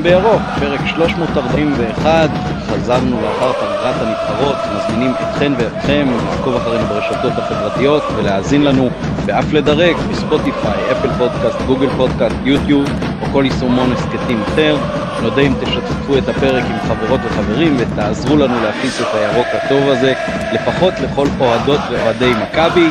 צבעים 0.00 0.22
בירוק, 0.22 0.42
פרק 0.58 0.80
341, 0.86 2.30
חזרנו 2.66 3.20
לאחר 3.20 3.52
פגרת 3.52 3.94
הנבחרות, 4.00 4.56
מזמינים 4.76 5.14
אתכן 5.22 5.52
ואתכם 5.58 6.08
לעקוב 6.26 6.56
אחרינו 6.56 6.86
ברשתות 6.86 7.32
החברתיות 7.38 8.02
ולהאזין 8.16 8.62
לנו 8.64 8.90
ואף 9.26 9.52
לדרג 9.52 9.96
בספוטיפיי, 10.10 10.92
אפל 10.92 11.08
פודקאסט, 11.18 11.62
גוגל 11.66 11.88
פודקאסט, 11.96 12.36
יוטיוב 12.44 12.86
או 13.20 13.26
כל 13.32 13.44
יישומון 13.44 13.92
הסכתים 13.92 14.42
אחר. 14.42 14.76
נודה 15.22 15.42
אם 15.42 15.52
תשתפו 15.60 16.18
את 16.18 16.28
הפרק 16.28 16.64
עם 16.70 16.78
חברות 16.88 17.20
וחברים 17.24 17.76
ותעזרו 17.78 18.36
לנו 18.36 18.60
להפיץ 18.60 19.00
את 19.00 19.14
הירוק 19.14 19.46
הטוב 19.52 19.88
הזה, 19.88 20.12
לפחות 20.52 20.94
לכל 21.00 21.26
אוהדות 21.40 21.80
ואוהדי 21.90 22.32
מכבי. 22.42 22.90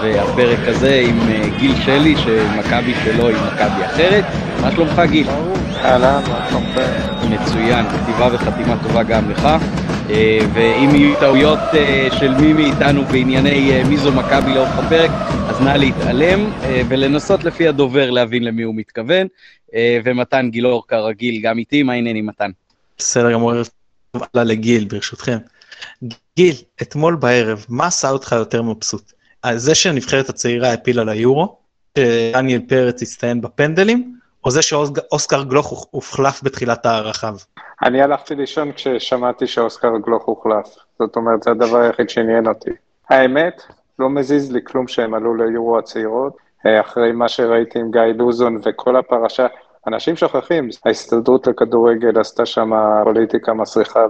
והפרק 0.00 0.58
הזה 0.66 1.02
עם 1.08 1.28
אה, 1.28 1.48
גיל 1.58 1.74
שלי, 1.84 2.16
שמכבי 2.16 2.94
שלו 3.04 3.28
היא 3.28 3.36
מכבי 3.46 3.84
אחרת. 3.84 4.24
מה 4.60 4.70
שלומך 4.70 5.02
גיל? 5.10 5.26
אהלן, 5.84 6.22
מה 6.28 6.46
שלומכם? 6.50 6.90
מצוין, 7.30 7.86
כתיבה 7.88 8.28
וחתימה 8.32 8.82
טובה 8.82 9.02
גם 9.02 9.30
לך. 9.30 9.48
אה, 10.10 10.38
ואם 10.54 10.94
יהיו 10.94 11.20
טעויות 11.20 11.58
אה, 11.74 12.08
של 12.18 12.34
מי 12.34 12.52
מאיתנו 12.52 13.04
בענייני 13.04 13.82
מי 13.88 13.96
זו 13.96 14.12
מכבי 14.12 14.54
לאורך 14.54 14.78
הפרק, 14.78 15.10
אז 15.48 15.60
נא 15.60 15.70
להתעלם 15.70 16.50
ולנסות 16.88 17.44
לפי 17.44 17.68
הדובר 17.68 18.10
להבין 18.10 18.44
למי 18.44 18.62
הוא 18.62 18.74
מתכוון. 18.74 19.26
ומתן 20.04 20.50
גילאור 20.50 20.86
כרגיל 20.88 21.42
גם 21.42 21.58
איתי, 21.58 21.82
מה 21.82 21.92
העניינים 21.92 22.26
מתן? 22.26 22.50
בסדר 22.98 23.32
גמור, 23.32 23.52
עלה 24.12 24.44
לגיל 24.44 24.84
ברשותכם. 24.84 25.38
גיל, 26.36 26.54
אתמול 26.82 27.16
בערב, 27.16 27.66
מה 27.68 27.86
עשה 27.86 28.10
אותך 28.10 28.34
יותר 28.38 28.62
מבסוט? 28.62 29.12
זה 29.54 29.74
שהנבחרת 29.74 30.28
הצעירה 30.28 30.72
הפילה 30.72 31.04
ליורו, 31.04 31.56
שדניאל 31.98 32.60
פרץ 32.68 33.02
הסתיים 33.02 33.40
בפנדלים, 33.40 34.19
או 34.44 34.50
זה 34.50 34.62
שאוסקר 34.62 35.42
גלוך 35.42 35.86
הוחלף 35.90 36.42
בתחילת 36.42 36.86
הערכיו? 36.86 37.34
אני 37.82 38.02
הלכתי 38.02 38.34
לישון 38.34 38.72
כששמעתי 38.72 39.46
שאוסקר 39.46 39.92
גלוך 40.06 40.24
הוחלף. 40.24 40.76
זאת 40.98 41.16
אומרת, 41.16 41.42
זה 41.42 41.50
הדבר 41.50 41.78
היחיד 41.78 42.10
שעניין 42.10 42.46
אותי. 42.46 42.70
האמת, 43.10 43.62
לא 43.98 44.10
מזיז 44.10 44.52
לי 44.52 44.60
כלום 44.64 44.88
שהם 44.88 45.14
עלו 45.14 45.34
ליורו 45.34 45.78
הצעירות. 45.78 46.36
אה, 46.66 46.80
אחרי 46.80 47.12
מה 47.12 47.28
שראיתי 47.28 47.78
עם 47.78 47.90
גיא 47.90 48.00
לוזון 48.00 48.60
וכל 48.64 48.96
הפרשה, 48.96 49.46
אנשים 49.86 50.16
שוכחים, 50.16 50.68
ההסתדרות 50.84 51.46
לכדורגל 51.46 52.20
עשתה 52.20 52.46
שם 52.46 52.70
פוליטיקה 53.04 53.54
מסריחה, 53.54 54.06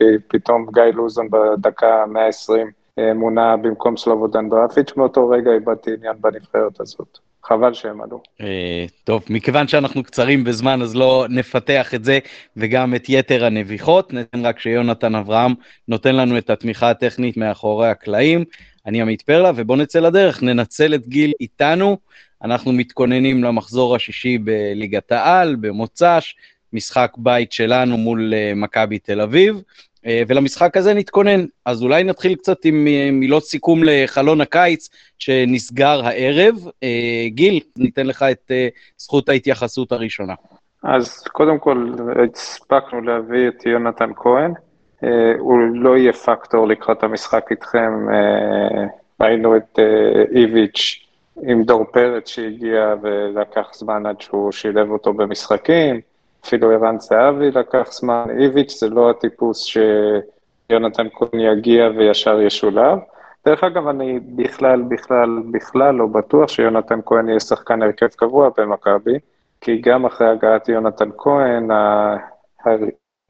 ופתאום 0.00 0.66
גיא 0.74 0.82
לוזון 0.82 1.28
בדקה 1.30 2.04
120 2.08 2.70
מונה 3.14 3.56
במקום 3.56 3.96
סלובודן 3.96 4.48
דראפיץ', 4.48 4.96
מאותו 4.96 5.28
רגע 5.28 5.50
איבדתי 5.52 5.94
עניין 5.94 6.16
בנבחרת 6.20 6.80
הזאת. 6.80 7.18
חבל 7.44 7.74
שהם 7.74 8.00
עלו. 8.00 8.22
אה, 8.40 8.86
טוב, 9.04 9.24
מכיוון 9.30 9.68
שאנחנו 9.68 10.02
קצרים 10.02 10.44
בזמן, 10.44 10.82
אז 10.82 10.96
לא 10.96 11.26
נפתח 11.28 11.94
את 11.94 12.04
זה 12.04 12.18
וגם 12.56 12.94
את 12.94 13.04
יתר 13.08 13.44
הנביחות. 13.44 14.12
ניתן 14.12 14.46
רק 14.46 14.60
שיונתן 14.60 15.14
אברהם 15.14 15.54
נותן 15.88 16.16
לנו 16.16 16.38
את 16.38 16.50
התמיכה 16.50 16.90
הטכנית 16.90 17.36
מאחורי 17.36 17.88
הקלעים. 17.88 18.44
אני 18.86 19.02
עמית 19.02 19.22
פרלה, 19.22 19.50
ובואו 19.56 19.78
נצא 19.78 20.00
לדרך, 20.00 20.42
ננצל 20.42 20.94
את 20.94 21.08
גיל 21.08 21.32
איתנו. 21.40 21.98
אנחנו 22.42 22.72
מתכוננים 22.72 23.44
למחזור 23.44 23.96
השישי 23.96 24.38
בליגת 24.38 25.12
העל, 25.12 25.56
במוצ"ש, 25.56 26.34
משחק 26.72 27.12
בית 27.16 27.52
שלנו 27.52 27.96
מול 27.96 28.32
uh, 28.32 28.54
מכבי 28.56 28.98
תל 28.98 29.20
אביב. 29.20 29.62
אה, 30.06 30.22
ולמשחק 30.28 30.76
הזה 30.76 30.94
נתכונן. 30.94 31.44
אז 31.64 31.82
אולי 31.82 32.04
נתחיל 32.04 32.34
קצת 32.34 32.64
עם 32.64 32.86
אה, 32.86 33.08
מילות 33.12 33.44
סיכום 33.44 33.80
לחלון 33.84 34.40
הקיץ 34.40 34.88
שנסגר 35.18 36.00
הערב. 36.04 36.54
אה, 36.82 37.28
גיל, 37.28 37.60
ניתן 37.78 38.06
לך 38.06 38.22
את 38.22 38.50
זכות 38.98 39.28
ההתייחסות 39.28 39.92
הראשונה. 39.92 40.34
אז 40.82 41.24
קודם 41.32 41.58
כל, 41.58 41.92
הספקנו 42.34 43.00
להביא 43.00 43.48
את 43.48 43.66
יונתן 43.66 44.10
כהן. 44.16 44.52
הוא 45.38 45.58
לא 45.74 45.96
יהיה 45.96 46.12
פקטור 46.12 46.68
לקראת 46.68 47.02
המשחק 47.02 47.46
איתכם. 47.50 48.06
ראינו 49.20 49.56
את 49.56 49.78
איביץ' 50.34 51.06
עם 51.42 51.62
דור 51.62 51.84
פרץ 51.84 52.28
שהגיע 52.28 52.94
ולקח 53.02 53.70
זמן 53.74 54.06
עד 54.06 54.20
שהוא 54.20 54.52
שילב 54.52 54.90
אותו 54.90 55.12
במשחקים. 55.12 56.00
אפילו 56.44 56.70
ערן 56.70 56.98
זהבי 56.98 57.50
לקח 57.50 57.88
זמן, 57.92 58.26
איביץ' 58.38 58.80
זה 58.80 58.88
לא 58.88 59.10
הטיפוס 59.10 59.64
שיונתן 59.64 61.06
כהן 61.14 61.40
יגיע 61.40 61.88
וישר 61.96 62.40
ישולב. 62.40 62.98
דרך 63.46 63.64
אגב, 63.64 63.88
אני 63.88 64.20
בכלל, 64.20 64.82
בכלל, 64.82 65.42
בכלל 65.50 65.94
לא 65.94 66.06
בטוח 66.06 66.48
שיונתן 66.48 67.00
כהן 67.06 67.28
יהיה 67.28 67.40
שחקן 67.40 67.82
הרכב 67.82 68.06
קבוע 68.06 68.50
במכבי, 68.58 69.18
כי 69.60 69.80
גם 69.80 70.04
אחרי 70.04 70.28
הגעת 70.28 70.68
יונתן 70.68 71.10
כהן, 71.18 71.68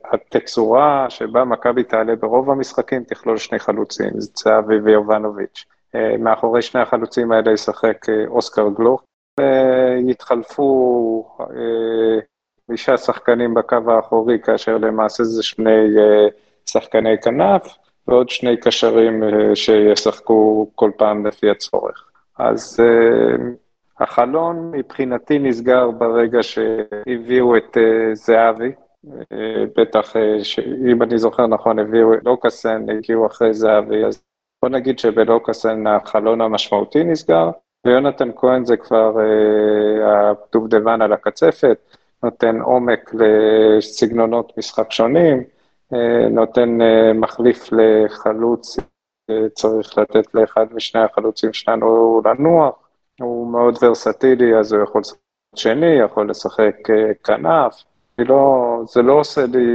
התצורה 0.04 1.06
שבה 1.08 1.44
מכבי 1.44 1.84
תעלה 1.84 2.16
ברוב 2.16 2.50
המשחקים 2.50 3.04
תכלול 3.04 3.36
שני 3.36 3.58
חלוצים, 3.58 4.10
זהבי 4.18 4.78
ויובנוביץ'. 4.78 5.64
אה, 5.94 6.16
מאחורי 6.18 6.62
שני 6.62 6.80
החלוצים 6.80 7.32
האלה 7.32 7.52
ישחק 7.52 8.08
אה, 8.08 8.26
אוסקר 8.26 8.68
גלוך, 8.76 9.02
ויתחלפו 9.40 11.36
אה, 11.40 12.18
חמישה 12.66 12.96
שחקנים 12.96 13.54
בקו 13.54 13.76
האחורי, 13.86 14.38
כאשר 14.38 14.78
למעשה 14.78 15.24
זה 15.24 15.42
שני 15.42 15.86
uh, 15.96 16.32
שחקני 16.66 17.18
כנף, 17.22 17.76
ועוד 18.08 18.28
שני 18.28 18.56
קשרים 18.56 19.22
uh, 19.22 19.26
שישחקו 19.54 20.70
כל 20.74 20.90
פעם 20.96 21.26
לפי 21.26 21.50
הצורך. 21.50 22.10
אז 22.38 22.80
uh, 22.80 23.42
החלון 24.00 24.70
מבחינתי 24.70 25.38
נסגר 25.38 25.90
ברגע 25.90 26.42
שהביאו 26.42 27.56
את 27.56 27.76
זהבי, 28.12 28.72
בטח, 29.76 30.16
אם 30.90 31.02
אני 31.02 31.18
זוכר 31.18 31.46
נכון, 31.46 31.78
הביאו 31.78 32.14
את 32.14 32.18
לוקאסן, 32.24 32.90
הגיעו 32.90 33.26
אחרי 33.26 33.54
זהבי, 33.54 34.04
אז 34.04 34.22
בוא 34.62 34.70
נגיד 34.70 34.98
שבלוקאסן 34.98 35.86
החלון 35.86 36.40
המשמעותי 36.40 37.04
נסגר, 37.04 37.50
ויונתן 37.86 38.30
כהן 38.36 38.64
זה 38.64 38.76
כבר 38.76 39.16
הדובדבן 40.04 41.02
על 41.02 41.12
הקצפת. 41.12 41.78
נותן 42.24 42.60
עומק 42.60 43.10
לסגנונות 43.14 44.52
משחק 44.58 44.92
שונים, 44.92 45.42
אה, 45.92 46.28
נותן 46.28 46.80
אה, 46.80 47.12
מחליף 47.12 47.68
לחלוץ, 47.72 48.76
אה, 49.30 49.48
צריך 49.54 49.98
לתת 49.98 50.34
לאחד 50.34 50.66
משני 50.74 51.00
החלוצים 51.00 51.52
שלנו 51.52 52.20
לנוח, 52.24 52.74
הוא 53.20 53.52
מאוד 53.52 53.78
ורסטילי, 53.82 54.56
אז 54.58 54.72
הוא 54.72 54.82
יכול 54.82 55.00
לשחק 55.00 55.18
שני, 55.56 55.86
יכול 56.04 56.30
לשחק 56.30 56.76
כנף, 57.24 57.82
לא, 58.18 58.82
זה 58.86 59.02
לא 59.02 59.12
עושה 59.12 59.40
לי 59.52 59.66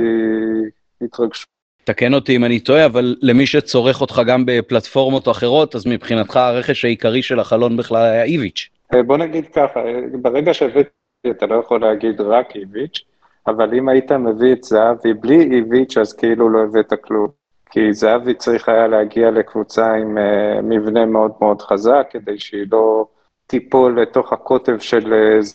התרגשות. 1.02 1.48
תקן 1.84 2.14
אותי 2.14 2.36
אם 2.36 2.46
אני 2.46 2.60
טועה, 2.60 2.86
אבל 2.86 3.16
למי 3.22 3.46
שצורך 3.46 4.02
אותך 4.02 4.22
גם 4.28 4.46
בפלטפורמות 4.46 5.28
אחרות, 5.28 5.76
אז 5.76 5.88
מבחינתך 5.88 6.38
הרכש 6.38 6.86
העיקרי 6.86 7.22
של 7.22 7.40
החלון 7.40 7.78
בכלל 7.78 8.04
היה 8.04 8.24
איביץ'. 8.24 8.70
בוא 9.06 9.18
נגיד 9.18 9.46
ככה, 9.48 9.80
ברגע 10.22 10.54
שהבאת 10.54 10.88
אתה 11.28 11.46
לא 11.46 11.56
יכול 11.56 11.82
להגיד 11.82 12.22
רק 12.22 12.56
איביץ', 12.56 13.04
אבל 13.48 13.74
אם 13.74 13.90
היית 13.90 14.12
מביא 14.12 14.54
את 14.54 14.64
זהבי 14.64 15.14
בלי 15.14 15.42
איביץ', 15.42 15.98
אז 15.98 16.14
כאילו 16.14 16.50
לא 16.50 16.64
הבאת 16.64 16.94
כלום. 17.04 17.28
כי 17.72 17.94
זהבי 17.94 18.34
צריך 18.34 18.70
היה 18.70 18.88
להגיע 18.88 19.32
לקבוצה 19.32 19.94
עם 19.94 20.18
uh, 20.18 20.62
מבנה 20.62 21.06
מאוד 21.06 21.32
מאוד 21.42 21.62
חזק, 21.62 22.08
כדי 22.12 22.40
שהיא 22.40 22.68
לא 22.72 23.08
תיפול 23.48 24.02
לתוך 24.02 24.34
הקוטב 24.34 24.80
של 24.80 25.14
uh, 25.14 25.46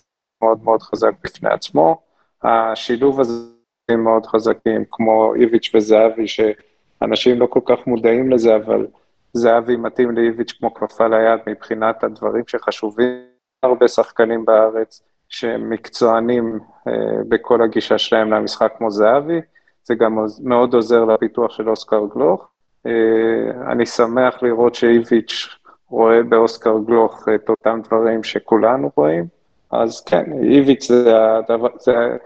מאוד 0.43 0.65
מאוד 0.65 0.83
חזק 0.83 1.13
בפני 1.25 1.51
עצמו. 1.51 2.03
השילוב 2.43 3.21
הזה 3.21 3.53
מאוד 3.99 4.27
חזקים, 4.27 4.85
כמו 4.91 5.35
איביץ' 5.35 5.71
וזהבי, 5.75 6.27
שאנשים 6.29 7.41
לא 7.41 7.47
כל 7.47 7.61
כך 7.65 7.87
מודעים 7.87 8.31
לזה, 8.31 8.57
אבל 8.57 8.87
זהבי 9.33 9.77
מתאים 9.77 10.11
לאיביץ' 10.11 10.53
כמו 10.53 10.75
כפפה 10.75 11.07
ליד 11.09 11.41
מבחינת 11.47 12.05
הדברים 12.05 12.43
שחשובים 12.47 13.25
הרבה 13.63 13.89
שחקנים 13.89 14.45
בארץ. 14.45 15.03
שהם 15.29 15.71
מקצוענים 15.71 16.59
אה, 16.89 16.93
בכל 17.29 17.63
הגישה 17.63 17.99
שלהם 17.99 18.31
למשחק 18.31 18.73
כמו 18.79 18.91
זהבי, 18.91 19.41
זה 19.85 19.95
גם 19.95 20.19
מאוד 20.43 20.75
עוזר 20.75 21.05
לפיתוח 21.05 21.51
של 21.53 21.69
אוסקר 21.69 22.07
גלוך. 22.15 22.49
אה, 22.87 23.73
אני 23.73 23.87
שמח 23.87 24.43
לראות 24.43 24.75
שאיביץ' 24.75 25.49
רואה 25.89 26.23
באוסקר 26.23 26.79
גלוך 26.87 27.29
את 27.35 27.49
אותם 27.49 27.81
דברים 27.85 28.23
שכולנו 28.23 28.91
רואים, 28.97 29.27
אז 29.71 30.05
כן, 30.05 30.25
איביץ' 30.43 30.89
זה 30.89 31.13
הדבר, 31.37 31.69
זה, 31.79 32.17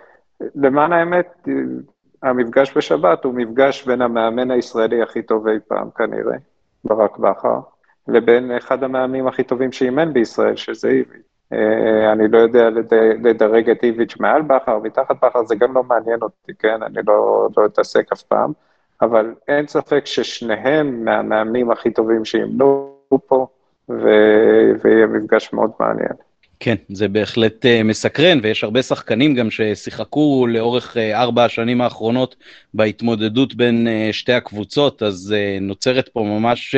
למען 0.55 0.93
האמת, 0.93 1.49
המפגש 2.23 2.77
בשבת 2.77 3.25
הוא 3.25 3.35
מפגש 3.35 3.87
בין 3.87 4.03
המאמן 4.03 4.51
הישראלי 4.51 5.03
הכי 5.03 5.23
טוב 5.23 5.49
אי 5.49 5.59
פעם 5.69 5.91
כנראה, 5.97 6.37
ברק 6.85 7.19
בכר, 7.19 7.61
לבין 8.09 8.51
אחד 8.51 8.83
המאמנים 8.83 9.27
הכי 9.27 9.43
טובים 9.45 9.73
שאימן 9.73 10.13
בישראל, 10.13 10.57
שזה 10.57 10.89
איביץ'. 10.89 11.28
אה, 11.53 12.13
אני 12.13 12.29
לא 12.29 12.39
יודע 12.39 12.69
לדרג 13.23 13.71
את 13.71 13.85
איביץ' 13.85 14.17
מעל 14.21 14.43
בכר, 14.43 14.79
מתחת 14.79 15.17
בכר, 15.25 15.45
זה 15.45 15.55
גם 15.55 15.75
לא 15.75 15.83
מעניין 15.85 16.19
אותי, 16.23 16.53
כן? 16.59 16.83
אני 16.83 17.01
לא, 17.07 17.49
לא 17.57 17.67
אתעסק 17.67 18.13
אף 18.13 18.23
פעם, 18.23 18.53
אבל 19.03 19.35
אין 19.49 19.67
ספק 19.67 20.07
ששניהם 20.07 21.05
מהמאמנים 21.05 21.71
הכי 21.71 21.91
טובים 21.91 22.25
שימנו 22.25 22.95
פה, 23.27 23.47
ו... 23.91 24.09
ויהיה 24.85 25.07
מפגש 25.07 25.53
מאוד 25.53 25.71
מעניין. 25.81 26.13
כן, 26.61 26.75
זה 26.89 27.09
בהחלט 27.09 27.65
uh, 27.65 27.85
מסקרן, 27.85 28.39
ויש 28.43 28.65
הרבה 28.65 28.83
שחקנים 28.83 29.35
גם 29.35 29.51
ששיחקו 29.51 30.47
לאורך 30.49 30.97
uh, 30.97 30.99
ארבע 31.15 31.45
השנים 31.45 31.81
האחרונות 31.81 32.37
בהתמודדות 32.75 33.55
בין 33.55 33.89
שתי 34.13 34.33
הקבוצות, 34.33 35.03
אז 35.03 35.35
נוצרת 35.61 36.09
פה 36.09 36.21
ממש, 36.21 36.75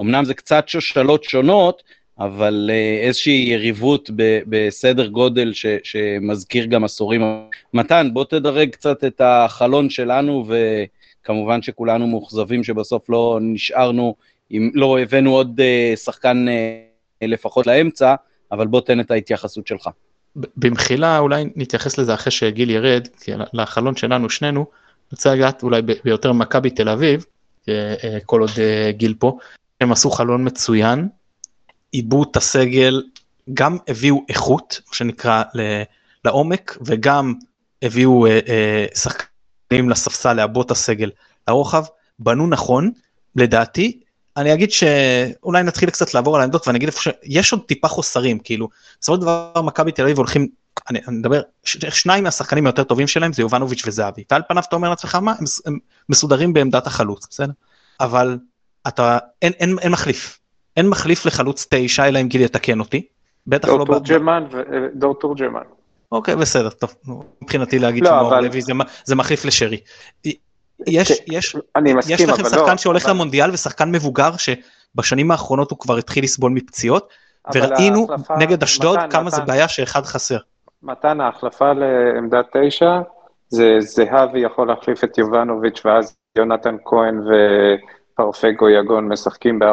אמנם 0.00 0.24
זה 0.24 0.34
קצת 0.34 0.68
שושלות 0.68 1.24
שונות, 1.24 1.82
אבל 2.20 2.70
uh, 2.70 3.06
איזושהי 3.06 3.46
יריבות 3.48 4.10
ב, 4.16 4.40
בסדר 4.46 5.06
גודל 5.06 5.52
ש, 5.52 5.66
שמזכיר 5.82 6.64
גם 6.64 6.84
עשורים. 6.84 7.22
מתן, 7.74 8.08
בוא 8.12 8.24
תדרג 8.24 8.70
קצת 8.70 9.04
את 9.04 9.20
החלון 9.24 9.90
שלנו, 9.90 10.46
וכמובן 10.48 11.62
שכולנו 11.62 12.06
מאוכזבים 12.06 12.64
שבסוף 12.64 13.10
לא 13.10 13.38
נשארנו, 13.42 14.14
אם 14.50 14.70
לא 14.74 14.98
הבאנו 14.98 15.34
עוד 15.34 15.60
uh, 15.60 15.96
שחקן 15.96 16.46
uh, 16.48 17.26
לפחות 17.26 17.66
לאמצע, 17.66 18.14
אבל 18.52 18.66
בוא 18.66 18.80
תן 18.80 19.00
את 19.00 19.10
ההתייחסות 19.10 19.66
שלך. 19.66 19.88
במחילה 20.56 21.18
אולי 21.18 21.44
נתייחס 21.56 21.98
לזה 21.98 22.14
אחרי 22.14 22.30
שגיל 22.30 22.70
ירד, 22.70 23.08
כי 23.20 23.32
לחלון 23.52 23.96
שלנו 23.96 24.30
שנינו, 24.30 24.66
רוצה 25.12 25.34
לגעת 25.34 25.62
אולי 25.62 25.82
ביותר 26.04 26.32
מכבי 26.32 26.70
תל 26.70 26.88
אביב, 26.88 27.24
אה, 27.68 28.18
כל 28.26 28.40
עוד 28.40 28.50
אה, 28.58 28.92
גיל 28.92 29.14
פה, 29.18 29.38
הם 29.80 29.92
עשו 29.92 30.10
חלון 30.10 30.46
מצוין, 30.46 31.08
עיבו 31.92 32.22
את 32.22 32.36
הסגל, 32.36 33.02
גם 33.54 33.78
הביאו 33.88 34.24
איכות, 34.28 34.80
מה 34.88 34.94
שנקרא, 34.94 35.42
לעומק, 36.24 36.78
וגם 36.80 37.34
הביאו 37.82 38.26
אה, 38.26 38.86
שחקנים 38.94 39.90
לספסל 39.90 40.32
לעבות 40.32 40.70
הסגל 40.70 41.10
לרוחב, 41.48 41.84
בנו 42.18 42.46
נכון, 42.46 42.90
לדעתי. 43.36 44.00
אני 44.36 44.54
אגיד 44.54 44.70
שאולי 44.70 45.62
נתחיל 45.62 45.90
קצת 45.90 46.14
לעבור 46.14 46.36
על 46.36 46.40
העמדות 46.40 46.66
ואני 46.66 46.78
אגיד 46.78 46.88
איפה 46.88 47.00
שיש 47.00 47.52
עוד 47.52 47.62
טיפה 47.66 47.88
חוסרים 47.88 48.38
כאילו 48.38 48.68
בסופו 49.00 49.16
של 49.16 49.22
דבר 49.22 49.62
מכבי 49.62 49.92
תל 49.92 50.02
אביב 50.02 50.16
הולכים 50.16 50.48
אני, 50.90 51.00
אני 51.08 51.16
מדבר 51.16 51.42
ש, 51.64 51.76
שניים 51.76 52.24
מהשחקנים 52.24 52.66
היותר 52.66 52.84
טובים 52.84 53.06
שלהם 53.06 53.32
זה 53.32 53.42
יובנוביץ' 53.42 53.82
וזהבי 53.86 54.24
ועל 54.30 54.42
פניו 54.48 54.62
אתה 54.68 54.76
אומר 54.76 54.90
לעצמך 54.90 55.14
מה 55.14 55.32
הם, 55.32 55.44
הם 55.66 55.78
מסודרים 56.08 56.52
בעמדת 56.52 56.86
החלוץ 56.86 57.26
בסדר? 57.30 57.52
אבל 58.00 58.38
אתה 58.88 59.18
אין, 59.42 59.52
אין, 59.52 59.78
אין 59.78 59.92
מחליף 59.92 60.39
אין 60.76 60.88
מחליף 60.88 61.26
לחלוץ 61.26 61.66
תשע 61.70 62.08
אלא 62.08 62.20
אם 62.20 62.28
גיל 62.28 62.40
יתקן 62.40 62.80
אותי. 62.80 63.06
בטח 63.46 63.68
לא... 63.68 63.76
דור 63.76 63.86
תורג'מן 63.86 64.44
ודור 64.50 65.14
תורג'מן. 65.14 65.62
אוקיי 66.12 66.36
בסדר 66.36 66.70
טוב 66.70 66.94
מבחינתי 67.42 67.78
להגיד 67.78 68.04
לא, 68.04 68.10
שמאור 68.10 68.40
לוי 68.40 68.60
זה, 68.60 68.72
זה 69.04 69.16
מחליף 69.16 69.44
לשרי. 69.44 69.80
יש, 70.86 71.12
כן, 71.12 71.24
יש, 71.26 71.56
אני 71.76 71.94
מסכים, 71.94 72.14
יש 72.14 72.22
לכם 72.22 72.44
שחקן 72.44 72.70
לא, 72.70 72.76
שהולך 72.76 73.04
אבל... 73.04 73.12
למונדיאל 73.12 73.50
ושחקן 73.50 73.92
מבוגר 73.92 74.30
שבשנים 74.36 75.30
האחרונות 75.30 75.70
הוא 75.70 75.78
כבר 75.78 75.96
התחיל 75.96 76.24
לסבול 76.24 76.52
מפציעות, 76.52 77.08
וראינו 77.54 78.06
ההחלפה, 78.10 78.36
נגד 78.36 78.62
אשדוד 78.62 78.98
כמה 79.10 79.22
מתן, 79.22 79.36
זה 79.36 79.42
בעיה 79.42 79.68
שאחד 79.68 80.04
חסר. 80.04 80.38
מתן 80.82 81.20
ההחלפה 81.20 81.72
לעמדת 81.72 82.46
תשע, 82.56 83.00
זה 83.48 83.76
זהבי 83.78 84.40
יכול 84.40 84.68
להחליף 84.68 85.04
את 85.04 85.18
יובנוביץ' 85.18 85.82
ואז 85.84 86.16
יונתן 86.38 86.76
כהן 86.84 87.20
ופרפגו 88.28 88.68
יגון 88.68 89.08
משחקים 89.08 89.58
ב-4-3-3 89.58 89.66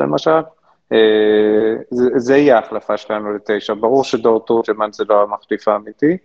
למשל. 0.00 0.30
אה, 0.92 0.98
זה, 1.90 2.08
זה 2.16 2.36
יהיה 2.36 2.56
ההחלפה 2.56 2.96
שלנו 2.96 3.34
לתשע, 3.34 3.74
ברור 3.74 4.04
שדור 4.04 4.40
תורג'מן 4.40 4.88
זה 4.92 5.04
לא 5.08 5.22
המחליף 5.22 5.68
האמיתי. 5.68 6.16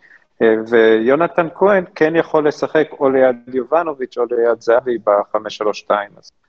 ויונתן 0.67 1.47
כהן 1.55 1.83
כן 1.95 2.15
יכול 2.15 2.47
לשחק 2.47 2.87
או 2.99 3.09
ליד 3.09 3.35
יובנוביץ' 3.47 4.17
או 4.17 4.23
ליד 4.23 4.61
זהבי 4.61 4.97
ב-532. 4.97 5.91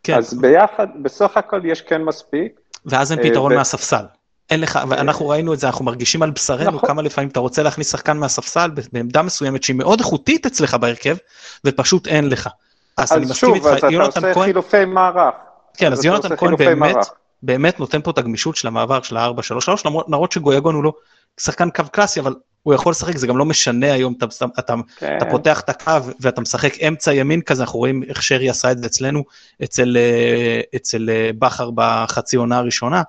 כן. 0.02 0.14
אז 0.14 0.34
ביחד, 0.34 0.86
בסך 1.02 1.36
הכל 1.36 1.60
יש 1.64 1.80
כן 1.80 2.02
מספיק. 2.02 2.60
ואז 2.86 3.12
אין 3.12 3.22
פתרון 3.22 3.52
ו... 3.52 3.56
מהספסל. 3.56 4.04
אין 4.50 4.60
לך, 4.60 4.78
ואנחנו 4.88 5.28
ראינו 5.28 5.54
את 5.54 5.58
זה, 5.58 5.66
אנחנו 5.66 5.84
מרגישים 5.84 6.22
על 6.22 6.30
בשרנו 6.30 6.76
נכון. 6.76 6.88
כמה 6.88 7.02
לפעמים 7.02 7.30
אתה 7.30 7.40
רוצה 7.40 7.62
להכניס 7.62 7.92
שחקן 7.92 8.16
מהספסל 8.16 8.70
בעמדה 8.92 9.22
מסוימת 9.22 9.62
שהיא 9.62 9.76
מאוד 9.76 10.00
איכותית 10.00 10.46
אצלך 10.46 10.74
בהרכב, 10.74 11.16
ופשוט 11.64 12.06
אין 12.06 12.28
לך. 12.28 12.48
אז, 12.96 13.12
אז 13.12 13.18
אני 13.18 13.26
מסכים 13.26 13.54
איתך, 13.54 13.66
יונתן 13.90 13.90
כהן... 13.90 13.92
אז 13.92 14.12
שוב, 14.12 14.12
אתה 14.14 14.28
עושה 14.28 14.44
חילופי 14.44 14.84
מערך. 14.84 15.34
כן, 15.76 15.92
אז 15.92 16.04
יונתן 16.04 16.36
כהן 16.36 16.56
באמת, 16.56 16.96
באמת 17.42 17.80
נותן 17.80 18.02
פה 18.02 18.10
את 18.10 18.18
הגמישות 18.18 18.56
של 18.56 18.68
המעבר 18.68 19.02
של 19.02 19.16
ה-4-3-3, 19.16 19.70
למרות 20.08 20.32
שגויגון 20.32 20.74
הוא 20.74 20.84
לא 20.84 20.92
שחקן 21.40 21.70
קו 21.70 21.84
קלאסי, 21.92 22.20
אבל 22.20 22.34
הוא 22.62 22.74
יכול 22.74 22.90
לשחק, 22.90 23.16
זה 23.16 23.26
גם 23.26 23.38
לא 23.38 23.44
משנה 23.44 23.92
היום, 23.92 24.14
אתה, 24.18 24.26
אתה, 24.58 24.74
כן. 24.96 25.16
אתה 25.16 25.24
פותח 25.30 25.60
את 25.60 25.68
הקו 25.68 25.92
ואתה 26.20 26.40
משחק 26.40 26.80
אמצע 26.80 27.12
ימין 27.12 27.40
כזה, 27.40 27.62
אנחנו 27.62 27.78
רואים 27.78 28.02
איך 28.02 28.22
שרי 28.22 28.50
עשה 28.50 28.72
את 28.72 28.78
זה 28.78 28.86
אצלנו, 28.86 29.24
אצל, 29.64 29.96
אה, 29.96 30.60
אצל 30.76 31.10
אה, 31.10 31.30
בכר 31.38 31.70
בחצי 31.74 32.36
עונה 32.36 32.58
הראשונה. 32.58 33.02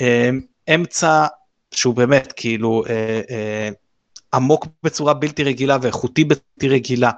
אה, 0.00 0.30
אמצע 0.74 1.26
שהוא 1.74 1.94
באמת 1.94 2.32
כאילו 2.36 2.84
עמוק 4.34 4.66
בצורה 4.82 5.14
בלתי 5.14 5.44
רגילה 5.44 5.78
ואיכותי 5.82 6.24
בלתי 6.24 6.68
רגילה. 6.68 7.10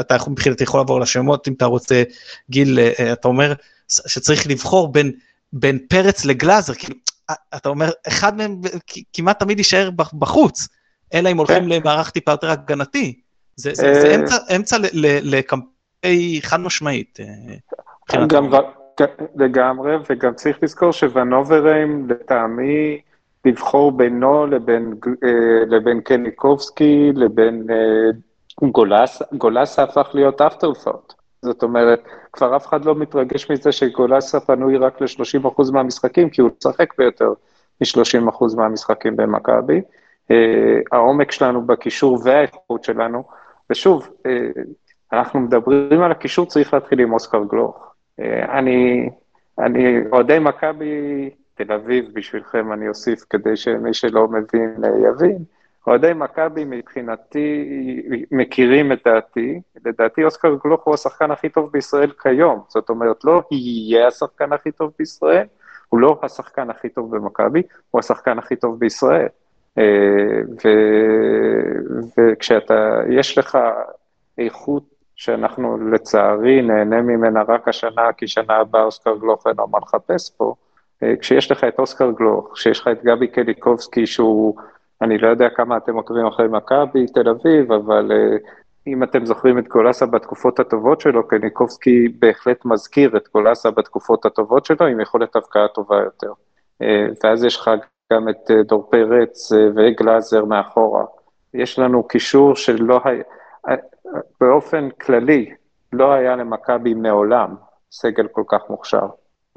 אתה 0.00 0.14
יכול 0.14 0.32
מבחינתי 0.32 0.64
יכול 0.64 0.80
לעבור 0.80 1.00
לשמות 1.00 1.48
אם 1.48 1.52
אתה 1.52 1.64
רוצה, 1.64 2.02
גיל, 2.50 2.78
אתה 3.12 3.28
אומר 3.28 3.52
שצריך 3.88 4.46
לבחור 4.46 4.92
בין, 4.92 5.12
בין 5.52 5.78
פרץ 5.88 6.24
לגלאזר, 6.24 6.74
כאילו 6.74 6.94
אתה 7.56 7.68
אומר, 7.68 7.90
אחד 8.08 8.36
מהם 8.36 8.60
כמעט 9.12 9.40
תמיד 9.40 9.58
יישאר 9.58 9.90
בחוץ, 10.18 10.68
אלא 11.14 11.30
אם 11.30 11.38
הולכים 11.38 11.62
כן. 11.62 11.68
למערך 11.68 12.10
טיפה 12.10 12.30
יותר 12.30 12.50
הגנתי. 12.50 13.20
זה, 13.56 13.70
זה, 13.74 13.94
זה 13.94 14.08
אה, 14.08 14.14
אמצע, 14.14 14.36
אמצע 14.56 14.76
לקמפיין 15.22 16.40
חד 16.40 16.60
משמעית. 16.60 17.18
אה, 18.14 18.26
גם, 18.26 18.50
לגמרי, 19.36 19.96
וגם 20.10 20.34
צריך 20.34 20.58
לזכור 20.62 20.92
שוונוברים, 20.92 22.08
לטעמי, 22.08 23.00
לבחור 23.44 23.92
בינו 23.92 24.46
לבין, 24.46 24.94
אה, 25.24 25.64
לבין 25.66 26.00
קניקובסקי, 26.00 27.12
לבין 27.14 27.66
גולס, 28.62 29.22
גולסה 29.32 29.82
הפך 29.82 30.10
להיות 30.14 30.40
אפטרפורט. 30.40 31.12
זאת 31.42 31.62
אומרת, 31.62 32.04
כבר 32.32 32.56
אף 32.56 32.66
אחד 32.66 32.84
לא 32.84 32.94
מתרגש 32.94 33.50
מזה 33.50 33.72
שגולסה 33.72 34.40
פנוי 34.40 34.76
רק 34.76 35.00
ל-30% 35.00 35.72
מהמשחקים, 35.72 36.30
כי 36.30 36.40
הוא 36.40 36.50
משחק 36.58 36.98
ביותר 36.98 37.32
מ-30% 37.80 38.56
מהמשחקים 38.56 39.16
במכבי. 39.16 39.80
Uh, 39.80 40.34
העומק 40.92 41.32
שלנו 41.32 41.66
בקישור 41.66 42.18
והאיכות 42.24 42.84
שלנו, 42.84 43.24
ושוב, 43.70 44.08
uh, 44.08 44.60
אנחנו 45.12 45.40
מדברים 45.40 46.02
על 46.02 46.10
הקישור, 46.10 46.46
צריך 46.46 46.74
להתחיל 46.74 47.00
עם 47.00 47.12
אוסקר 47.12 47.42
גלוך. 47.50 47.94
Uh, 48.20 48.50
אני, 48.50 49.10
אני, 49.58 49.98
אוהדי 50.12 50.38
מכבי 50.38 51.30
תל 51.54 51.72
אביב, 51.72 52.04
בשבילכם 52.12 52.72
אני 52.72 52.88
אוסיף 52.88 53.24
כדי 53.30 53.56
שמי 53.56 53.94
שלא 53.94 54.28
מבין 54.28 54.74
יבין, 55.08 55.38
אוהדי 55.88 56.12
מכבי 56.14 56.64
מבחינתי 56.66 57.68
מכירים 58.30 58.92
את 58.92 58.98
דעתי, 59.04 59.60
לדעתי 59.84 60.24
אוסקר 60.24 60.56
גלוך 60.64 60.84
הוא 60.84 60.94
השחקן 60.94 61.30
הכי 61.30 61.48
טוב 61.48 61.72
בישראל 61.72 62.10
כיום, 62.22 62.62
זאת 62.68 62.88
אומרת 62.88 63.24
לא 63.24 63.42
יהיה 63.50 64.08
השחקן 64.08 64.52
הכי 64.52 64.72
טוב 64.72 64.92
בישראל, 64.98 65.46
הוא 65.88 66.00
לא 66.00 66.18
השחקן 66.22 66.70
הכי 66.70 66.88
טוב 66.88 67.16
במכבי, 67.16 67.62
הוא 67.90 67.98
השחקן 67.98 68.38
הכי 68.38 68.56
טוב 68.56 68.78
בישראל. 68.78 69.28
אה, 69.78 69.84
ו... 70.64 70.68
וכשאתה, 72.18 73.00
יש 73.10 73.38
לך 73.38 73.58
איכות 74.38 74.82
שאנחנו 75.16 75.90
לצערי 75.90 76.62
נהנה 76.62 77.02
ממנה 77.02 77.42
רק 77.48 77.68
השנה, 77.68 78.12
כי 78.16 78.28
שנה 78.28 78.56
הבאה 78.56 78.82
אוסקר 78.82 79.16
גלוך 79.16 79.46
אין 79.46 79.56
מה 79.70 79.78
לחפש 79.82 80.30
פה, 80.30 80.54
אה, 81.02 81.16
כשיש 81.20 81.50
לך 81.52 81.64
את 81.64 81.78
אוסקר 81.78 82.10
גלוך, 82.10 82.50
כשיש 82.52 82.80
לך 82.80 82.88
את 82.88 83.04
גבי 83.04 83.28
קליקובסקי 83.28 84.06
שהוא 84.06 84.56
אני 85.02 85.18
לא 85.18 85.28
יודע 85.28 85.48
כמה 85.48 85.76
אתם 85.76 85.94
עוקבים 85.94 86.26
אחרי 86.26 86.48
מכבי 86.48 87.06
תל 87.06 87.28
אביב, 87.28 87.72
אבל 87.72 88.10
uh, 88.10 88.48
אם 88.86 89.02
אתם 89.02 89.26
זוכרים 89.26 89.58
את 89.58 89.68
גולסה 89.68 90.06
בתקופות 90.06 90.60
הטובות 90.60 91.00
שלו, 91.00 91.28
קניקובסקי 91.28 92.08
בהחלט 92.08 92.64
מזכיר 92.64 93.16
את 93.16 93.28
גולסה 93.34 93.70
בתקופות 93.70 94.26
הטובות 94.26 94.64
שלו, 94.64 94.86
עם 94.86 95.00
יכולת 95.00 95.36
הבקעה 95.36 95.68
טובה 95.68 95.96
יותר. 95.96 96.32
Uh, 96.82 96.86
ואז 97.24 97.44
יש 97.44 97.56
לך 97.56 97.70
גם 98.12 98.28
את 98.28 98.50
uh, 98.50 98.54
דור 98.68 98.88
פרץ 98.90 99.52
וגלאזר 99.52 100.44
מאחורה. 100.44 101.04
יש 101.54 101.78
לנו 101.78 102.02
קישור 102.02 102.56
שלא 102.56 103.00
היה, 103.04 103.22
באופן 104.40 104.90
כללי, 104.90 105.54
לא 105.92 106.12
היה 106.12 106.36
למכבי 106.36 106.94
מעולם 106.94 107.54
סגל 107.92 108.28
כל 108.28 108.42
כך 108.46 108.70
מוכשר. 108.70 109.06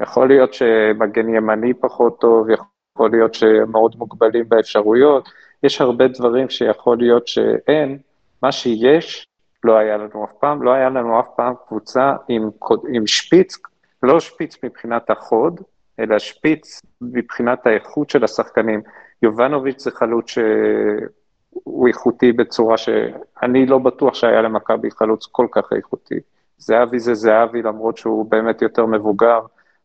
יכול 0.02 0.28
להיות 0.28 0.54
שמגן 0.54 1.34
ימני 1.34 1.74
פחות 1.74 2.20
טוב, 2.20 2.50
יכול 2.50 2.66
יכול 2.94 3.10
להיות 3.10 3.34
שמאוד 3.34 3.96
מוגבלים 3.98 4.48
באפשרויות, 4.48 5.28
יש 5.62 5.80
הרבה 5.80 6.08
דברים 6.08 6.50
שיכול 6.50 6.98
להיות 6.98 7.28
שאין, 7.28 7.98
מה 8.42 8.52
שיש 8.52 9.26
לא 9.64 9.76
היה 9.76 9.96
לנו 9.96 10.24
אף 10.24 10.30
פעם, 10.40 10.62
לא 10.62 10.72
היה 10.72 10.88
לנו 10.88 11.20
אף 11.20 11.26
פעם 11.36 11.54
קבוצה 11.68 12.14
עם, 12.28 12.50
עם 12.88 13.06
שפיץ, 13.06 13.58
לא 14.02 14.20
שפיץ 14.20 14.64
מבחינת 14.64 15.10
החוד, 15.10 15.60
אלא 16.00 16.18
שפיץ 16.18 16.82
מבחינת 17.00 17.66
האיכות 17.66 18.10
של 18.10 18.24
השחקנים. 18.24 18.82
יובנוביץ' 19.22 19.82
זה 19.82 19.90
חלוץ 19.90 20.30
שהוא 20.30 21.88
איכותי 21.88 22.32
בצורה 22.32 22.76
שאני 22.76 23.66
לא 23.66 23.78
בטוח 23.78 24.14
שהיה 24.14 24.42
למכבי 24.42 24.90
חלוץ 24.90 25.26
כל 25.26 25.46
כך 25.52 25.72
איכותי. 25.76 26.20
זהבי 26.58 26.98
זה 26.98 27.14
זהבי 27.14 27.62
למרות 27.62 27.96
שהוא 27.96 28.30
באמת 28.30 28.62
יותר 28.62 28.86
מבוגר, 28.86 29.40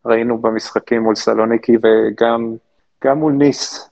ראינו 0.05 0.37
במשחקים 0.37 1.01
מול 1.01 1.15
סלוניקי 1.15 1.77
וגם 1.83 2.55
גם 3.03 3.17
מול 3.17 3.33
ניס 3.33 3.89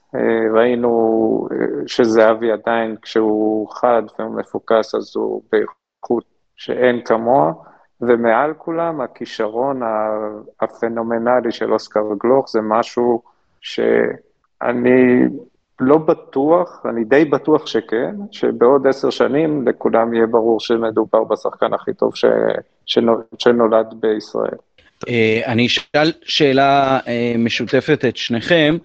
ראינו 0.54 1.48
שזהבי 1.86 2.52
עדיין, 2.52 2.96
כשהוא 3.02 3.68
חד 3.70 4.02
ומפוקס, 4.18 4.94
אז 4.94 5.16
הוא 5.16 5.42
באיכות 5.52 6.24
שאין 6.56 7.00
כמוה, 7.04 7.52
ומעל 8.00 8.54
כולם 8.54 9.00
הכישרון 9.00 9.80
הפנומנלי 10.60 11.52
של 11.52 11.72
אוסקר 11.72 12.04
גלוך 12.22 12.50
זה 12.50 12.60
משהו 12.62 13.22
שאני 13.60 15.24
לא 15.80 15.98
בטוח, 15.98 16.86
אני 16.86 17.04
די 17.04 17.24
בטוח 17.24 17.66
שכן, 17.66 18.14
שבעוד 18.30 18.86
עשר 18.86 19.10
שנים 19.10 19.68
לכולם 19.68 20.14
יהיה 20.14 20.26
ברור 20.26 20.60
שמדובר 20.60 21.24
בשחקן 21.24 21.74
הכי 21.74 21.94
טוב 21.94 22.14
ש, 22.14 22.24
שנולד 23.38 23.94
בישראל. 24.00 24.56
אה, 25.08 25.40
אני 25.46 25.66
אשאל 25.66 26.12
שאלה 26.24 26.98
אה, 27.08 27.34
משותפת 27.38 28.04
את 28.08 28.16
שניכם, 28.16 28.76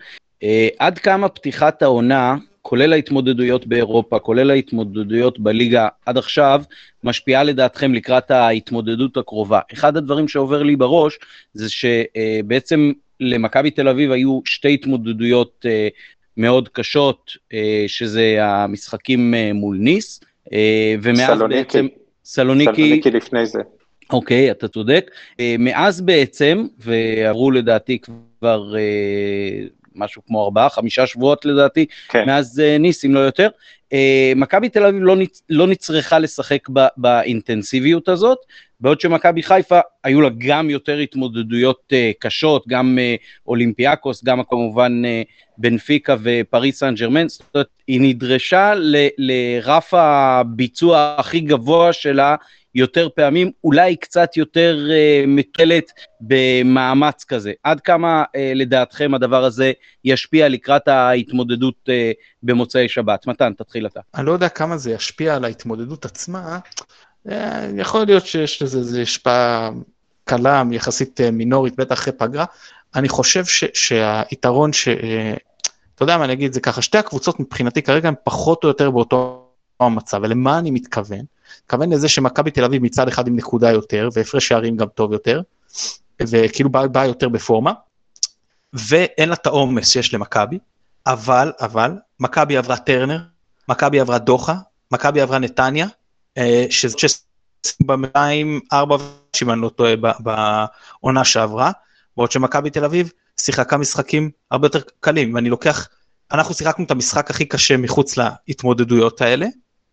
אה, 0.44 0.68
עד 0.80 1.00
כמה 1.00 1.30
פתיחת 1.30 1.82
העונה, 1.82 2.36
כולל 2.62 2.94
ההתמודדויות 2.94 3.68
באירופה, 3.68 4.20
כולל 4.20 4.50
ההתמודדויות 4.50 5.40
בליגה 5.40 5.88
עד 6.06 6.18
עכשיו, 6.18 6.62
משפיעה 7.04 7.44
לדעתכם 7.44 7.94
לקראת 7.94 8.32
ההתמודדות 8.32 9.18
הקרובה. 9.18 9.60
אחד 9.74 9.98
הדברים 9.98 10.28
שעובר 10.28 10.64
לי 10.64 10.76
בראש 10.76 11.20
זה 11.54 11.70
שבעצם 11.70 12.92
למכבי 13.20 13.72
תל 13.72 13.88
אביב 13.88 14.12
היו 14.12 14.40
שתי 14.46 14.74
התמודדויות 14.74 15.66
מאוד 16.38 16.70
קשות, 16.70 17.38
שזה 17.88 18.38
המשחקים 18.40 19.34
מול 19.54 19.78
ניס, 19.78 20.20
ומאז 21.02 21.38
סלוניקי. 21.38 21.64
בעצם... 21.64 21.88
סלוניקי. 22.24 22.74
סלוניקי 22.74 23.12
לפני 23.12 23.46
זה. 23.46 23.62
אוקיי, 24.12 24.52
אתה 24.52 24.68
צודק. 24.68 25.12
מאז 25.60 26.02
בעצם, 26.02 26.66
ועברו 26.80 27.52
לדעתי 27.52 28.00
כבר 28.00 28.74
משהו 29.96 30.22
כמו 30.28 30.44
ארבעה, 30.44 30.70
חמישה 30.70 31.08
שבועות 31.08 31.46
לדעתי, 31.46 31.86
כן. 32.10 32.26
מאז 32.28 32.62
אה, 32.62 32.80
ניס, 32.80 33.06
אם 33.06 33.14
לא 33.14 33.20
יותר. 33.20 33.50
אה, 33.94 33.96
מכבי 34.36 34.70
תל 34.70 34.86
אביב 34.86 35.04
לא, 35.04 35.16
נצ... 35.16 35.42
לא 35.50 35.68
נצרכה 35.68 36.20
לשחק 36.20 36.70
ב... 36.74 36.80
באינטנסיביות 36.98 38.10
הזאת, 38.10 38.38
בעוד 38.80 39.02
שמכבי 39.02 39.44
חיפה 39.44 39.80
היו 40.04 40.22
לה 40.22 40.30
גם 40.38 40.70
יותר 40.70 40.98
התמודדויות 40.98 41.94
אה, 41.94 41.96
קשות, 42.20 42.68
גם 42.68 42.98
אה, 42.98 43.48
אולימפיאקוס, 43.48 44.24
גם 44.24 44.42
כמובן 44.50 45.02
אה, 45.06 45.28
בנפיקה 45.58 46.16
ופריס 46.24 46.80
סן 46.80 46.96
ג'רמן, 46.96 47.28
זאת 47.28 47.44
אומרת, 47.54 47.68
היא 47.88 48.02
נדרשה 48.02 48.74
ל... 48.76 49.08
לרף 49.18 49.94
הביצוע 49.94 51.16
הכי 51.18 51.40
גבוה 51.40 51.94
שלה 51.94 52.36
יותר 52.76 53.08
פעמים, 53.16 53.52
אולי 53.64 53.96
קצת 53.96 54.38
יותר 54.38 54.88
uh, 54.90 55.28
מטלת 55.28 55.92
במאמץ 56.22 57.24
כזה. 57.24 57.54
עד 57.64 57.82
כמה 57.82 58.24
uh, 58.24 58.40
לדעתכם 58.56 59.14
הדבר 59.14 59.44
הזה 59.44 59.72
ישפיע 60.06 60.50
לקראת 60.50 60.88
ההתמודדות 60.88 61.76
uh, 61.88 61.92
במוצאי 62.44 62.90
שבת? 62.90 63.28
מתן, 63.28 63.54
תתחיל 63.54 63.86
אתה. 63.86 64.00
אני 64.16 64.26
לא 64.26 64.32
יודע 64.32 64.50
כמה 64.50 64.78
זה 64.78 64.92
ישפיע 64.92 65.36
על 65.36 65.46
ההתמודדות 65.46 66.06
עצמה. 66.06 66.60
יכול 67.78 68.06
להיות 68.06 68.26
שיש 68.26 68.62
לזה 68.62 69.02
השפעה 69.02 69.70
קלה, 70.24 70.64
יחסית 70.72 71.20
מינורית, 71.32 71.76
בטח 71.76 71.94
אחרי 71.94 72.14
פגרה. 72.14 72.46
אני 72.96 73.10
חושב 73.10 73.46
ש, 73.46 73.64
שהיתרון 73.74 74.74
ש... 74.74 74.88
אתה 75.96 76.04
יודע 76.04 76.18
מה, 76.18 76.26
אני 76.26 76.34
אגיד 76.34 76.48
את 76.48 76.54
זה 76.54 76.60
ככה, 76.60 76.82
שתי 76.82 76.98
הקבוצות 76.98 77.40
מבחינתי 77.40 77.82
כרגע 77.82 78.08
הן 78.08 78.14
פחות 78.24 78.64
או 78.64 78.70
יותר 78.70 78.92
באותו 78.92 79.48
המצב, 79.80 80.20
ולמה 80.24 80.60
אני 80.60 80.72
מתכוון? 80.72 81.26
מתכוון 81.64 81.94
לזה 81.94 82.10
שמכבי 82.10 82.52
תל 82.52 82.64
אביב 82.64 82.84
מצד 82.84 83.08
אחד 83.08 83.28
עם 83.28 83.36
נקודה 83.36 83.72
יותר, 83.72 84.10
והפרש 84.14 84.48
שערים 84.48 84.78
גם 84.78 84.88
טוב 84.88 85.14
יותר, 85.14 85.42
וכאילו 86.22 86.70
באה 86.70 86.88
בא 86.88 87.06
יותר 87.06 87.30
בפורמה, 87.30 87.74
ואין 88.74 89.30
לה 89.30 89.36
את 89.36 89.46
העומס 89.46 89.90
שיש 89.90 90.14
למכבי, 90.14 90.60
אבל, 91.08 91.52
אבל, 91.62 91.92
מכבי 92.20 92.58
עברה 92.58 92.78
טרנר, 92.78 93.20
מכבי 93.70 94.00
עברה 94.00 94.18
דוחה, 94.18 94.56
מכבי 94.92 95.22
עברה 95.22 95.40
נתניה, 95.40 95.88
אה, 96.38 96.66
שזה 96.70 96.96
במאיים 97.80 98.60
ארבע 98.74 98.98
אם 99.42 99.52
אני 99.52 99.62
לא 99.62 99.70
טועה 99.70 99.94
בעונה 100.20 101.24
שעברה, 101.24 101.72
בעוד 102.18 102.32
שמכבי 102.32 102.70
תל 102.70 102.86
אביב 102.86 103.12
שיחקה 103.40 103.78
משחקים 103.78 104.32
הרבה 104.52 104.66
יותר 104.66 104.80
קלים, 105.00 105.34
ואני 105.34 105.50
לוקח, 105.50 105.88
אנחנו 106.32 106.54
שיחקנו 106.54 106.86
את 106.86 106.92
המשחק 106.92 107.30
הכי 107.30 107.46
קשה 107.46 107.78
מחוץ 107.78 108.18
להתמודדויות 108.18 109.22
האלה, 109.22 109.48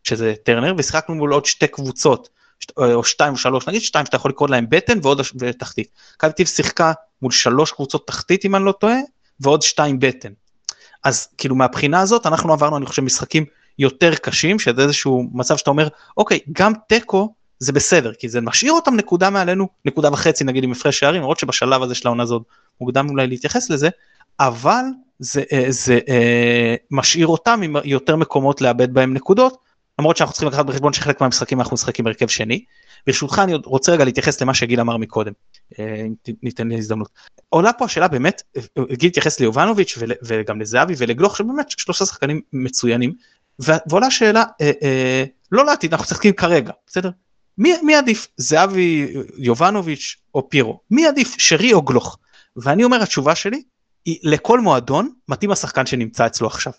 שזה 0.05 0.35
טרנר, 0.43 0.75
ושיחקנו 0.79 1.15
מול 1.15 1.33
עוד 1.33 1.47
שתי 1.47 1.67
קבוצות, 1.67 2.29
או 2.77 3.05
שתיים 3.05 3.33
או 3.33 3.39
שלוש, 3.39 3.69
נגיד 3.69 3.83
שתיים 3.83 4.07
שאתה 4.07 4.17
יכול 4.17 4.31
לקרוא 4.31 4.49
להם 4.49 4.67
בטן 4.69 4.99
ועוד 5.03 5.21
תחתית. 5.59 5.89
מכבי 6.17 6.33
תל 6.33 6.45
שיחקה 6.45 6.93
מול 7.23 7.33
שלוש 7.33 7.73
קבוצות 7.73 8.07
תחתית 8.07 8.45
אם 8.45 8.55
אני 8.55 8.65
לא 8.65 8.73
טועה, 8.73 8.99
ועוד 9.41 9.63
שתיים 9.63 9.99
בטן. 9.99 10.33
אז 11.05 11.29
כאילו 11.39 11.55
מהבחינה 11.55 12.01
הזאת 12.01 12.27
אנחנו 12.27 12.53
עברנו 12.53 12.77
אני 12.77 12.87
חושב 12.87 13.03
משחקים 13.03 13.45
יותר 13.79 14.15
קשים, 14.15 14.59
שזה 14.59 14.83
איזשהו 14.83 15.25
מצב 15.33 15.57
שאתה 15.57 15.71
אומר, 15.71 15.89
אוקיי, 16.17 16.41
גם 16.53 16.73
תיקו 16.89 17.35
זה 17.59 17.73
בסדר, 17.73 18.15
כי 18.15 18.29
זה 18.29 18.41
משאיר 18.41 18.73
אותם 18.73 18.95
נקודה 18.95 19.31
מעלינו, 19.31 19.69
נקודה 19.85 20.13
וחצי 20.13 20.45
נגיד 20.45 20.65
עם 20.65 20.73
הפרש 20.73 20.99
שערים, 20.99 21.21
למרות 21.21 21.39
שבשלב 21.39 21.83
הזה 21.83 21.95
של 21.95 22.09
העונה 22.09 22.23
הזאת 22.23 22.43
מוקדם 22.81 23.11
אולי 23.11 23.27
להתייחס 23.27 23.71
לזה, 23.71 23.89
אבל 24.41 24.85
זה, 25.19 25.43
זה, 25.51 25.57
אה, 25.57 25.67
זה 25.71 25.99
אה, 26.09 26.75
משאיר 26.91 27.27
אותם 27.27 27.61
עם 27.63 27.77
יותר 27.85 28.17
מקומות 28.17 28.61
לאבד 28.61 28.95
בהם 28.95 29.15
נקודות, 29.15 29.57
למרות 29.99 30.17
שאנחנו 30.17 30.33
צריכים 30.33 30.49
לקחת 30.49 30.67
בחשבון 30.67 30.93
שחלק 30.93 31.21
מהמשחקים 31.21 31.61
אנחנו 31.61 31.75
משחקים 31.75 32.05
בהרכב 32.05 32.27
שני. 32.27 32.65
ברשותך 33.07 33.41
אני 33.45 33.55
רוצה 33.55 33.93
רגע 33.93 34.05
להתייחס 34.05 34.43
למה 34.43 34.55
שגיל 34.55 34.81
אמר 34.81 34.97
מקודם, 34.97 35.33
אה, 35.79 36.05
אם 36.29 36.35
ניתן 36.43 36.69
לי 36.69 36.79
הזדמנות. 36.79 37.09
עולה 37.49 37.73
פה 37.73 37.85
השאלה 37.85 38.09
באמת, 38.09 38.43
גיל 38.93 39.09
התייחס 39.09 39.41
ליובנוביץ' 39.41 39.99
וגם 40.23 40.61
לזהבי 40.61 40.95
ולגלוך 40.99 41.37
שבאמת 41.37 41.71
שלושה 41.71 42.07
שחקנים 42.07 42.41
מצוינים, 42.53 43.15
ועולה 43.59 44.11
שאלה, 44.11 44.45
אה, 44.61 44.71
אה, 44.83 45.25
לא 45.53 45.65
לעתיד, 45.65 45.93
אנחנו 45.93 46.05
משחקים 46.05 46.33
כרגע, 46.33 46.73
בסדר? 46.87 47.11
מי, 47.59 47.75
מי 47.83 47.95
עדיף, 47.95 48.29
זהבי, 48.37 49.15
יובנוביץ' 49.39 50.17
או 50.35 50.49
פירו? 50.49 50.81
מי 50.91 51.07
עדיף, 51.07 51.35
שרי 51.39 51.73
או 51.73 51.83
גלוך? 51.83 52.19
ואני 52.57 52.85
אומר 52.85 53.03
התשובה 53.03 53.35
שלי 53.35 53.63
היא 54.05 54.19
לכל 54.23 54.61
מועדון 54.61 55.11
מתאים 55.29 55.51
השחקן 55.51 55.87
שנמצא 55.87 56.27
אצלו 56.27 56.47
עכשיו. 56.47 56.73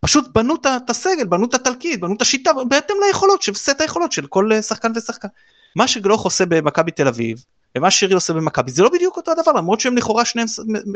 פשוט 0.00 0.28
בנו 0.34 0.54
את 0.54 0.90
הסגל, 0.90 1.24
בנו 1.24 1.46
את 1.46 1.54
התלקיד, 1.54 2.00
בנו 2.00 2.14
את 2.14 2.22
השיטה, 2.22 2.50
בהתאם 2.68 2.96
ליכולות, 3.06 3.44
סט 3.54 3.80
היכולות 3.80 4.12
של 4.12 4.26
כל 4.26 4.52
אה, 4.52 4.62
שחקן 4.62 4.92
ושחקן. 4.96 5.28
מה 5.76 5.88
שגלוך 5.88 6.22
עושה 6.22 6.46
במכבי 6.46 6.90
תל 6.90 7.08
אביב, 7.08 7.44
ומה 7.78 7.90
ששירי 7.90 8.14
עושה 8.14 8.32
במכבי, 8.32 8.70
זה 8.70 8.82
לא 8.82 8.88
בדיוק 8.88 9.16
אותו 9.16 9.32
הדבר, 9.32 9.52
למרות 9.52 9.80
שהם 9.80 9.96
לכאורה 9.96 10.24
שניהם 10.24 10.46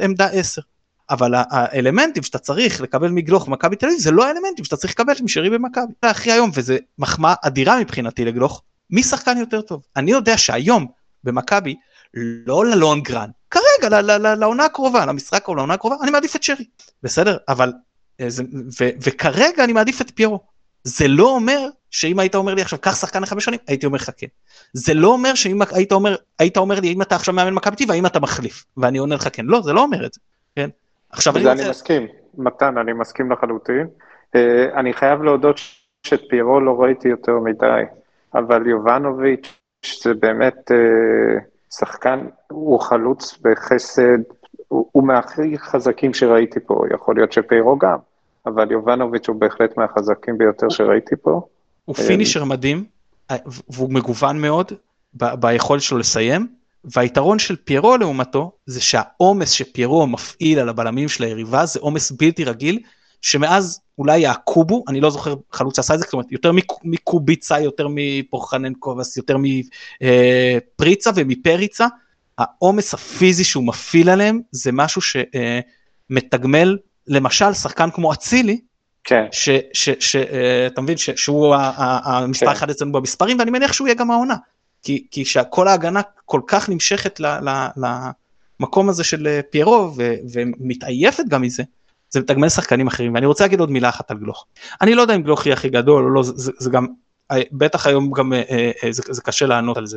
עמדה 0.00 0.26
10. 0.26 0.62
אבל 1.10 1.32
האלמנטים 1.34 2.22
שאתה 2.22 2.38
צריך 2.38 2.80
לקבל 2.80 3.08
מגלוך 3.08 3.48
במכבי 3.48 3.76
תל 3.76 3.86
אביב, 3.86 3.98
זה 3.98 4.10
לא 4.10 4.26
האלמנטים 4.26 4.64
שאתה 4.64 4.76
צריך 4.76 4.92
לקבל 4.92 5.12
משרי 5.22 5.50
במכבי. 5.50 5.92
זה 6.04 6.10
הכי 6.10 6.32
היום, 6.32 6.50
וזה 6.54 6.78
מחמאה 6.98 7.34
אדירה 7.42 7.80
מבחינתי 7.80 8.24
לגלוך, 8.24 8.62
מי 8.90 9.02
שחקן 9.02 9.38
יותר 9.38 9.60
טוב? 9.60 9.82
אני 9.96 10.10
יודע 10.10 10.38
שהיום 10.38 10.86
במכבי, 11.24 11.74
לא 12.46 12.66
ללונגרן, 12.66 13.30
כרגע, 13.50 14.02
לעונה 14.18 14.64
הקרובה, 14.64 15.06
למשחק 15.06 15.48
או 15.48 15.54
לעונה 15.54 15.74
הקרובה, 15.74 15.96
אני 16.02 16.10
מעדיף 16.10 16.36
את 16.36 16.42
שרי, 16.42 16.64
בסדר? 17.02 17.36
אבל 17.48 17.72
זה, 18.28 18.42
ו, 18.80 18.84
וכרגע 19.02 19.64
אני 19.64 19.72
מעדיף 19.72 20.00
את 20.00 20.10
פיירו. 20.14 20.40
זה 20.84 21.08
לא 21.08 21.34
אומר 21.34 21.68
שאם 21.90 22.18
היית 22.18 22.34
אומר 22.34 22.54
לי 22.54 22.62
עכשיו 22.62 22.78
קח 22.82 22.94
שחקן 23.00 23.22
לחמש 23.22 23.44
שנים 23.44 23.58
הייתי 23.66 23.86
אומר 23.86 23.96
לך 23.96 24.10
כן. 24.16 24.26
זה 24.72 24.94
לא 24.94 25.08
אומר 25.08 25.34
שאם 25.34 25.58
היית 25.72 25.92
אומר 25.92 26.16
היית 26.38 26.56
אומר 26.56 26.80
לי 26.80 26.92
אם 26.92 27.02
אתה 27.02 27.14
עכשיו 27.14 27.34
מאמן 27.34 27.54
מכבי 27.54 27.76
טבע 27.76 27.94
האם 27.94 28.06
אתה 28.06 28.20
מחליף 28.20 28.64
ואני 28.76 28.98
עונה 28.98 29.14
לך 29.14 29.28
כן 29.32 29.46
לא 29.46 29.62
זה 29.62 29.72
לא 29.72 29.82
אומר 29.82 30.06
את 30.06 30.12
זה. 30.12 30.20
כן. 30.56 30.70
עכשיו 31.10 31.36
אני, 31.36 31.48
רוצה... 31.48 31.62
אני 31.62 31.70
מסכים 31.70 32.06
מתן 32.38 32.78
אני 32.78 32.92
מסכים 32.92 33.32
לחלוטין. 33.32 33.86
Uh, 34.36 34.38
אני 34.76 34.92
חייב 34.92 35.22
להודות 35.22 35.60
שאת 36.02 36.20
פיירו 36.30 36.60
לא 36.60 36.80
ראיתי 36.80 37.08
יותר 37.08 37.38
מדי 37.38 37.82
אבל 38.34 38.66
יובנוביץ' 38.66 39.52
זה 40.02 40.14
באמת 40.14 40.70
uh, 40.70 41.44
שחקן 41.78 42.26
הוא 42.50 42.80
חלוץ 42.80 43.38
בחסד 43.42 44.18
הוא, 44.68 44.88
הוא 44.92 45.06
מהכי 45.06 45.58
חזקים 45.58 46.14
שראיתי 46.14 46.60
פה, 46.66 46.84
יכול 46.94 47.16
להיות 47.16 47.32
שפיירו 47.32 47.78
גם, 47.78 47.96
אבל 48.46 48.70
יובנוביץ' 48.70 49.28
הוא 49.28 49.36
בהחלט 49.36 49.76
מהחזקים 49.76 50.38
ביותר 50.38 50.68
שראיתי 50.68 51.14
פה. 51.22 51.40
הוא 51.84 51.96
פינישר 51.96 52.44
מדהים, 52.44 52.84
והוא 53.68 53.92
מגוון 53.92 54.40
מאוד 54.40 54.72
ב- 55.14 55.34
ביכולת 55.34 55.82
שלו 55.82 55.98
לסיים, 55.98 56.46
והיתרון 56.84 57.38
של 57.38 57.56
פיירו 57.56 57.96
לעומתו, 57.96 58.52
זה 58.66 58.80
שהעומס 58.80 59.50
שפיירו 59.50 60.06
מפעיל 60.06 60.58
על 60.58 60.68
הבלמים 60.68 61.08
של 61.08 61.24
היריבה 61.24 61.66
זה 61.66 61.80
עומס 61.80 62.10
בלתי 62.10 62.44
רגיל, 62.44 62.78
שמאז 63.20 63.80
אולי 63.98 64.26
הקובו, 64.26 64.84
אני 64.88 65.00
לא 65.00 65.10
זוכר 65.10 65.34
חלוץ 65.52 65.76
שעשה 65.76 65.94
את 65.94 65.98
זה, 65.98 66.04
זאת 66.04 66.12
אומרת 66.12 66.32
יותר 66.32 66.52
מקוביצה, 66.84 67.60
יותר 67.60 67.86
מפורחננקובס, 67.90 69.16
יותר 69.16 69.36
מפריצה 69.38 71.10
ומפריצה, 71.14 71.86
העומס 72.38 72.94
הפיזי 72.94 73.44
שהוא 73.44 73.64
מפעיל 73.64 74.10
עליהם 74.10 74.40
זה 74.50 74.72
משהו 74.72 75.00
שמתגמל 76.10 76.78
למשל 77.06 77.52
שחקן 77.52 77.90
כמו 77.90 78.12
אצילי. 78.12 78.60
כן. 79.04 79.24
שאתה 80.00 80.80
מבין 80.80 80.96
שהוא 80.96 81.54
המספר 82.04 82.46
כן. 82.46 82.52
אחד 82.52 82.70
אצלנו 82.70 82.92
במספרים 82.92 83.38
ואני 83.38 83.50
מניח 83.50 83.72
שהוא 83.72 83.88
יהיה 83.88 83.94
גם 83.94 84.10
העונה. 84.10 84.36
כי, 84.82 85.06
כי 85.10 85.24
שכל 85.24 85.68
ההגנה 85.68 86.00
כל 86.24 86.40
כך 86.46 86.68
נמשכת 86.68 87.20
ל, 87.20 87.26
ל, 87.26 87.68
ל, 87.76 87.86
המקום 88.60 88.88
הזה 88.88 89.04
של 89.04 89.26
אה, 89.26 89.40
פיירו 89.50 89.92
ו- 89.96 90.14
ומתעייפת 90.32 91.24
גם 91.28 91.42
מזה, 91.42 91.62
זה 92.10 92.20
מתגמל 92.20 92.48
שחקנים 92.48 92.86
אחרים 92.86 93.14
ואני 93.14 93.26
רוצה 93.26 93.44
להגיד 93.44 93.60
עוד 93.60 93.70
מילה 93.70 93.88
אחת 93.88 94.10
על 94.10 94.18
גלוך. 94.18 94.46
אני 94.80 94.94
לא 94.94 95.02
יודע 95.02 95.14
אם 95.14 95.22
גלוך 95.22 95.46
יהיה 95.46 95.54
הכי 95.54 95.68
גדול 95.68 96.04
או 96.04 96.10
לא, 96.10 96.22
זה, 96.22 96.32
זה, 96.36 96.52
זה 96.58 96.70
גם, 96.70 96.86
אה, 97.30 97.42
בטח 97.52 97.86
היום 97.86 98.12
גם 98.12 98.32
אה, 98.32 98.70
אה, 98.84 98.92
זה, 98.92 99.02
זה 99.10 99.22
קשה 99.22 99.46
לענות 99.46 99.76
על 99.76 99.86
זה. 99.86 99.96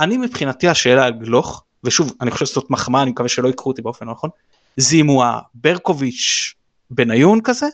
אני 0.00 0.16
מבחינתי 0.16 0.68
השאלה 0.68 1.04
על 1.04 1.12
גלוך, 1.12 1.64
ושוב 1.84 2.12
אני 2.20 2.30
חושב 2.30 2.46
שזאת 2.46 2.70
מחמאה 2.70 3.02
אני 3.02 3.10
מקווה 3.10 3.28
שלא 3.28 3.48
יקחו 3.48 3.70
אותי 3.70 3.82
באופן 3.82 4.06
לא 4.06 4.12
נכון, 4.12 4.30
זה 4.76 4.96
אם 4.96 5.06
הוא 5.06 5.24
הברקוביץ' 5.24 6.54
בניון 6.90 7.40
כזה 7.40 7.66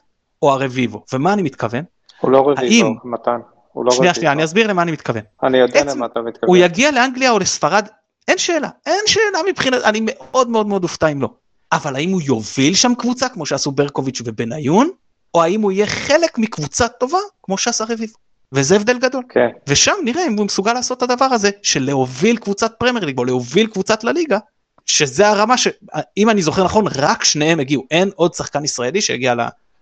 או 0.43 0.53
הרביבו 0.53 1.05
ומה 1.13 1.33
אני 1.33 1.43
מתכוון. 1.43 1.85
הוא 2.21 2.31
לא 2.31 2.39
רביבו, 2.51 2.61
האם- 2.87 2.95
מתן. 3.05 3.39
הוא 3.73 3.85
לא 3.85 3.91
שנייה. 3.91 4.15
שנייה 4.15 4.33
אני 4.33 4.45
אסביר 4.45 4.67
למה 4.67 4.83
אני 4.83 4.93
מתכוון. 4.93 5.23
אני 5.43 5.59
יודע 5.59 5.81
עצם- 5.81 5.89
למה 5.89 6.07
אתה 6.07 6.21
מתכוון. 6.21 6.49
הוא 6.49 6.57
יגיע 6.57 6.91
לאנגליה 6.91 7.31
או 7.31 7.39
לספרד 7.39 7.89
אין 8.29 8.39
שאלה 8.39 8.69
אין 8.87 9.01
שאלה 9.07 9.39
מבחינת 9.49 9.83
אני 9.85 10.01
מאוד 10.03 10.49
מאוד 10.49 10.67
מאוד 10.67 10.83
אופתע 10.83 11.09
אם 11.09 11.23
לא. 11.23 11.29
אבל 11.73 11.97
האם 11.97 12.11
הוא 12.11 12.23
יוביל 12.23 12.75
שם 12.75 12.93
קבוצה 12.99 13.29
כמו 13.29 13.47
שעשו 13.47 13.71
ברקוביץ' 13.73 14.23
ובניון 14.25 14.91
או 15.35 15.43
האם 15.43 15.61
הוא 15.63 15.73
יהיה 15.73 15.87
חלק 15.87 16.39
מקבוצה 16.39 16.89
טובה 16.89 17.19
כמו 17.43 17.59
שעשה 17.59 17.85
רביבו. 17.85 18.13
וזה 18.53 18.77
הבדל 18.77 18.99
גדול. 18.99 19.23
כן, 19.29 19.49
ושם 19.69 19.93
נראה 20.05 20.27
אם 20.27 20.37
הוא 20.37 20.45
מסוגל 20.47 20.73
לעשות 20.73 20.99
את 20.99 21.11
הדבר 21.11 21.25
הזה 21.25 21.51
של 21.63 21.83
להוביל 21.83 22.37
קבוצת 22.37 22.73
פרמייר 22.79 23.05
ליג 23.05 23.19
או 23.19 23.25
להוביל 23.25 23.67
קבוצת 23.67 24.05
לה 24.05 24.16
ליגה 24.16 24.39
שזה 24.87 25.29
הרמה 25.29 25.57
שאם 25.57 26.31
אני 26.31 26.43
זוכר 26.43 26.65
נכון 26.65 26.85
רק 26.99 27.25
שניהם 27.25 27.61
הגיעו 27.61 27.83
אין 27.91 28.11
עוד 28.17 28.35
שחקן 28.35 28.65
ישראלי 28.65 29.01
שהגיע 29.01 29.35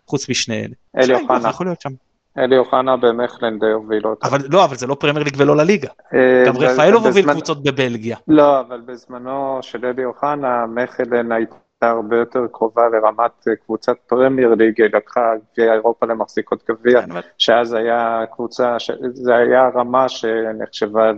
חוץ 0.07 0.29
משני 0.29 0.61
אלה. 0.61 0.75
אלי 0.97 1.15
אוחנה. 1.15 1.49
יכול 1.49 1.67
להיות 1.67 1.81
שם. 1.81 1.91
אלי 2.39 2.59
אוחנה 2.59 2.97
במכלן 2.97 3.65
הוביל 3.65 4.07
אותה. 4.07 4.29
אבל 4.29 4.39
לא 4.51 4.65
אבל 4.65 4.77
זה 4.77 4.87
לא 4.87 4.97
פרמייר 5.01 5.25
ליג 5.25 5.35
ולא 5.39 5.57
לה 5.57 5.66
ליגה. 5.66 5.89
אה, 6.15 6.45
גם 6.47 6.57
רפאלוב 6.57 7.07
הוביל 7.07 7.33
קבוצות 7.33 7.63
בבלגיה. 7.63 8.17
לא, 8.29 8.61
אבל 8.61 8.81
בזמנו 8.81 9.59
של 9.63 9.87
אלי 9.87 10.05
אוחנה, 10.05 10.67
מכלן 10.67 11.33
הייתה 11.33 11.55
הרבה 11.83 12.17
יותר 12.17 12.47
קרובה 12.53 12.89
לרמת 12.89 13.49
אה, 13.49 13.57
קבוצת 13.57 13.97
פרמייר 14.07 14.55
ליג, 14.55 14.83
היא 14.83 14.91
לקחה 14.95 15.33
גביע 15.55 15.73
אירופה 15.73 16.07
למחזיקות 16.07 16.65
גביע, 16.71 17.03
כן, 17.03 17.09
שאז 17.39 17.73
היה 17.73 18.25
קבוצה, 18.33 18.79
ש- 18.79 18.91
זה 19.13 19.35
היה 19.37 19.69
רמה 19.75 20.09
שנחשבה 20.09 21.11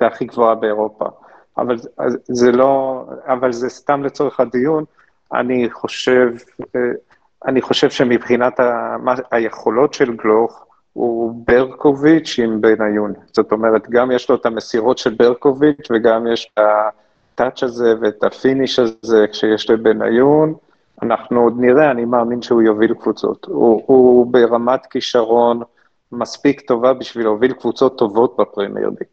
להכי 0.00 0.24
גבוהה 0.24 0.54
באירופה. 0.54 1.04
אבל 1.58 1.76
זה- 2.28 2.52
לא, 2.52 3.04
אבל 3.26 3.52
זה 3.52 3.68
סתם 3.68 4.04
לצורך 4.04 4.40
הדיון, 4.40 4.84
אני 5.34 5.70
חושב, 5.70 6.28
אה, 6.76 6.80
אני 7.46 7.62
חושב 7.62 7.90
שמבחינת 7.90 8.60
ה, 8.60 8.96
מה, 8.98 9.14
היכולות 9.30 9.94
של 9.94 10.16
גלוך, 10.16 10.64
הוא 10.92 11.42
ברקוביץ' 11.46 12.36
עם 12.42 12.60
בניון. 12.60 13.12
זאת 13.32 13.52
אומרת, 13.52 13.90
גם 13.90 14.10
יש 14.10 14.30
לו 14.30 14.36
את 14.36 14.46
המסירות 14.46 14.98
של 14.98 15.14
ברקוביץ' 15.14 15.88
וגם 15.90 16.26
יש 16.26 16.52
את 16.54 16.58
ה 17.40 17.44
touch 17.44 17.62
הזה 17.62 17.94
ואת 18.00 18.24
ה 18.24 18.32
finish 18.32 18.78
הזה 18.78 19.26
כשיש 19.32 19.70
לבניון. 19.70 20.54
אנחנו 21.02 21.40
עוד 21.40 21.54
נראה, 21.56 21.90
אני 21.90 22.04
מאמין 22.04 22.42
שהוא 22.42 22.62
יוביל 22.62 22.94
קבוצות. 22.94 23.46
הוא, 23.48 23.82
הוא 23.86 24.32
ברמת 24.32 24.86
כישרון 24.86 25.62
מספיק 26.12 26.60
טובה 26.60 26.92
בשביל 26.92 27.24
להוביל 27.24 27.52
קבוצות 27.52 27.98
טובות 27.98 28.36
בפרמייר 28.38 28.88
ליג. 28.88 29.08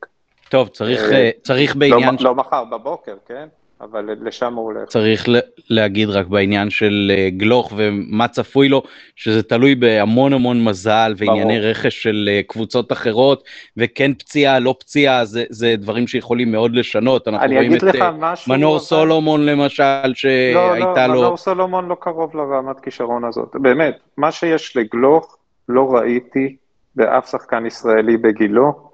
טוב, 0.50 0.68
צריך, 0.68 1.02
אה, 1.02 1.12
אה, 1.12 1.30
צריך 1.44 1.76
לא, 1.76 1.80
בעניין... 1.80 2.16
לא 2.20 2.36
מחר 2.36 2.64
בבוקר, 2.66 3.16
כן? 3.28 3.48
אבל 3.82 4.10
לשם 4.22 4.54
הוא 4.54 4.66
הולך. 4.66 4.90
צריך 4.90 5.26
להגיד 5.70 6.10
רק 6.10 6.28
בעניין 6.28 6.70
של 6.70 7.12
אה, 7.18 7.30
גלוך 7.30 7.74
ומה 7.76 8.28
צפוי 8.28 8.70
לו, 8.70 8.84
שזה 9.16 9.44
תלוי 9.44 9.76
בהמון 9.76 10.34
המון 10.34 10.64
מזל 10.64 11.14
וענייני 11.18 11.60
ברור. 11.60 11.70
רכש 11.70 12.04
של 12.04 12.30
אה, 12.32 12.42
קבוצות 12.48 12.92
אחרות, 12.92 13.44
וכן 13.78 14.14
פציעה, 14.14 14.60
לא 14.60 14.76
פציעה, 14.80 15.26
זה, 15.26 15.44
זה 15.50 15.76
דברים 15.78 16.08
שיכולים 16.08 16.52
מאוד 16.52 16.76
לשנות. 16.76 17.28
אנחנו 17.28 17.54
רואים 17.54 17.76
את 17.76 17.84
אה, 17.84 18.12
משהו... 18.12 18.54
מנור 18.54 18.76
אבל- 18.76 18.84
סולומון 18.84 19.46
למשל, 19.46 20.08
לא, 20.08 20.14
שהייתה 20.14 21.08
לא, 21.08 21.14
לו... 21.14 21.22
מנור 21.22 21.38
סולומון 21.38 21.88
לא 21.88 21.96
קרוב 22.00 22.36
לרמת 22.36 22.80
כישרון 22.80 23.26
הזאת. 23.26 23.50
באמת, 23.54 23.98
מה 24.18 24.32
שיש 24.32 24.78
לגלוך 24.78 25.38
לא 25.70 25.96
ראיתי 25.96 26.56
באף 26.96 27.30
שחקן 27.30 27.66
ישראלי 27.66 28.18
בגילו, 28.18 28.90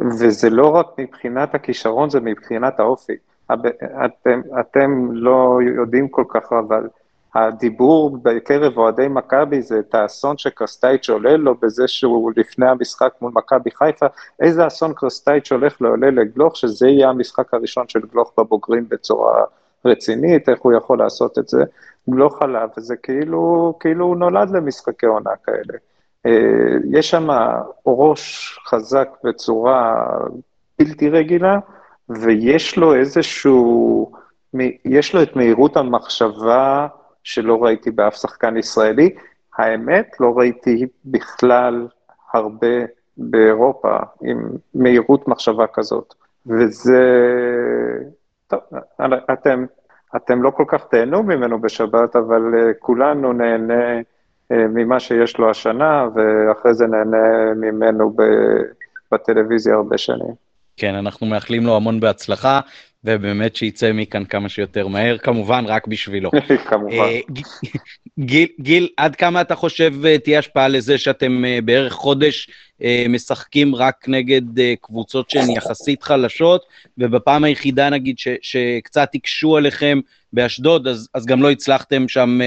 וזה 0.00 0.50
לא 0.50 0.66
רק 0.76 0.86
מבחינת 0.98 1.54
הכישרון, 1.54 2.10
זה 2.10 2.20
מבחינת 2.20 2.80
האופי. 2.80 3.12
אתם, 4.04 4.40
אתם 4.60 5.08
לא 5.12 5.58
יודעים 5.76 6.08
כל 6.08 6.24
כך, 6.28 6.52
אבל 6.52 6.88
הדיבור 7.34 8.18
בקרב 8.22 8.78
אוהדי 8.78 9.08
מכבי 9.08 9.62
זה 9.62 9.78
את 9.78 9.94
האסון 9.94 10.38
שקרסטייץ' 10.38 11.10
עולה 11.10 11.36
לו 11.36 11.54
בזה 11.54 11.88
שהוא 11.88 12.32
לפני 12.36 12.68
המשחק 12.68 13.12
מול 13.20 13.32
מכבי 13.34 13.70
חיפה, 13.70 14.06
איזה 14.40 14.66
אסון 14.66 14.92
קרסטייץ' 14.94 15.52
הולך 15.52 15.82
לעולה 15.82 16.10
לגלוך, 16.10 16.56
שזה 16.56 16.88
יהיה 16.88 17.08
המשחק 17.08 17.54
הראשון 17.54 17.88
של 17.88 18.00
גלוך 18.12 18.32
בבוגרים 18.38 18.86
בצורה 18.88 19.44
רצינית, 19.84 20.48
איך 20.48 20.60
הוא 20.60 20.72
יכול 20.72 20.98
לעשות 20.98 21.38
את 21.38 21.48
זה. 21.48 21.64
גלוך 22.10 22.42
עליו, 22.42 22.68
וזה 22.76 22.96
כאילו, 22.96 23.74
כאילו 23.80 24.06
הוא 24.06 24.16
נולד 24.16 24.50
למשחקי 24.50 25.06
עונה 25.06 25.30
כאלה. 25.44 25.78
אה, 26.26 26.76
יש 26.90 27.10
שם 27.10 27.28
ראש 27.86 28.58
חזק 28.68 29.08
בצורה 29.24 30.06
בלתי 30.78 31.08
רגילה, 31.08 31.58
ויש 32.10 32.76
לו 32.76 32.94
איזשהו, 32.94 34.12
יש 34.84 35.14
לו 35.14 35.22
את 35.22 35.36
מהירות 35.36 35.76
המחשבה 35.76 36.86
שלא 37.24 37.64
ראיתי 37.64 37.90
באף 37.90 38.14
שחקן 38.14 38.56
ישראלי. 38.56 39.14
האמת, 39.58 40.16
לא 40.20 40.32
ראיתי 40.36 40.86
בכלל 41.04 41.88
הרבה 42.32 42.66
באירופה 43.16 43.96
עם 44.22 44.48
מהירות 44.74 45.28
מחשבה 45.28 45.66
כזאת. 45.66 46.14
וזה, 46.46 47.00
טוב, 48.46 48.60
אתם, 49.32 49.64
אתם 50.16 50.42
לא 50.42 50.50
כל 50.50 50.64
כך 50.66 50.84
תהנו 50.90 51.22
ממנו 51.22 51.60
בשבת, 51.60 52.16
אבל 52.16 52.42
uh, 52.54 52.74
כולנו 52.78 53.32
נהנה 53.32 54.00
uh, 54.00 54.54
ממה 54.54 55.00
שיש 55.00 55.38
לו 55.38 55.50
השנה, 55.50 56.08
ואחרי 56.14 56.74
זה 56.74 56.86
נהנה 56.86 57.54
ממנו 57.56 58.16
בטלוויזיה 59.12 59.74
הרבה 59.74 59.98
שנים. 59.98 60.49
כן, 60.80 60.94
אנחנו 60.94 61.26
מאחלים 61.26 61.66
לו 61.66 61.76
המון 61.76 62.00
בהצלחה, 62.00 62.60
ובאמת 63.04 63.56
שיצא 63.56 63.92
מכאן 63.92 64.24
כמה 64.24 64.48
שיותר 64.48 64.86
מהר, 64.86 65.18
כמובן 65.18 65.64
רק 65.66 65.86
בשבילו. 65.86 66.30
כמובן. 66.70 66.92
אה, 66.92 67.20
גיל, 68.18 68.48
גיל, 68.60 68.88
עד 68.96 69.16
כמה 69.16 69.40
אתה 69.40 69.54
חושב 69.54 70.04
אה, 70.06 70.18
תהיה 70.18 70.38
השפעה 70.38 70.68
לזה 70.68 70.98
שאתם 70.98 71.44
אה, 71.44 71.58
בערך 71.64 71.92
חודש 71.92 72.50
משחקים 73.08 73.74
רק 73.74 74.08
נגד 74.08 74.42
קבוצות 74.80 75.30
שהן 75.30 75.50
יחסית 75.50 76.02
חלשות, 76.02 76.62
ובפעם 76.98 77.44
היחידה 77.44 77.90
נגיד 77.90 78.18
ש, 78.18 78.28
שקצת 78.42 79.08
הקשו 79.14 79.56
עליכם 79.56 80.00
באשדוד, 80.32 80.88
אז, 80.88 81.08
אז 81.14 81.26
גם 81.26 81.42
לא 81.42 81.50
הצלחתם 81.50 82.08
שם 82.08 82.40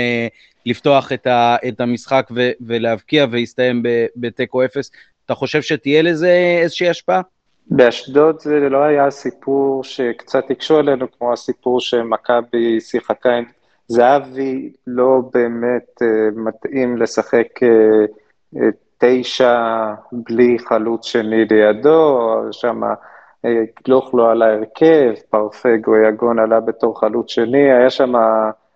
לפתוח 0.66 1.12
את, 1.12 1.28
ה, 1.28 1.56
את 1.68 1.82
המשחק 1.82 2.28
ו, 2.36 2.52
ולהבקיע 2.62 3.26
והסתיים 3.32 3.84
בתיקו 4.16 4.66
אפס. 4.66 4.92
אתה 5.26 5.36
חושב 5.36 5.62
שתהיה 5.62 6.02
לזה 6.02 6.58
איזושהי 6.62 6.90
השפעה? 6.90 7.22
באשדוד 7.68 8.40
זה 8.40 8.60
לא 8.60 8.84
היה 8.84 9.12
סיפור 9.12 9.84
שקצת 9.84 10.52
הקשו 10.52 10.78
עלינו, 10.78 11.06
כמו 11.18 11.34
הסיפור 11.34 11.80
שמכבי 11.82 12.82
שיחקה 12.82 13.32
עם 13.32 13.44
זהבי, 13.88 14.74
לא 14.88 15.22
באמת 15.34 16.02
uh, 16.02 16.06
מתאים 16.36 16.98
לשחק 16.98 17.48
uh, 17.58 18.56
uh, 18.56 18.60
תשע 18.98 19.94
בלי 20.12 20.58
חלוץ 20.60 21.06
שני 21.06 21.46
לידו, 21.46 22.20
שם 22.52 22.82
גלוך 23.88 24.16
לא 24.16 24.32
עלה 24.32 24.54
הרכב, 24.54 25.14
פרפג 25.30 25.88
או 25.88 25.96
יגון 25.96 26.40
עלה 26.40 26.60
בתור 26.60 27.00
חלוץ 27.00 27.32
שני, 27.32 27.72
היה 27.72 27.90
שם 27.90 28.14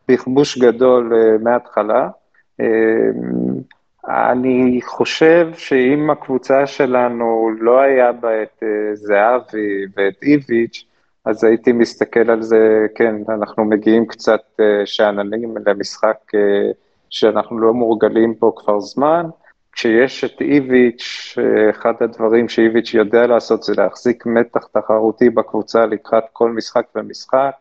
בכבוש 0.08 0.58
גדול 0.58 1.14
uh, 1.14 1.44
מההתחלה. 1.44 2.10
Uh, 2.62 2.66
אני 4.08 4.80
חושב 4.84 5.50
שאם 5.54 6.10
הקבוצה 6.10 6.68
שלנו 6.68 7.52
לא 7.60 7.80
היה 7.80 8.12
בה 8.12 8.44
את 8.44 8.64
uh, 8.64 8.66
זהבי 8.94 9.86
ואת 9.98 10.24
איביץ', 10.24 10.86
אז 11.26 11.44
הייתי 11.44 11.72
מסתכל 11.72 12.30
על 12.32 12.42
זה, 12.42 12.86
כן, 12.96 13.16
אנחנו 13.30 13.66
מגיעים 13.66 14.06
קצת 14.06 14.42
uh, 14.62 14.64
שאננים 14.86 15.56
למשחק 15.66 16.18
uh, 16.36 16.38
שאנחנו 17.10 17.60
לא 17.60 17.74
מורגלים 17.74 18.36
פה 18.36 18.52
כבר 18.56 18.80
זמן. 18.80 19.26
כשיש 19.72 20.24
את 20.24 20.42
איביץ', 20.42 21.36
אחד 21.70 21.94
הדברים 22.02 22.50
שאיביץ' 22.50 22.94
יודע 22.94 23.28
לעשות 23.28 23.64
זה 23.64 23.74
להחזיק 23.78 24.26
מתח 24.26 24.68
תחרותי 24.74 25.30
בקבוצה 25.30 25.86
לקראת 25.86 26.24
כל 26.34 26.52
משחק 26.52 26.86
ומשחק. 26.96 27.52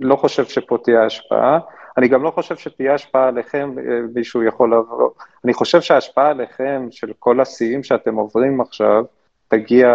לא 0.00 0.16
חושב 0.16 0.44
שפה 0.44 0.78
תהיה 0.84 1.04
השפעה. 1.04 1.58
אני 1.98 2.08
גם 2.08 2.22
לא 2.22 2.30
חושב 2.30 2.56
שתהיה 2.56 2.94
השפעה 2.94 3.28
עליכם, 3.28 3.74
מישהו 4.14 4.42
יכול 4.42 4.72
לבוא, 4.74 5.10
אני 5.44 5.54
חושב 5.54 5.80
שההשפעה 5.80 6.30
עליכם 6.30 6.86
של 6.90 7.12
כל 7.18 7.40
השיאים 7.40 7.82
שאתם 7.82 8.14
עוברים 8.14 8.60
עכשיו, 8.60 9.04
תגיע 9.48 9.88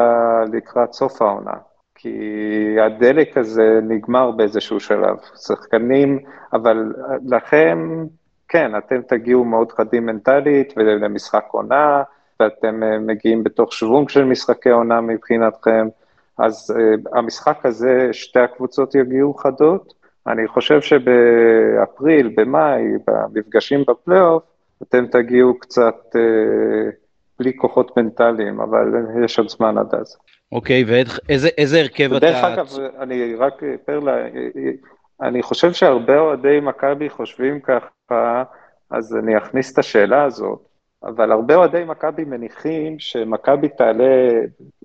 לקראת 0.54 0.94
סוף 0.94 1.22
העונה. 1.22 1.54
כי 1.96 2.76
הדלק 2.86 3.38
הזה 3.38 3.80
נגמר 3.84 4.32
באיזשהו 4.32 4.80
שלב. 4.80 5.18
שחקנים, 5.48 6.20
אבל 6.54 6.94
לכם, 7.26 8.06
כן, 8.48 8.72
אתם 8.78 9.02
תגיעו 9.08 9.46
מאוד 9.46 9.72
חדים 9.72 10.06
מנטלית 10.06 10.74
ולמשחק 10.78 11.46
עונה, 11.52 12.04
ואתם 12.40 13.06
מגיעים 13.06 13.44
בתוך 13.44 13.74
שוונג 13.74 14.10
של 14.10 14.24
משחקי 14.24 14.70
עונה 14.70 15.02
מבחינתכם, 15.02 15.88
אז 16.38 16.74
uh, 16.78 17.18
המשחק 17.18 17.66
הזה, 17.66 18.10
שתי 18.12 18.40
הקבוצות 18.40 18.96
יגיעו 18.96 19.34
חדות. 19.34 20.03
אני 20.28 20.48
חושב 20.48 20.82
שבאפריל, 20.82 22.34
במאי, 22.36 22.84
במפגשים 23.08 23.84
בפלייאוף, 23.88 24.44
אתם 24.84 25.06
תגיעו 25.08 25.60
קצת 25.60 26.16
uh, 26.16 26.96
בלי 27.40 27.58
כוחות 27.58 27.98
מנטליים, 27.98 28.60
אבל 28.60 28.94
יש 29.26 29.40
עוד 29.40 29.50
זמן 29.50 29.78
עד 29.78 29.96
אז. 29.96 30.18
אוקיי, 30.52 30.84
ואיזה 30.88 31.80
הרכב 31.80 32.14
אתה... 32.14 32.20
דרך 32.20 32.44
אגב, 32.44 32.68
אני 33.00 33.36
רק, 33.36 33.62
פרלה, 33.86 34.28
אני 35.22 35.44
חושב 35.44 35.74
שהרבה 35.74 36.20
אוהדי 36.20 36.60
מכבי 36.60 37.10
חושבים 37.10 37.60
ככה, 37.60 38.44
אז 38.90 39.16
אני 39.16 39.38
אכניס 39.38 39.74
את 39.74 39.78
השאלה 39.78 40.24
הזאת, 40.24 40.60
אבל 41.04 41.32
הרבה 41.32 41.56
אוהדי 41.56 41.84
מכבי 41.84 42.24
מניחים 42.24 43.00
שמכבי 43.00 43.68
תעלה, 43.70 44.30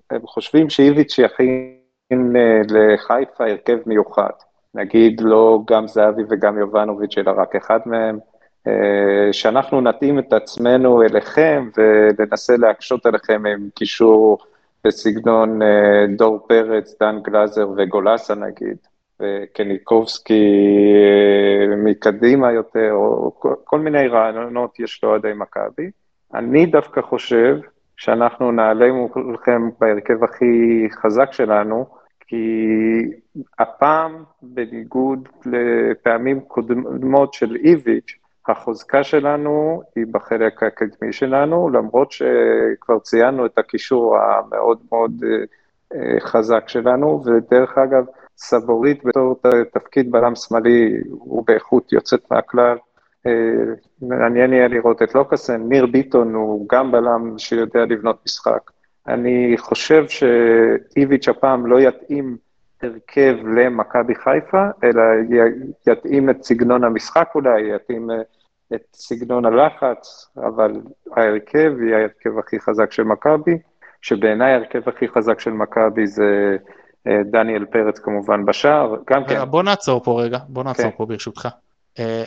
הם 0.09 0.21
חושבים 0.25 0.69
שאיביץ' 0.69 1.19
יכין 1.19 2.35
אה, 2.35 2.61
לחיפה 2.69 3.45
הרכב 3.45 3.77
מיוחד. 3.85 4.31
נגיד 4.75 5.21
לא 5.21 5.59
גם 5.67 5.87
זהבי 5.87 6.21
וגם 6.29 6.57
יובנוביץ', 6.57 7.17
אלא 7.17 7.31
רק 7.37 7.55
אחד 7.55 7.79
מהם, 7.85 8.19
אה, 8.67 9.33
שאנחנו 9.33 9.81
נתאים 9.81 10.19
את 10.19 10.33
עצמנו 10.33 11.01
אליכם 11.01 11.69
וננסה 11.77 12.57
להקשות 12.57 13.05
עליכם 13.05 13.43
עם 13.45 13.69
קישור 13.75 14.37
בסגנון 14.83 15.61
אה, 15.61 16.05
דור 16.17 16.45
פרץ, 16.47 16.95
דן 16.99 17.19
גלאזר 17.21 17.69
וגולסה 17.77 18.35
נגיד, 18.35 18.77
וקניקובסקי 19.19 20.43
אה, 20.95 21.75
מקדימה 21.75 22.51
יותר, 22.51 22.91
או 22.91 23.31
כל 23.63 23.79
מיני 23.79 24.07
רעיונות 24.07 24.79
יש 24.79 25.03
לו 25.03 25.15
עדי 25.15 25.31
מכבי. 25.35 25.91
אני 26.33 26.65
דווקא 26.65 27.01
חושב 27.01 27.57
שאנחנו 27.97 28.51
נעלה 28.51 28.91
מולכם 28.91 29.69
בהרכב 29.79 30.23
הכי 30.23 30.87
חזק 31.01 31.33
שלנו, 31.33 31.85
כי 32.29 32.35
הפעם, 33.59 34.23
בניגוד 34.41 35.29
לפעמים 35.45 36.39
קודמות 36.39 37.33
של 37.33 37.55
איביץ', 37.55 38.13
החוזקה 38.47 39.03
שלנו 39.03 39.81
היא 39.95 40.05
בחלק 40.11 40.63
הקדמי 40.63 41.13
שלנו, 41.13 41.69
למרות 41.69 42.11
שכבר 42.11 42.99
ציינו 42.99 43.45
את 43.45 43.57
הקישור 43.57 44.17
המאוד 44.17 44.79
מאוד 44.91 45.23
אה, 45.23 45.43
אה, 45.93 46.19
חזק 46.19 46.69
שלנו, 46.69 47.23
ודרך 47.25 47.77
אגב, 47.77 48.05
סבורית 48.37 49.05
בתור 49.05 49.41
תפקיד 49.73 50.11
בלם 50.11 50.35
שמאלי 50.35 50.97
הוא 51.09 51.43
באיכות 51.47 51.93
יוצאת 51.93 52.31
מהכלל. 52.31 52.77
אה, 53.27 53.31
מעניין 54.01 54.53
יהיה 54.53 54.67
לראות 54.67 55.01
את 55.01 55.15
לוקאסן, 55.15 55.61
ניר 55.69 55.85
ביטון 55.85 56.33
הוא 56.33 56.67
גם 56.71 56.91
בלם 56.91 57.37
שיודע 57.37 57.85
לבנות 57.85 58.21
משחק. 58.25 58.71
אני 59.09 59.55
חושב 59.57 60.05
שאיביץ' 60.07 61.27
הפעם 61.27 61.65
לא 61.65 61.79
יתאים 61.79 62.37
הרכב 62.81 63.35
למכבי 63.57 64.15
חיפה, 64.15 64.63
אלא 64.83 65.01
יתאים 65.87 66.29
את 66.29 66.43
סגנון 66.43 66.83
המשחק 66.83 67.29
אולי, 67.35 67.75
יתאים 67.75 68.09
את 68.75 68.81
סגנון 68.93 69.45
הלחץ, 69.45 70.27
אבל 70.37 70.81
ההרכב 71.15 71.71
יהיה 71.81 71.97
ההרכב 71.97 72.39
הכי 72.39 72.59
חזק 72.59 72.91
של 72.91 73.03
מכבי, 73.03 73.57
שבעיניי 74.01 74.53
ההרכב 74.53 74.89
הכי 74.89 75.07
חזק 75.07 75.39
של 75.39 75.51
מכבי 75.51 76.07
זה 76.07 76.57
אה, 77.07 77.23
דניאל 77.31 77.65
פרץ 77.65 77.99
כמובן 77.99 78.45
בשער, 78.45 78.95
גם 79.09 79.25
כן. 79.25 79.45
בוא 79.45 79.63
נעצור 79.63 80.03
פה 80.03 80.21
רגע, 80.23 80.37
בוא 80.47 80.63
נעצור 80.63 80.91
כן. 80.91 80.97
פה 80.97 81.05
ברשותך. 81.05 81.47
אה, 81.99 82.23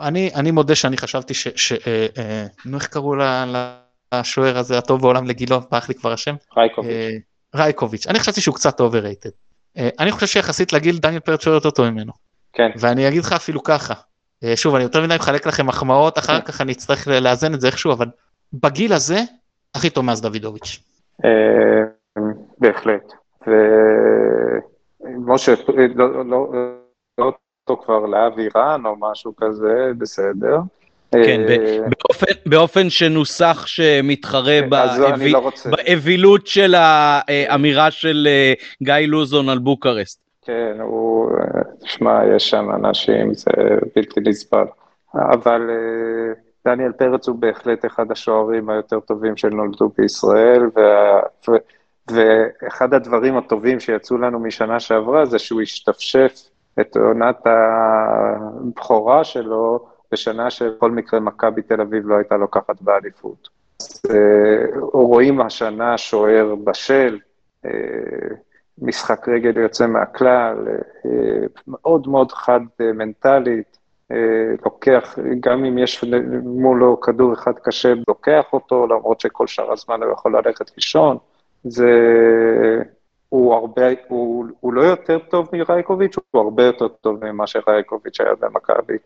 אני, 0.00 0.30
אני 0.34 0.50
מודה 0.50 0.74
שאני 0.74 0.96
חשבתי 0.96 1.34
ש... 1.34 1.48
ש 1.48 1.72
אה, 1.72 2.46
נו, 2.66 2.76
איך 2.76 2.86
קראו 2.86 3.14
לשוער 4.14 4.58
הזה 4.58 4.78
הטוב 4.78 5.00
בעולם 5.00 5.26
לגילו, 5.26 5.60
ברח 5.70 5.88
לי 5.88 5.94
כבר 5.94 6.12
השם? 6.12 6.34
רייקוביץ'. 6.56 6.92
רייקוביץ'. 7.54 8.06
אני 8.06 8.18
חשבתי 8.18 8.40
שהוא 8.40 8.54
קצת 8.54 8.80
overrated. 8.80 9.30
אני 9.76 10.12
חושב 10.12 10.26
שיחסית 10.26 10.72
לגיל 10.72 10.98
דניאל 10.98 11.20
פרץ 11.20 11.42
שוער 11.42 11.54
יותר 11.54 11.70
טוב 11.70 11.90
ממנו. 11.90 12.12
כן. 12.52 12.70
ואני 12.78 13.08
אגיד 13.08 13.24
לך 13.24 13.32
אפילו 13.32 13.62
ככה, 13.62 13.94
אה, 14.44 14.56
שוב 14.56 14.74
אני 14.74 14.82
יותר 14.82 15.02
מדי 15.02 15.14
מחלק 15.14 15.46
לכם 15.46 15.66
מחמאות 15.66 16.18
אחר 16.18 16.40
כך 16.40 16.60
אני 16.60 16.72
אצטרך 16.72 17.08
לאזן 17.08 17.54
את 17.54 17.60
זה 17.60 17.66
איכשהו 17.66 17.92
אבל 17.92 18.06
בגיל 18.52 18.92
הזה 18.92 19.18
הכי 19.74 19.90
טוב 19.90 20.04
מאז 20.04 20.20
דוידוביץ'. 20.20 20.78
אה, 21.24 22.20
בהחלט. 22.58 23.12
ומשה, 23.46 25.54
לא, 25.94 26.24
לא, 26.24 26.52
לא 27.18 27.32
אותו 27.68 27.82
כבר 27.82 28.06
לאבי 28.06 28.48
רן 28.56 28.86
או 28.86 28.96
משהו 28.98 29.36
כזה, 29.36 29.92
בסדר. 29.98 30.58
כן, 31.12 31.40
אה, 31.48 31.78
באופן 32.46 32.90
שנוסח 32.90 33.66
שמתחרה 33.66 34.60
לא 34.60 35.50
באווילות 35.70 36.46
של 36.46 36.74
האמירה 36.74 37.90
של 37.90 38.28
גיא 38.82 38.94
לוזון 38.94 39.48
על 39.48 39.58
בוקרסט. 39.58 40.22
כן, 40.44 40.76
הוא, 40.80 41.30
תשמע, 41.80 42.20
יש 42.36 42.50
שם 42.50 42.70
אנשים, 42.74 43.34
זה 43.34 43.50
בלתי 43.96 44.20
נסבל. 44.20 44.64
אבל 45.14 45.70
אה, 45.70 46.32
דניאל 46.66 46.92
פרץ 46.92 47.28
הוא 47.28 47.36
בהחלט 47.38 47.84
אחד 47.84 48.10
השוערים 48.10 48.70
היותר 48.70 49.00
טובים 49.00 49.36
שנולדו 49.36 49.90
בישראל, 49.98 50.62
וה, 50.76 51.20
ו, 51.48 51.52
ואחד 52.10 52.94
הדברים 52.94 53.36
הטובים 53.36 53.80
שיצאו 53.80 54.18
לנו 54.18 54.40
משנה 54.40 54.80
שעברה 54.80 55.26
זה 55.26 55.38
שהוא 55.38 55.62
השתפשף 55.62 56.32
את 56.80 56.96
עונת 56.96 57.46
הבכורה 57.46 59.24
שלו 59.24 59.86
בשנה 60.12 60.50
שבכל 60.50 60.90
מקרה 60.90 61.20
מכבי 61.20 61.62
תל 61.62 61.80
אביב 61.80 62.06
לא 62.06 62.14
הייתה 62.14 62.36
לוקחת 62.36 62.82
באליפות. 62.82 63.48
אז 63.80 64.02
אה, 64.10 64.80
רואים 64.80 65.40
השנה 65.40 65.98
שוער 65.98 66.54
בשל, 66.64 67.18
אה, 67.64 67.70
משחק 68.78 69.28
רגל 69.28 69.56
יוצא 69.56 69.86
מהכלל, 69.86 70.68
אה, 71.06 71.10
מאוד 71.68 72.08
מאוד 72.08 72.32
חד 72.32 72.60
מנטלית, 72.80 73.78
לוקח, 74.64 75.18
גם 75.40 75.64
אם 75.64 75.78
יש 75.78 76.04
מולו 76.44 77.00
כדור 77.00 77.32
אחד 77.32 77.52
קשה, 77.62 77.92
לוקח 78.08 78.44
אותו, 78.52 78.86
למרות 78.86 79.20
שכל 79.20 79.46
שאר 79.46 79.72
הזמן 79.72 80.02
הוא 80.02 80.12
יכול 80.12 80.36
ללכת 80.36 80.70
לישון. 80.76 81.16
זה... 81.64 81.88
הוא 83.32 83.54
הרבה, 83.54 83.82
הוא, 84.08 84.46
הוא 84.60 84.72
לא 84.72 84.82
יותר 84.82 85.18
טוב 85.18 85.48
מרייקוביץ', 85.52 86.16
הוא 86.30 86.42
הרבה 86.42 86.64
יותר 86.64 86.88
טוב 86.88 87.24
ממה 87.24 87.46
שרייקוביץ' 87.46 88.20
היה 88.20 88.34
במכבי, 88.40 88.96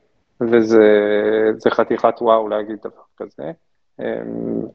וזה 0.41 1.71
חתיכת 1.71 2.15
וואו 2.21 2.49
להגיד 2.49 2.77
דבר 2.85 3.03
כזה. 3.17 3.51
אה, 4.01 4.23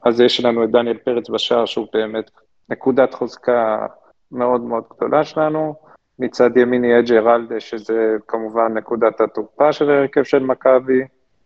אז 0.05 0.21
יש 0.21 0.45
לנו 0.45 0.63
את 0.63 0.71
דניאל 0.71 0.97
פרץ 0.97 1.29
בשער, 1.29 1.65
שהוא 1.65 1.87
באמת 1.93 2.31
נקודת 2.69 3.13
חוזקה 3.13 3.85
מאוד 4.31 4.61
מאוד 4.61 4.83
גדולה 4.95 5.23
שלנו. 5.23 5.75
מצד 6.19 6.57
ימין 6.57 6.83
יהיה 6.83 7.01
ג'רלדה, 7.01 7.59
שזה 7.59 8.15
כמובן 8.27 8.73
נקודת 8.77 9.21
התורפה 9.21 9.73
של 9.73 9.89
ההרכב 9.89 10.23
של 10.23 10.39
מכבי, 10.39 11.01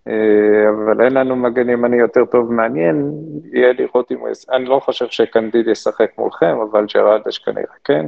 אה, 0.07 0.69
אבל 0.69 1.01
אין 1.01 1.13
לנו 1.13 1.35
מגן 1.35 1.69
ימני 1.69 1.97
יותר 1.97 2.25
טוב 2.25 2.53
מעניין, 2.53 3.11
יהיה 3.53 3.73
לראות 3.73 4.11
אם 4.11 4.19
הוא... 4.19 4.29
אני 4.51 4.65
לא 4.65 4.79
חושב 4.79 5.07
שקנדיל 5.07 5.69
ישחק 5.69 6.11
מולכם, 6.17 6.57
אבל 6.71 6.85
ג'רלדה 6.93 7.31
שכנראה 7.31 7.75
כן. 7.83 8.05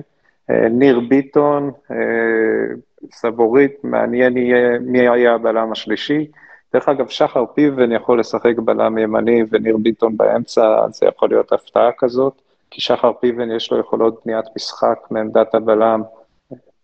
אה, 0.49 0.69
ניר 0.69 0.99
ביטון, 0.99 1.71
אה, 1.91 2.75
סבורית, 3.11 3.71
מעניין 3.83 4.37
יהיה 4.37 4.79
מי 4.79 5.09
היה 5.09 5.33
הבלם 5.33 5.71
השלישי. 5.71 6.27
דרך 6.73 6.89
אגב, 6.89 7.07
שחר 7.07 7.45
פיבן 7.45 7.91
יכול 7.91 8.19
לשחק 8.19 8.53
בלם 8.65 8.97
ימני 8.97 9.43
וניר 9.51 9.77
ביטון 9.77 10.17
באמצע, 10.17 10.85
זה 10.89 11.05
יכול 11.05 11.29
להיות 11.29 11.53
הפתעה 11.53 11.89
כזאת. 11.97 12.33
כי 12.71 12.81
שחר 12.81 13.11
פיבן 13.13 13.51
יש 13.51 13.71
לו 13.71 13.79
יכולות 13.79 14.21
בניית 14.25 14.45
משחק 14.55 14.99
מעמדת 15.11 15.55
הבלם 15.55 16.01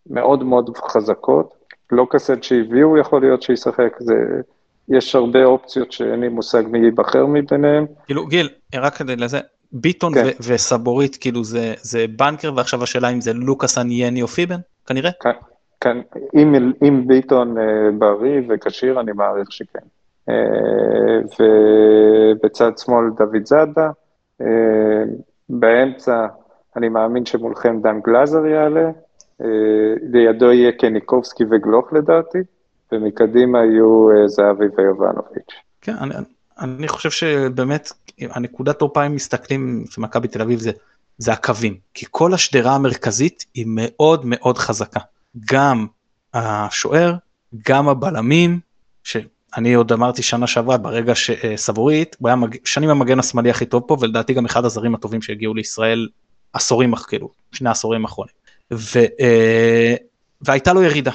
מאוד 0.10 0.44
מאוד 0.44 0.78
חזקות. 0.78 1.64
כסד 2.10 2.44
שהביאו 2.44 2.98
יכול 2.98 3.22
להיות 3.22 3.42
שישחק, 3.42 3.96
זה... 4.00 4.14
יש 4.90 5.16
הרבה 5.16 5.46
אופציות 5.46 5.92
שאין 5.92 6.20
לי 6.20 6.30
מושג 6.30 6.64
מי 6.68 6.80
ייבחר 6.80 7.26
מביניהם. 7.26 7.86
כאילו 8.06 8.28
גיל, 8.28 8.50
רק 8.76 8.94
כדי 8.96 9.16
לזה, 9.16 9.40
ביטון 9.72 10.14
כן. 10.14 10.28
וסבורית 10.40 11.16
כאילו 11.16 11.44
זה, 11.44 11.74
זה 11.82 12.06
בנקר 12.16 12.52
ועכשיו 12.56 12.84
השאלה 12.84 13.10
אם 13.10 13.22
זה 13.22 13.34
לוקאס 13.34 13.78
אנייני 13.78 14.22
או 14.22 14.28
פיבן 14.28 14.60
כנראה? 14.86 15.12
כן, 15.22 15.32
כן. 15.84 15.98
אם, 16.36 16.56
אם 16.88 17.08
ביטון 17.08 17.58
אה, 17.58 17.92
בריא 17.98 18.42
וכשיר 18.50 19.00
אני 19.00 19.12
מעריך 19.12 19.52
שכן. 19.52 19.80
אה, 20.30 21.20
ובצד 21.40 22.78
שמאל 22.78 23.10
דוד 23.18 23.46
זאדה. 23.46 23.90
אה, 24.42 25.04
באמצע, 25.50 26.28
אני 26.76 26.90
מאמין 26.90 27.26
שמולכם 27.26 27.80
דן 27.82 28.00
גלאזר 28.04 28.46
יעלה, 28.46 28.90
אה, 29.42 29.48
לידו 30.12 30.52
יהיה 30.52 30.72
קניקובסקי 30.72 31.44
וגלוך 31.52 31.94
לדעתי, 31.94 32.40
ומקדימה 32.92 33.66
יהיו 33.66 34.12
אה, 34.12 34.28
זהבי 34.28 34.66
ויובנוביץ'. 34.78 35.54
כן, 35.82 35.94
אני, 36.02 36.14
אני 36.60 36.88
חושב 36.88 37.10
שבאמת 37.10 37.92
הנקודת 38.20 38.80
תורפה 38.80 39.06
אם 39.06 39.16
מסתכלים 39.16 39.84
במכבי 39.98 40.28
תל 40.28 40.42
אביב 40.42 40.60
זה, 40.60 40.72
זה 41.18 41.34
הקווים, 41.34 41.78
כי 41.94 42.06
כל 42.12 42.34
השדרה 42.34 42.76
המרכזית 42.76 43.46
היא 43.54 43.66
מאוד 43.68 44.22
מאוד 44.26 44.58
חזקה. 44.58 45.00
גם 45.46 45.88
השוער, 46.34 47.16
גם 47.68 47.90
הבלמים, 47.90 48.60
ש... 49.04 49.18
אני 49.58 49.74
עוד 49.74 49.92
אמרתי 49.92 50.24
שנה 50.24 50.48
שעברה 50.48 50.78
ברגע 50.78 51.16
שסבורית 51.16 52.16
הוא 52.20 52.30
היה 52.30 52.36
מג... 52.36 52.56
שנים 52.66 52.90
המגן 52.90 53.20
השמאלי 53.20 53.50
הכי 53.50 53.66
טוב 53.66 53.84
פה 53.88 53.98
ולדעתי 54.00 54.34
גם 54.34 54.46
אחד 54.46 54.66
הזרים 54.66 54.96
הטובים 54.96 55.22
שהגיעו 55.22 55.54
לישראל 55.54 56.08
עשורים, 56.54 56.96
כאילו, 56.96 57.30
שני 57.52 57.70
עשורים 57.70 58.06
האחרונים. 58.06 58.34
ו, 58.74 59.00
והייתה 60.42 60.74
לו 60.74 60.84
ירידה, 60.84 61.12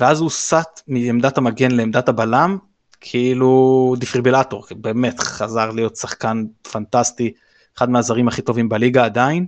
ואז 0.00 0.20
הוא 0.20 0.30
סט 0.30 0.80
מעמדת 0.88 1.38
המגן 1.38 1.70
לעמדת 1.70 2.08
הבלם, 2.08 2.58
כאילו 3.00 3.94
דיפריבילטור, 3.98 4.66
באמת 4.76 5.20
חזר 5.20 5.70
להיות 5.70 5.96
שחקן 5.96 6.44
פנטסטי, 6.72 7.32
אחד 7.76 7.90
מהזרים 7.90 8.28
הכי 8.28 8.42
טובים 8.42 8.68
בליגה 8.68 9.04
עדיין. 9.04 9.46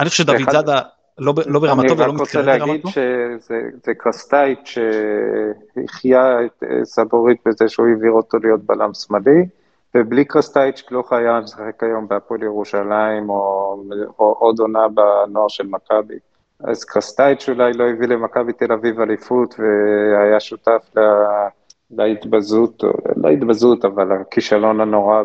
אני 0.00 0.08
חושב 0.08 0.22
שדוד 0.22 0.50
זאדה 0.52 0.80
לא, 1.18 1.34
לא 1.46 1.60
ברמתו 1.60 1.98
ולא 1.98 2.14
מתקרב 2.14 2.44
לרמתו. 2.44 2.62
אני 2.62 2.78
רק 2.78 2.84
רוצה 2.84 3.02
להגיד 3.02 3.50
שזה 3.84 3.94
קרסטייץ' 3.98 4.58
שהחיה 4.64 6.44
את 6.44 6.62
אה, 6.62 6.84
סבורית 6.84 7.38
בזה 7.46 7.68
שהוא 7.68 7.86
העביר 7.86 8.12
אותו 8.12 8.38
להיות 8.38 8.60
בלם 8.60 8.94
שמאלי, 8.94 9.46
ובלי 9.94 10.24
קרסטייץ' 10.24 10.84
הוא 10.90 11.02
היה 11.02 11.44
משחק 11.44 11.82
היום 11.82 12.08
בהפועל 12.08 12.42
ירושלים 12.42 13.30
או, 13.30 13.82
או 14.18 14.32
עוד 14.38 14.58
עונה 14.58 14.86
בנוער 14.88 15.48
של 15.48 15.66
מכבי. 15.66 16.18
אז 16.60 16.84
קרסטייץ' 16.84 17.48
אולי 17.48 17.72
לא 17.72 17.84
הביא 17.88 18.08
למכבי 18.08 18.52
תל 18.52 18.72
אביב 18.72 19.00
אליפות 19.00 19.54
והיה 19.58 20.40
שותף 20.40 20.90
לה, 20.96 21.48
להתבזות, 21.90 22.84
לא 23.16 23.30
להתבזות, 23.30 23.84
אבל 23.84 24.12
הכישלון 24.12 24.80
הנורא 24.80 25.22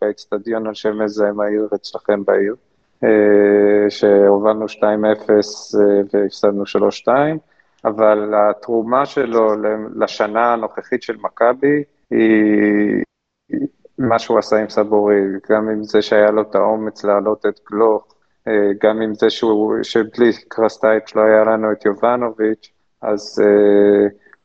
באצטדיון 0.00 0.66
על 0.66 0.74
שם 0.74 1.02
מזהם 1.02 1.40
העיר 1.40 1.68
אצלכם 1.74 2.24
בעיר. 2.24 2.54
אה, 3.04 3.90
שהובלנו 3.90 4.64
2-0 4.68 4.80
אה, 4.82 6.00
והפסדנו 6.12 6.62
3-2, 7.06 7.08
אבל 7.84 8.34
התרומה 8.34 9.06
שלו 9.06 9.48
לשנה 9.96 10.52
הנוכחית 10.52 11.02
של 11.02 11.16
מכבי 11.20 11.82
היא 12.10 13.02
מה 13.98 14.18
שהוא 14.18 14.38
עשה 14.38 14.56
עם 14.56 14.68
סבורי, 14.68 15.20
גם 15.50 15.68
עם 15.68 15.84
זה 15.84 16.02
שהיה 16.02 16.30
לו 16.30 16.42
את 16.42 16.54
האומץ 16.54 17.04
להעלות 17.04 17.46
את 17.46 17.60
גלוך, 17.70 18.14
אה, 18.48 18.70
גם 18.82 19.00
עם 19.00 19.14
זה 19.14 19.30
שהוא, 19.30 19.74
שבלי 19.82 20.30
קרסטייץ' 20.48 21.14
לא 21.14 21.20
היה 21.20 21.44
לנו 21.44 21.72
את 21.72 21.84
יובנוביץ', 21.84 22.72
אז 23.02 23.42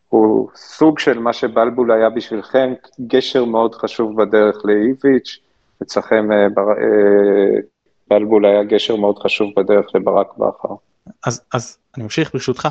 הוא 0.10 0.50
סוג 0.56 1.00
של 1.00 1.20
מה 1.20 1.34
שבלבול 1.34 1.92
היה 1.92 2.10
בשבילכם, 2.10 2.74
גשר 3.08 3.46
מאוד 3.46 3.76
חשוב 3.76 4.22
בדרך 4.22 4.66
לאיביץ', 4.66 5.40
אצלכם 5.82 6.30
בלבול 8.10 8.46
היה 8.46 8.64
גשר 8.64 8.96
מאוד 8.96 9.20
חשוב 9.20 9.50
בדרך 9.58 9.86
לברק 9.96 10.28
בכר. 10.38 10.76
אז, 11.26 11.42
אז 11.54 11.78
אני 11.96 12.04
ממשיך 12.04 12.34
ברשותך, 12.34 12.68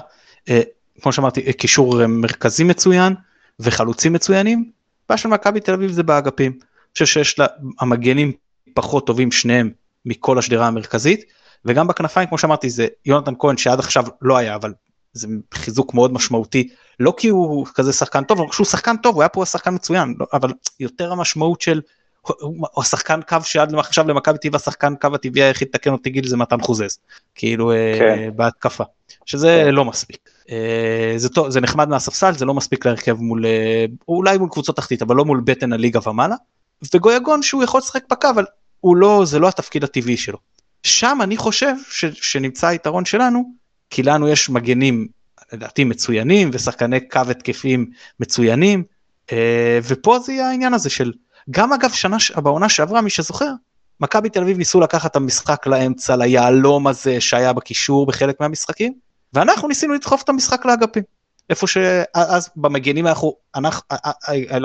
אה, 0.49 0.61
כמו 1.03 1.13
שאמרתי, 1.13 1.47
אה, 1.47 1.53
קישור 1.53 2.01
אה, 2.03 2.07
מרכזי 2.07 2.65
מצוין 2.65 3.15
וחלוצים 3.61 4.13
מצוינים, 4.13 4.71
הבעיה 5.05 5.19
של 5.19 5.29
מכבי 5.29 5.61
תל 5.61 5.75
אביב 5.75 5.91
זה 5.91 6.03
באגפים. 6.03 6.53
אני 6.53 6.93
חושב 6.93 7.07
שיש 7.07 7.39
לה, 7.39 7.47
המגנים 7.81 8.33
פחות 8.75 9.07
טובים 9.07 9.33
שניהם 9.33 9.71
מכל 10.05 10.39
השדרה 10.39 10.67
המרכזית, 10.67 11.25
וגם 11.65 11.87
בכנפיים 11.87 12.29
כמו 12.29 12.39
שאמרתי 12.39 12.71
זה 12.71 12.87
יונתן 13.07 13.35
כהן 13.39 13.57
שעד 13.57 13.79
עכשיו 13.79 14.05
לא 14.23 14.37
היה 14.37 14.55
אבל 14.55 14.75
זה 15.13 15.29
חיזוק 15.55 15.95
מאוד 15.95 16.13
משמעותי 16.13 16.69
לא 17.01 17.15
כי 17.17 17.29
הוא 17.29 17.67
כזה 17.75 17.93
שחקן 17.93 18.25
טוב, 18.25 18.41
אבל 18.41 18.49
כשהוא 18.49 18.67
שחקן 18.67 18.97
טוב 18.97 19.15
הוא 19.15 19.23
היה 19.23 19.29
פה 19.29 19.45
שחקן 19.45 19.75
מצוין, 19.75 20.15
לא, 20.19 20.27
אבל 20.33 20.53
יותר 20.81 21.13
המשמעות 21.13 21.61
של 21.61 21.81
הוא 22.41 22.83
השחקן 22.83 23.21
קו 23.29 23.37
שעד 23.45 23.75
עכשיו 23.75 24.09
למכבי 24.09 24.39
טבע 24.39 24.57
השחקן 24.57 24.95
קו 25.01 25.09
הטבעי 25.15 25.43
היחיד 25.43 25.69
תקן 25.73 25.93
אותי 25.93 26.11
גיל 26.11 26.29
זה 26.29 26.37
מתן 26.37 26.61
חוזז 26.61 26.99
כאילו 27.35 27.73
אה, 27.73 27.97
כן. 27.99 28.31
בהתקפה 28.37 28.85
שזה 29.27 29.63
כן. 29.65 29.75
לא 29.75 29.85
מספיק 29.85 30.31
אה, 30.51 31.15
זה 31.17 31.29
טוב 31.29 31.51
זה 31.51 31.61
נחמד 31.61 31.89
מהספסל 31.89 32.33
זה 32.33 32.45
לא 32.45 32.55
מספיק 32.55 32.87
להרכב 32.87 33.17
מול 33.21 33.47
אה, 33.47 33.85
אולי 34.09 34.39
מול 34.39 34.49
קבוצות 34.53 34.77
תחתית 34.77 35.03
אבל 35.03 35.17
לא 35.17 35.25
מול 35.25 35.41
בטן 35.45 35.73
הליגה 35.73 36.09
ומעלה 36.09 36.37
וגויגון 36.95 37.43
שהוא 37.43 37.63
יכול 37.63 37.79
לשחק 37.79 38.03
בקו 38.11 38.31
אבל 38.31 38.45
הוא 38.81 38.97
לא 38.97 39.23
זה 39.25 39.39
לא 39.39 39.49
התפקיד 39.49 39.85
הטבעי 39.85 40.17
שלו. 40.17 40.39
שם 40.83 41.19
אני 41.23 41.37
חושב 41.37 41.75
ש, 41.91 42.05
שנמצא 42.05 42.67
היתרון 42.67 43.05
שלנו 43.05 43.53
כי 43.91 44.03
לנו 44.03 44.29
יש 44.29 44.51
מגנים 44.51 45.09
לדעתי 45.53 45.85
מצוינים 45.85 46.51
ושחקני 46.53 47.09
קו 47.09 47.21
התקפים 47.31 47.91
מצוינים 48.21 48.85
ופה 49.83 50.19
זה 50.19 50.33
יהיה 50.33 50.49
העניין 50.49 50.75
הזה 50.75 50.91
של 50.91 51.13
גם 51.51 51.73
אגב 51.73 51.91
שנה 51.91 52.17
בעונה 52.37 52.69
שעברה 52.69 53.01
מי 53.01 53.11
שזוכר 53.11 53.53
מכבי 54.01 54.29
תל 54.29 54.43
אביב 54.43 54.59
ניסו 54.59 54.81
לקחת 54.81 55.11
את 55.11 55.17
המשחק 55.17 55.67
לאמצע 55.67 56.17
ליהלום 56.17 56.87
הזה 56.87 57.21
שהיה 57.21 57.53
בקישור 57.53 58.07
בחלק 58.07 58.41
מהמשחקים 58.41 58.93
ואנחנו 59.33 59.69
ניסינו 59.69 59.95
לדחוף 59.95 60.23
את 60.23 60.29
המשחק 60.29 60.67
לאגפים. 60.67 61.03
איפה 61.51 61.67
שאז 61.67 62.51
במגנים 62.57 63.07
אנחנו 63.07 63.37
אנחנו 63.55 63.83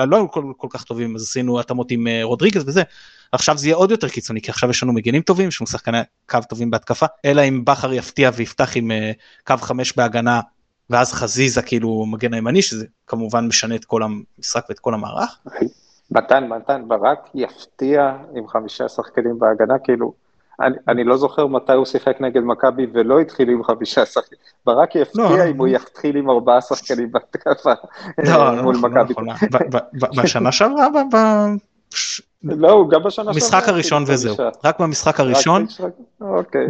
לא 0.05 0.15
היו 0.15 0.31
כל, 0.31 0.43
כל 0.57 0.67
כך 0.69 0.83
טובים 0.83 1.15
אז 1.15 1.21
עשינו 1.21 1.59
התאמות 1.59 1.91
עם 1.91 2.07
אה, 2.07 2.19
רודריגז 2.23 2.63
וזה 2.67 2.83
עכשיו 3.31 3.57
זה 3.57 3.67
יהיה 3.67 3.75
עוד 3.75 3.91
יותר 3.91 4.09
קיצוני 4.09 4.41
כי 4.41 4.51
עכשיו 4.51 4.69
יש 4.69 4.83
לנו 4.83 4.93
מגנים 4.93 5.21
טובים 5.21 5.47
יש 5.47 5.61
לנו 5.61 5.67
שחקני 5.67 5.97
קו 6.29 6.39
טובים 6.49 6.71
בהתקפה 6.71 7.05
אלא 7.25 7.41
אם 7.41 7.65
בכר 7.65 7.93
יפתיע 7.93 8.31
ויפתח 8.35 8.71
עם 8.75 8.91
אה, 8.91 9.11
קו 9.47 9.57
חמש 9.57 9.93
בהגנה 9.97 10.41
ואז 10.89 11.13
חזיזה 11.13 11.61
כאילו 11.61 12.05
מגן 12.05 12.33
הימני 12.33 12.61
שזה 12.61 12.85
כמובן 13.07 13.47
משנה 13.47 13.75
את 13.75 13.85
כל 13.85 14.03
המשחק 14.03 14.65
ואת 14.69 14.79
כל 14.79 14.93
המערך. 14.93 15.39
מתן, 16.13 16.47
מתן, 16.47 16.81
ברק 16.87 17.29
יפתיע 17.35 18.15
עם 18.35 18.47
חמישה 18.47 18.89
שחקנים 18.89 19.39
בהגנה, 19.39 19.79
כאילו, 19.79 20.13
אני, 20.61 20.75
אני 20.87 21.03
לא 21.03 21.17
זוכר 21.17 21.47
מתי 21.47 21.73
הוא 21.73 21.85
שיחק 21.85 22.21
נגד 22.21 22.41
מכבי 22.43 22.87
ולא 22.93 23.19
התחיל 23.19 23.49
עם 23.49 23.63
חמישה 23.63 24.05
שחקנים. 24.05 24.39
ברק 24.65 24.95
יפתיע 24.95 25.23
לא, 25.23 25.45
אם 25.49 25.57
הוא 25.57 25.67
יתחיל 25.67 26.15
עם 26.15 26.29
ארבעה 26.29 26.61
שחקנים 26.61 27.11
בהתקפה 27.11 27.73
לא, 28.17 28.61
מול 28.61 28.75
לא, 28.75 28.81
מכבי. 28.81 29.13
בשנה 30.23 30.51
שעברה, 30.51 30.87
לא, 32.43 32.71
הוא 32.71 32.89
גם 32.89 33.03
בשנה 33.03 33.33
שעברה. 33.33 33.37
משחק 33.37 33.69
הראשון 33.69 34.03
וזהו. 34.07 34.35
רק 34.63 34.79
במשחק 34.79 35.19
הראשון, 35.19 35.65
אוקיי. 36.21 36.67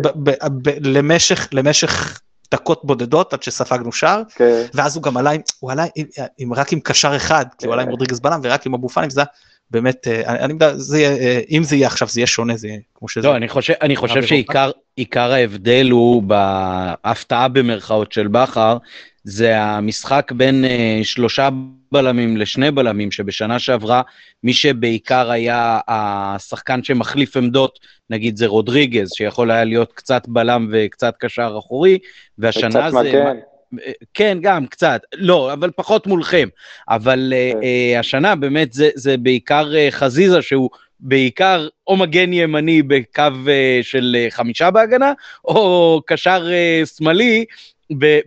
למשך 1.54 2.20
דקות 2.54 2.86
בודדות 2.86 3.34
עד 3.34 3.44
שספגנו 3.44 3.92
שער, 3.92 4.22
okay. 4.30 4.34
כן. 4.34 4.62
ואז 4.74 4.96
הוא 4.96 5.04
גם 5.04 5.18
עלה, 5.18 5.32
הוא 5.60 5.72
עלה 5.72 5.86
עם, 5.96 6.06
עם, 6.38 6.54
רק 6.54 6.74
עם 6.74 6.80
קשר 6.80 7.16
אחד, 7.16 7.46
okay. 7.52 7.56
כי 7.58 7.66
הוא 7.66 7.74
עלה 7.74 7.82
עם 7.82 7.88
כן. 7.88 7.92
רודריגז 7.92 8.20
בלם 8.20 8.40
ורק 8.44 8.66
עם 8.66 8.74
אבו 8.74 8.90
פאני, 8.90 9.08
וזה 9.08 9.24
באמת, 9.72 10.08
אה, 10.08 10.22
אני, 10.28 10.40
אני 10.40 10.54
יודע, 10.54 10.78
זה 10.78 11.00
יהיה, 11.00 11.18
אה, 11.18 11.42
אם 11.52 11.64
זה 11.64 11.76
יהיה 11.76 11.88
עכשיו 11.88 12.08
זה 12.08 12.20
יהיה 12.20 12.28
שונה, 12.28 12.58
זה 12.58 12.68
יהיה 12.68 12.80
כמו 12.96 13.10
שזה. 13.10 13.28
לא, 13.28 13.36
אני 13.36 13.50
חושב, 13.50 13.74
אני 13.82 13.96
חושב 13.96 14.24
שעיקר 14.24 15.32
ההבדל 15.32 15.88
הוא 15.92 16.24
בהפתעה 16.24 17.48
במרכאות 17.48 18.12
של 18.12 18.28
בכר, 18.28 18.78
זה 19.24 19.62
המשחק 19.62 20.32
בין 20.32 20.66
uh, 20.66 21.06
שלושה 21.06 21.50
בלמים 21.92 22.38
לשני 22.38 22.72
בלמים, 22.72 23.12
שבשנה 23.12 23.60
שעברה 23.60 24.02
מי 24.44 24.54
שבעיקר 24.54 25.32
היה 25.32 25.80
השחקן 25.88 26.84
שמחליף 26.84 27.38
עמדות, 27.38 27.80
נגיד 28.10 28.38
זה 28.38 28.48
רודריגז, 28.48 29.12
שיכול 29.12 29.52
היה 29.52 29.64
להיות 29.64 29.94
קצת 29.94 30.28
בלם 30.28 30.68
וקצת 30.72 31.16
קשר 31.20 31.56
אחורי, 31.60 31.98
והשנה 32.38 32.92
זה... 32.92 32.98
מגן. 32.98 33.38
כן, 34.14 34.38
גם 34.42 34.68
קצת, 34.68 35.02
לא, 35.16 35.54
אבל 35.54 35.72
פחות 35.76 36.08
מולכם. 36.08 36.48
אבל 36.90 37.34
uh, 37.34 37.56
uh, 37.56 38.00
השנה 38.00 38.36
באמת 38.36 38.74
זה, 38.74 38.90
זה 38.96 39.18
בעיקר 39.18 39.72
uh, 39.72 39.92
חזיזה 39.92 40.42
שהוא 40.42 40.70
בעיקר 41.00 41.68
או 41.88 41.98
מגן 41.98 42.34
ימני 42.34 42.84
בקו 42.84 43.22
uh, 43.22 43.50
של 43.82 44.16
uh, 44.28 44.32
חמישה 44.32 44.72
בהגנה, 44.72 45.14
או 45.46 46.02
קשר 46.06 46.48
uh, 46.48 46.86
שמאלי 46.86 47.46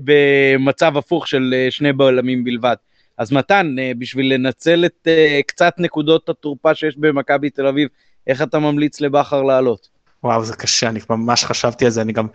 במצב 0.01 0.97
הפוך 0.97 1.29
של 1.29 1.55
אה, 1.57 1.66
שני 1.71 1.92
בלמים 1.92 2.45
בלבד. 2.45 2.77
אז 3.19 3.33
מתן, 3.33 3.77
אה, 3.79 3.92
בשביל 3.99 4.35
לנצל 4.35 4.85
את 4.85 5.09
אה, 5.09 5.40
קצת 5.47 5.75
נקודות 5.79 6.29
התורפה 6.29 6.75
שיש 6.75 6.97
במכבי 6.99 7.51
תל 7.51 7.66
אביב, 7.66 7.88
איך 8.27 8.42
אתה 8.42 8.59
ממליץ 8.59 9.01
לבכר 9.01 9.42
לעלות? 9.42 9.97
וואו 10.25 10.45
זה 10.45 10.57
קשה 10.57 10.88
אני 10.88 11.01
ממש 11.11 11.45
חשבתי 11.45 11.85
על 11.85 11.90
זה 11.90 12.03
אני 12.03 12.12
גם 12.12 12.27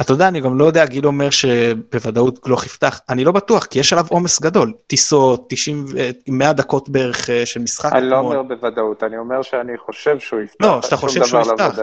אתה 0.00 0.12
יודע 0.12 0.28
אני 0.28 0.40
גם 0.40 0.58
לא 0.58 0.64
יודע 0.64 0.86
גיל 0.86 1.06
אומר 1.06 1.30
שבוודאות 1.30 2.44
גלוך 2.44 2.66
יפתח 2.66 3.00
אני 3.08 3.24
לא 3.24 3.32
בטוח 3.32 3.64
כי 3.64 3.78
יש 3.78 3.92
עליו 3.92 4.06
עומס 4.08 4.40
גדול 4.40 4.72
טיסות 4.86 5.46
90 5.48 5.86
100 6.28 6.52
דקות 6.52 6.88
בערך 6.88 7.30
של 7.44 7.60
משחק. 7.60 7.92
אני 7.92 8.08
לא 8.08 8.18
אומר 8.18 8.42
בוודאות 8.42 9.02
אני 9.02 9.18
אומר 9.18 9.42
שאני 9.42 9.78
חושב 9.78 10.18
שהוא 10.18 10.40
יפתח. 10.40 10.64
לא 10.64 10.82
שאתה 10.82 10.96
חושב 10.96 11.24
שהוא 11.24 11.40
לא 11.40 11.52
יפתח. 11.52 11.78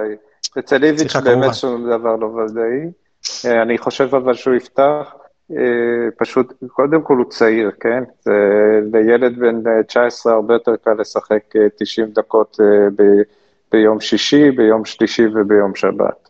אצל 0.59 0.83
איביץ' 0.83 1.15
באמת 1.15 1.55
שום 1.55 1.89
דבר 1.89 2.15
לא 2.15 2.25
ודאי. 2.25 2.91
אה, 3.45 3.61
אני 3.61 3.77
חושב 3.77 4.15
אבל 4.15 4.33
שהוא 4.33 4.55
יפתח, 4.55 5.15
אה, 5.51 5.57
פשוט, 6.17 6.53
קודם 6.67 7.01
כל 7.01 7.17
הוא 7.17 7.29
צעיר, 7.29 7.71
כן? 7.79 8.03
לילד 8.93 9.39
בן 9.39 9.83
19 9.87 10.33
הרבה 10.33 10.53
יותר 10.53 10.75
קל 10.75 10.93
לשחק 10.99 11.43
90 11.79 12.07
אה, 12.07 12.13
דקות 12.13 12.57
ב, 12.95 13.03
ביום 13.71 13.99
שישי, 13.99 14.51
ביום 14.51 14.85
שלישי 14.85 15.27
וביום 15.27 15.75
שבת. 15.75 16.29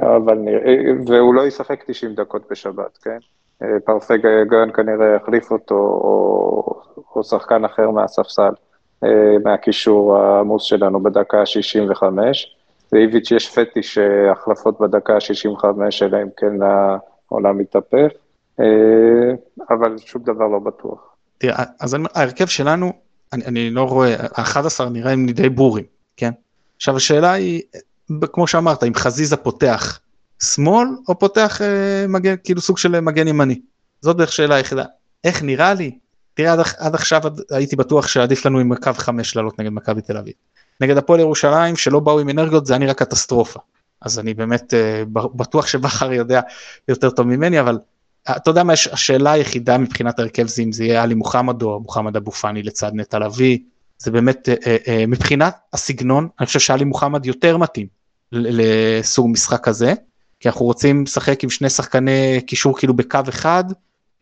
אבל 0.00 0.38
נראה, 0.38 0.74
והוא 1.06 1.34
לא 1.34 1.46
ישחק 1.46 1.84
90 1.86 2.14
דקות 2.14 2.42
בשבת, 2.50 2.98
כן? 3.02 3.18
פרפג 3.84 4.18
גן 4.48 4.72
כנראה 4.74 5.16
יחליף 5.16 5.50
אותו, 5.50 5.74
או, 5.74 6.82
או 7.16 7.24
שחקן 7.24 7.64
אחר 7.64 7.90
מהספסל, 7.90 8.52
מהקישור 9.44 10.16
העמוס 10.16 10.62
שלנו 10.62 11.02
בדקה 11.02 11.40
ה-65. 11.40 12.02
לאיביץ' 12.92 13.30
יש 13.30 13.58
פטיש 13.58 13.98
החלפות 14.32 14.80
בדקה 14.80 15.14
ה-65, 15.14 15.64
אלא 16.02 16.22
אם 16.22 16.28
כן 16.36 16.52
העולם 17.30 17.58
מתהפך, 17.58 18.08
אה, 18.60 18.66
אבל 19.70 19.98
שום 19.98 20.22
דבר 20.22 20.46
לא 20.46 20.58
בטוח. 20.58 20.98
תראה, 21.38 21.64
אז 21.80 21.96
ההרכב 22.14 22.46
שלנו, 22.46 22.92
אני, 23.32 23.44
אני 23.44 23.70
לא 23.70 23.82
רואה, 23.82 24.14
ה-11 24.20 24.88
נראה 24.90 25.14
לי 25.14 25.32
די 25.32 25.48
ברורים, 25.48 25.84
כן? 26.16 26.30
עכשיו 26.76 26.96
השאלה 26.96 27.32
היא, 27.32 27.62
כמו 28.32 28.46
שאמרת 28.46 28.84
אם 28.84 28.94
חזיזה 28.94 29.36
פותח 29.36 30.00
שמאל 30.42 30.88
או 31.08 31.18
פותח 31.18 31.62
אה, 31.62 32.06
מגן 32.08 32.34
כאילו 32.44 32.60
סוג 32.60 32.78
של 32.78 33.00
מגן 33.00 33.28
ימני. 33.28 33.60
זאת 34.00 34.16
בערך 34.16 34.32
שאלה 34.32 34.54
היחידה. 34.54 34.84
איך 35.24 35.42
נראה 35.42 35.74
לי? 35.74 35.98
תראה 36.34 36.52
עד, 36.52 36.60
עד 36.78 36.94
עכשיו 36.94 37.22
הייתי 37.50 37.76
בטוח 37.76 38.06
שעדיף 38.06 38.46
לנו 38.46 38.58
עם 38.58 38.74
קו 38.74 38.92
5 38.94 39.36
לעלות 39.36 39.60
נגד 39.60 39.70
מכבי 39.70 40.02
תל 40.02 40.16
אביב. 40.16 40.34
נגד 40.80 40.96
הפועל 40.96 41.20
ירושלים 41.20 41.76
שלא 41.76 42.00
באו 42.00 42.20
עם 42.20 42.28
אנרגיות 42.28 42.66
זה 42.66 42.72
היה 42.72 42.78
נראה 42.78 42.94
קטסטרופה. 42.94 43.60
אז 44.00 44.18
אני 44.18 44.34
באמת 44.34 44.74
אה, 44.74 45.02
בטוח 45.12 45.66
שבכר 45.66 46.12
יודע 46.12 46.40
יותר 46.88 47.10
טוב 47.10 47.26
ממני 47.26 47.60
אבל 47.60 47.78
אה, 48.28 48.36
אתה 48.36 48.50
יודע 48.50 48.62
מה 48.62 48.72
השאלה 48.72 49.32
היחידה 49.32 49.78
מבחינת 49.78 50.18
הרכב 50.18 50.46
זה 50.46 50.62
אם 50.62 50.72
זה 50.72 50.84
יהיה 50.84 51.02
עלי 51.02 51.14
מוחמד 51.14 51.62
או 51.62 51.80
מוחמד 51.80 52.16
אבו 52.16 52.30
פאני 52.30 52.62
לצד 52.62 52.90
נטע 52.94 53.18
לביא. 53.18 53.58
זה 53.98 54.10
באמת 54.10 54.48
אה, 54.66 55.04
מבחינת 55.08 55.56
הסגנון 55.72 56.28
אני 56.40 56.46
חושב 56.46 56.60
שעלי 56.60 56.84
מוחמד 56.84 57.26
יותר 57.26 57.56
מתאים 57.56 57.86
לסוג 58.32 59.30
משחק 59.30 59.64
כזה 59.64 59.94
כי 60.40 60.48
אנחנו 60.48 60.66
רוצים 60.66 61.02
לשחק 61.02 61.44
עם 61.44 61.50
שני 61.50 61.70
שחקני 61.70 62.40
קישור 62.46 62.78
כאילו 62.78 62.94
בקו 62.94 63.20
אחד 63.28 63.64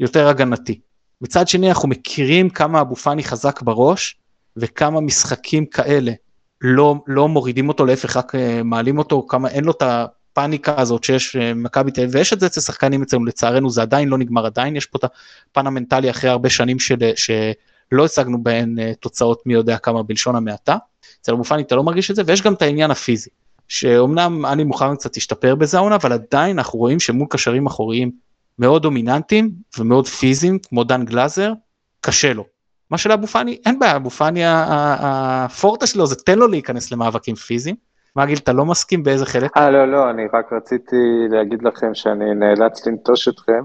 יותר 0.00 0.28
הגנתי. 0.28 0.80
מצד 1.20 1.48
שני 1.48 1.68
אנחנו 1.68 1.88
מכירים 1.88 2.50
כמה 2.50 2.80
אבו 2.80 2.96
פאני 2.96 3.24
חזק 3.24 3.62
בראש 3.62 4.16
וכמה 4.56 5.00
משחקים 5.00 5.66
כאלה 5.66 6.12
לא, 6.60 6.94
לא 7.06 7.28
מורידים 7.28 7.68
אותו 7.68 7.86
להפך 7.86 8.16
רק 8.16 8.34
אה, 8.34 8.62
מעלים 8.62 8.98
אותו 8.98 9.26
כמה 9.28 9.48
אין 9.48 9.64
לו 9.64 9.72
את 9.72 9.82
הפאניקה 9.82 10.80
הזאת 10.80 11.04
שיש 11.04 11.36
אה, 11.36 11.54
מכבי 11.54 11.90
תל 11.90 12.00
אביב 12.00 12.14
ויש 12.14 12.32
את 12.32 12.40
זה 12.40 12.46
אצל 12.46 12.60
שחקנים 12.60 13.02
אצלנו 13.02 13.24
לצערנו 13.24 13.70
זה 13.70 13.82
עדיין 13.82 14.08
לא 14.08 14.18
נגמר 14.18 14.46
עדיין 14.46 14.76
יש 14.76 14.86
פה 14.86 14.98
את 14.98 15.04
הפן 15.50 15.66
המנטלי 15.66 16.10
אחרי 16.10 16.30
הרבה 16.30 16.50
שנים 16.50 16.78
של, 16.78 16.96
שלא 17.16 18.04
השגנו 18.04 18.42
בהן 18.42 18.78
אה, 18.78 18.92
תוצאות 19.00 19.42
מי 19.46 19.54
יודע 19.54 19.78
כמה 19.78 20.02
בלשון 20.02 20.36
המעטה. 20.36 20.76
אצל 21.20 21.32
אבו 21.32 21.44
פאני 21.44 21.62
אתה 21.62 21.76
לא 21.76 21.82
מרגיש 21.82 22.10
את 22.10 22.16
זה 22.16 22.22
ויש 22.26 22.42
גם 22.42 22.54
את 22.54 22.62
העניין 22.62 22.90
הפיזי 22.90 23.30
שאומנם 23.68 24.46
אני 24.46 24.64
מוכן 24.64 24.96
קצת 24.96 25.16
להשתפר 25.16 25.54
בזה 25.54 25.76
העונה 25.76 25.96
אבל 25.96 26.12
עדיין 26.12 26.58
אנחנו 26.58 26.78
רואים 26.78 27.00
שמול 27.00 27.26
קשרים 27.30 27.66
אחוריים 27.66 28.10
מאוד 28.58 28.82
דומיננטיים 28.82 29.50
ומאוד 29.78 30.06
פיזיים 30.06 30.58
כמו 30.58 30.84
דן 30.84 31.04
גלאזר 31.04 31.52
קשה 32.00 32.32
לו. 32.32 32.53
מה 32.94 32.98
שלאבו 32.98 33.26
פאני 33.26 33.58
אין 33.66 33.78
בעיה 33.78 33.96
אבו 33.96 34.10
פאני 34.10 34.40
הפורטה 34.44 35.86
שלו 35.86 36.06
זה 36.06 36.16
תן 36.16 36.38
לו 36.38 36.48
להיכנס 36.48 36.92
למאבקים 36.92 37.34
פיזיים. 37.34 37.76
מה 38.16 38.26
גיל 38.26 38.38
אתה 38.38 38.52
לא 38.52 38.64
מסכים 38.64 39.02
באיזה 39.02 39.26
חלק? 39.26 39.56
אה 39.56 39.70
לא 39.70 39.84
לא 39.92 40.10
אני 40.10 40.22
רק 40.32 40.52
רציתי 40.52 40.96
להגיד 41.30 41.62
לכם 41.62 41.94
שאני 41.94 42.34
נאלץ 42.34 42.86
לנטוש 42.86 43.28
אתכם 43.28 43.62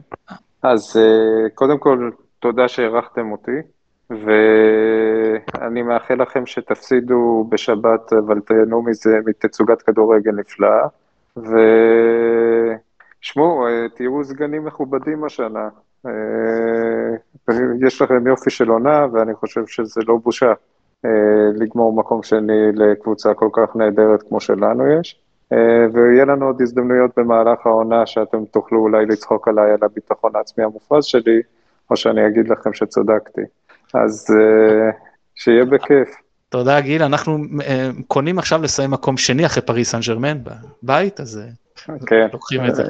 אז 0.63 0.97
uh, 0.97 1.49
קודם 1.55 1.77
כל 1.77 2.09
תודה 2.39 2.67
שהערכתם 2.67 3.31
אותי 3.31 3.57
ואני 4.09 5.81
מאחל 5.81 6.21
לכם 6.21 6.45
שתפסידו 6.45 7.47
בשבת 7.49 8.13
אבל 8.13 8.39
תהנו 8.39 8.81
מזה 8.81 9.19
מתצוגת 9.25 9.81
כדורגל 9.81 10.31
נפלאה. 10.31 10.87
ו... 11.37 11.57
שמעו, 13.21 13.67
אה, 13.67 13.89
תהיו 13.95 14.23
סגנים 14.23 14.65
מכובדים 14.65 15.23
השנה. 15.23 15.69
אה, 16.05 16.11
יש 17.87 18.01
לכם 18.01 18.27
יופי 18.27 18.49
של 18.49 18.69
עונה, 18.69 19.05
ואני 19.13 19.33
חושב 19.33 19.67
שזה 19.67 20.01
לא 20.07 20.17
בושה 20.23 20.53
אה, 21.05 21.09
לגמור 21.55 21.93
מקום 21.93 22.23
שני 22.23 22.71
לקבוצה 22.73 23.33
כל 23.33 23.49
כך 23.53 23.75
נהדרת 23.75 24.23
כמו 24.29 24.39
שלנו 24.39 24.99
יש. 24.99 25.21
ויהיה 25.93 26.25
לנו 26.25 26.45
עוד 26.45 26.61
הזדמנויות 26.61 27.11
במהלך 27.17 27.65
העונה 27.65 28.05
שאתם 28.05 28.45
תוכלו 28.45 28.79
אולי 28.79 29.05
לצחוק 29.05 29.47
עליי 29.47 29.71
על 29.71 29.77
הביטחון 29.81 30.31
העצמי 30.35 30.63
המופרז 30.63 31.05
שלי, 31.05 31.41
או 31.91 31.95
שאני 31.95 32.27
אגיד 32.27 32.49
לכם 32.49 32.73
שצדקתי. 32.73 33.41
אז 33.93 34.27
שיהיה 35.35 35.65
בכיף. 35.65 36.09
תודה 36.49 36.81
גיל, 36.81 37.03
אנחנו 37.03 37.37
קונים 38.07 38.39
עכשיו 38.39 38.61
לסיים 38.61 38.91
מקום 38.91 39.17
שני 39.17 39.45
אחרי 39.45 39.63
פריס 39.63 39.91
סן 39.91 39.99
ג'רמן 40.07 40.37
בבית, 40.83 41.19
אז 41.19 41.41
כן, 42.07 42.27
לוקחים 42.33 42.65
את 42.65 42.75
זה. 42.75 42.83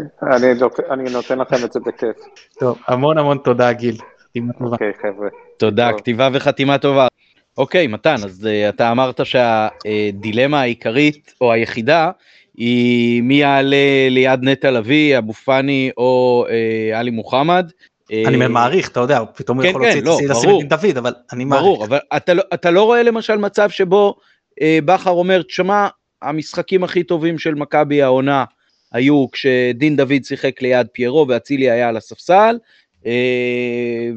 אני 0.92 1.10
נותן 1.12 1.40
לכם 1.40 1.66
את 1.66 1.74
זה 1.74 1.80
בכיף. 1.80 2.18
טוב, 2.60 2.78
המון 2.88 3.18
המון 3.18 3.38
תודה 3.38 3.74
גיל. 3.74 3.96
אוקיי 4.62 4.92
חבר'ה. 5.02 5.30
תודה, 5.58 5.90
כתיבה 5.98 6.30
וחתימה 6.34 6.78
טובה. 6.78 7.08
אוקיי, 7.58 7.88
מתן, 7.88 8.16
אז 8.16 8.48
uh, 8.48 8.70
אתה 8.70 8.92
אמרת 8.92 9.26
שהדילמה 9.26 10.62
העיקרית 10.62 11.34
או 11.42 11.52
היחידה 11.52 12.12
היא 12.58 13.22
מי 13.22 13.36
יעלה 13.36 14.08
ליד 14.10 14.40
נטע 14.44 14.72
לביא, 14.72 15.18
אבו 15.18 15.34
פאני 15.34 15.92
או 15.98 16.46
uh, 16.48 16.98
עלי 16.98 17.12
מוחמד. 17.12 17.72
אני 18.26 18.48
מעריך, 18.48 18.90
אתה 18.90 19.00
יודע, 19.00 19.22
פתאום 19.36 19.58
הוא 19.58 19.64
כן, 19.64 19.70
יכול 19.70 19.86
כן, 19.86 20.04
להוציא 20.04 20.28
לא, 20.28 20.36
לשים 20.36 20.50
את 20.62 20.70
דוד, 20.70 20.98
אבל 20.98 21.14
אני 21.34 21.46
מעריך. 21.46 21.64
ברור, 21.66 21.86
אבל 21.86 22.00
אתה, 22.18 22.34
לא, 22.34 22.44
אתה 22.54 22.72
לא 22.72 22.84
רואה 22.84 23.04
למשל 23.04 23.38
מצב 23.38 23.70
שבו 23.70 24.16
אה, 24.62 24.80
בכר 24.86 25.12
אומר, 25.12 25.42
תשמע, 25.42 25.88
המשחקים 26.22 26.84
הכי 26.84 27.04
טובים 27.04 27.38
של 27.38 27.56
מכבי 27.56 28.02
העונה 28.02 28.46
היו 28.92 29.32
כשדין 29.32 29.96
דוד 29.96 30.24
שיחק 30.24 30.62
ליד 30.62 30.88
פיירו 30.94 31.26
ואצילי 31.28 31.70
היה 31.70 31.90
על 31.90 31.98
הספסל, 31.98 32.58
אה, 33.06 34.10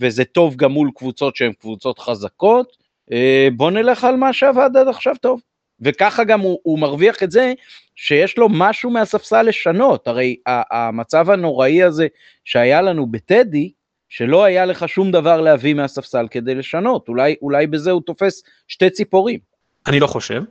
וזה 0.00 0.24
טוב 0.24 0.56
גם 0.56 0.72
מול 0.72 0.90
קבוצות 0.96 1.36
שהן 1.36 1.52
קבוצות 1.52 1.98
חזקות, 1.98 2.76
אה, 3.12 3.48
בוא 3.56 3.70
נלך 3.70 4.04
על 4.04 4.16
מה 4.16 4.32
שעבד 4.32 4.70
עד 4.76 4.88
עכשיו 4.88 5.14
טוב. 5.20 5.40
וככה 5.80 6.24
גם 6.24 6.40
הוא, 6.40 6.58
הוא 6.62 6.78
מרוויח 6.78 7.22
את 7.22 7.30
זה 7.30 7.52
שיש 7.96 8.38
לו 8.38 8.48
משהו 8.50 8.90
מהספסל 8.90 9.42
לשנות, 9.42 10.08
הרי 10.08 10.36
המצב 10.46 11.30
הנוראי 11.30 11.82
הזה 11.82 12.06
שהיה 12.44 12.82
לנו 12.82 13.06
בטדי, 13.06 13.72
שלא 14.08 14.44
היה 14.44 14.66
לך 14.66 14.88
שום 14.88 15.10
דבר 15.10 15.40
להביא 15.40 15.74
מהספסל 15.74 16.26
כדי 16.30 16.54
לשנות, 16.54 17.08
אולי, 17.08 17.34
אולי 17.42 17.66
בזה 17.66 17.90
הוא 17.90 18.02
תופס 18.06 18.42
שתי 18.68 18.90
ציפורים. 18.90 19.38
אני 19.86 20.00
לא 20.00 20.06
חושב, 20.06 20.42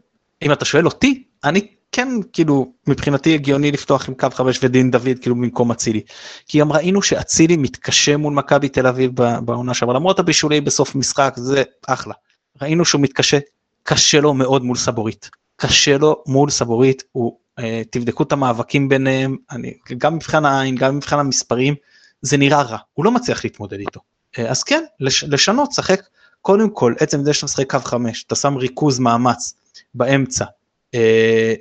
אם 0.42 0.52
אתה 0.52 0.66
שואל 0.66 0.86
אותי, 0.86 1.24
אני 1.44 1.68
כן 1.94 2.08
כאילו 2.34 2.74
מבחינתי 2.88 3.34
הגיוני 3.34 3.72
לפתוח 3.72 4.10
עם 4.10 4.16
קו 4.16 4.28
5 4.34 4.60
ודין 4.64 4.92
דוד 4.92 5.20
כאילו 5.22 5.36
במקום 5.36 5.72
אצילי. 5.72 6.02
כי 6.48 6.60
גם 6.60 6.72
ראינו 6.72 7.02
שאצילי 7.02 7.58
מתקשה 7.58 8.18
מול 8.18 8.34
מכבי 8.34 8.70
תל 8.70 8.88
אביב 8.88 9.12
בעונה 9.16 9.74
שעברה 9.74 9.96
למרות 9.96 10.20
הבישולי 10.20 10.62
בסוף 10.62 10.96
משחק 10.96 11.34
זה 11.38 11.64
אחלה. 11.88 12.14
ראינו 12.62 12.86
שהוא 12.86 13.02
מתקשה, 13.02 13.40
קשה 13.84 14.22
לו 14.22 14.34
מאוד 14.34 14.64
מול 14.64 14.78
סבורית. 14.78 15.30
קשה 15.56 15.98
לו 15.98 16.24
מול 16.28 16.50
סבורית, 16.50 17.04
הוא, 17.12 17.38
אה, 17.60 17.82
תבדקו 17.90 18.24
את 18.24 18.32
המאבקים 18.32 18.90
ביניהם, 18.90 19.38
אני, 19.52 19.74
גם 19.98 20.16
מבחן 20.16 20.46
העין, 20.46 20.76
גם 20.76 20.98
מבחן 20.98 21.20
המספרים, 21.20 21.76
זה 22.22 22.38
נראה 22.38 22.62
רע, 22.62 22.78
הוא 22.94 23.06
לא 23.06 23.12
מצליח 23.12 23.44
להתמודד 23.44 23.80
איתו. 23.80 24.00
אה, 24.40 24.50
אז 24.50 24.64
כן, 24.64 24.84
לש, 25.00 25.24
לשנות, 25.24 25.72
שחק, 25.72 26.02
קודם 26.42 26.70
כל, 26.70 26.94
עצם 27.00 27.24
זה 27.24 27.34
שאתה 27.34 27.46
משחק 27.46 27.72
קו 27.72 27.80
5, 27.80 28.24
אתה 28.28 28.36
שם 28.36 28.56
ריכוז 28.56 29.00
מאמץ 29.00 29.54
באמצע, 29.94 30.46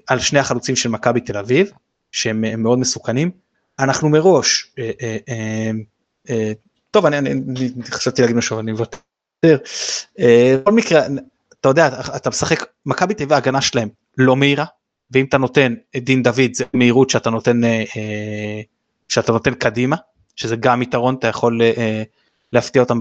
על 0.07 0.18
שני 0.18 0.38
החלוצים 0.38 0.77
של 0.77 0.88
מכבי 0.88 1.21
תל 1.21 1.37
אביב, 1.37 1.71
שהם 2.12 2.62
מאוד 2.62 2.79
מסוכנים. 2.79 3.31
אנחנו 3.79 4.09
מראש, 4.09 4.73
אה, 4.79 4.90
אה, 5.03 5.16
אה, 5.29 5.71
אה, 6.31 6.53
טוב, 6.90 7.07
אני, 7.07 7.31
חשבתי 7.85 8.23
להגיד 8.23 8.37
משהו, 8.37 8.61
אני 8.61 8.73
מוותר. 8.73 8.99
אה, 10.18 10.57
בכל 10.61 10.73
מקרה, 10.73 11.07
אתה 11.61 11.68
יודע, 11.68 11.88
אתה 12.16 12.31
משחק, 12.31 12.64
מכבי 12.87 13.14
תל 13.14 13.23
אביב 13.23 13.33
ההגנה 13.33 13.61
שלהם 13.61 13.88
לא 14.18 14.37
מהירה, 14.37 14.64
ואם 15.11 15.25
אתה 15.25 15.38
נותן 15.38 15.75
את 15.97 16.05
דין 16.05 16.23
דוד 16.23 16.55
זה 16.55 16.64
מהירות 16.75 17.11
שאתה 17.11 17.31
נותן, 17.31 17.64
אה, 17.64 17.85
אה, 17.97 18.61
שאתה 19.09 19.33
נותן 19.33 19.55
קדימה, 19.55 19.97
שזה 20.37 20.57
גם 20.57 20.83
יתרון, 20.83 21.14
אתה 21.14 21.29
יכול 21.29 21.62
אה, 21.62 22.03
להפתיע 22.53 22.83
אותם 22.83 23.01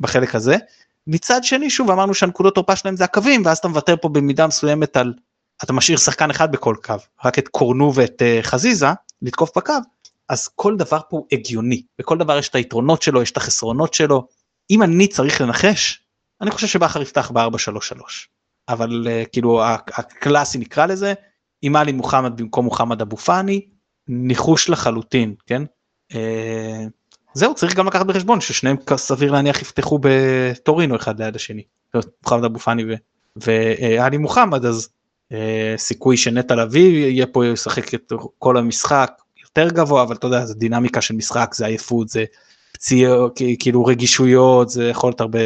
בחלק 0.00 0.34
הזה. 0.34 0.56
מצד 1.06 1.44
שני, 1.44 1.70
שוב 1.70 1.90
אמרנו 1.90 2.14
שהנקודות 2.14 2.54
תורפה 2.54 2.76
שלהם 2.76 2.96
זה 2.96 3.04
הקווים, 3.04 3.42
ואז 3.44 3.58
אתה 3.58 3.68
מוותר 3.68 3.96
פה 3.96 4.08
במידה 4.08 4.46
מסוימת 4.46 4.96
על 4.96 5.14
אתה 5.64 5.72
משאיר 5.72 5.98
שחקן 5.98 6.30
אחד 6.30 6.52
בכל 6.52 6.76
קו, 6.84 6.94
רק 7.24 7.38
את 7.38 7.48
קורנו 7.48 7.94
ואת 7.94 8.22
uh, 8.22 8.42
חזיזה 8.46 8.86
לתקוף 9.22 9.50
בקו, 9.56 9.74
אז 10.28 10.48
כל 10.48 10.76
דבר 10.76 10.98
פה 11.08 11.16
הוא 11.16 11.26
הגיוני, 11.32 11.82
בכל 11.98 12.18
דבר 12.18 12.38
יש 12.38 12.48
את 12.48 12.54
היתרונות 12.54 13.02
שלו, 13.02 13.22
יש 13.22 13.30
את 13.30 13.36
החסרונות 13.36 13.94
שלו. 13.94 14.26
אם 14.70 14.82
אני 14.82 15.08
צריך 15.08 15.40
לנחש, 15.40 16.02
אני 16.40 16.50
חושב 16.50 16.66
שבכר 16.66 17.02
יפתח 17.02 17.30
ב-4-3-3. 17.30 18.00
אבל 18.68 19.06
uh, 19.06 19.28
כאילו 19.28 19.62
הקלאסי 19.64 20.58
נקרא 20.58 20.86
לזה, 20.86 21.14
עם 21.62 21.76
עלי 21.76 21.92
מוחמד 21.92 22.36
במקום 22.36 22.64
מוחמד 22.64 23.00
אבו 23.00 23.16
פאני, 23.16 23.66
ניחוש 24.08 24.68
לחלוטין, 24.68 25.34
כן? 25.46 25.62
Uh, 26.12 26.16
זהו, 27.34 27.54
צריך 27.54 27.74
גם 27.74 27.86
לקחת 27.86 28.06
בחשבון 28.06 28.40
ששניהם 28.40 28.76
סביר 28.96 29.32
להניח 29.32 29.62
יפתחו 29.62 29.98
בטורינו 30.02 30.96
אחד 30.96 31.20
ליד 31.20 31.36
השני. 31.36 31.62
מוחמד 32.22 32.44
אבו 32.44 32.58
פאני 32.58 32.84
ועלי 33.36 34.16
מוחמד, 34.18 34.64
אז 34.64 34.88
אה, 34.88 35.01
סיכוי 35.76 36.16
שנטע 36.16 36.54
לביא 36.54 37.06
יהיה 37.06 37.26
פה 37.26 37.46
ישחק 37.46 37.94
את 37.94 38.12
כל 38.38 38.56
המשחק 38.56 39.12
יותר 39.42 39.68
גבוה 39.68 40.02
אבל 40.02 40.14
אתה 40.14 40.26
יודע 40.26 40.44
זה 40.44 40.54
דינמיקה 40.54 41.00
של 41.00 41.14
משחק 41.14 41.54
זה 41.54 41.66
עייפות 41.66 42.08
זה 42.08 42.24
פציעות 42.72 43.40
כאילו 43.58 43.84
רגישויות 43.84 44.70
זה 44.70 44.88
יכול 44.88 45.08
להיות 45.08 45.20
הרבה 45.20 45.38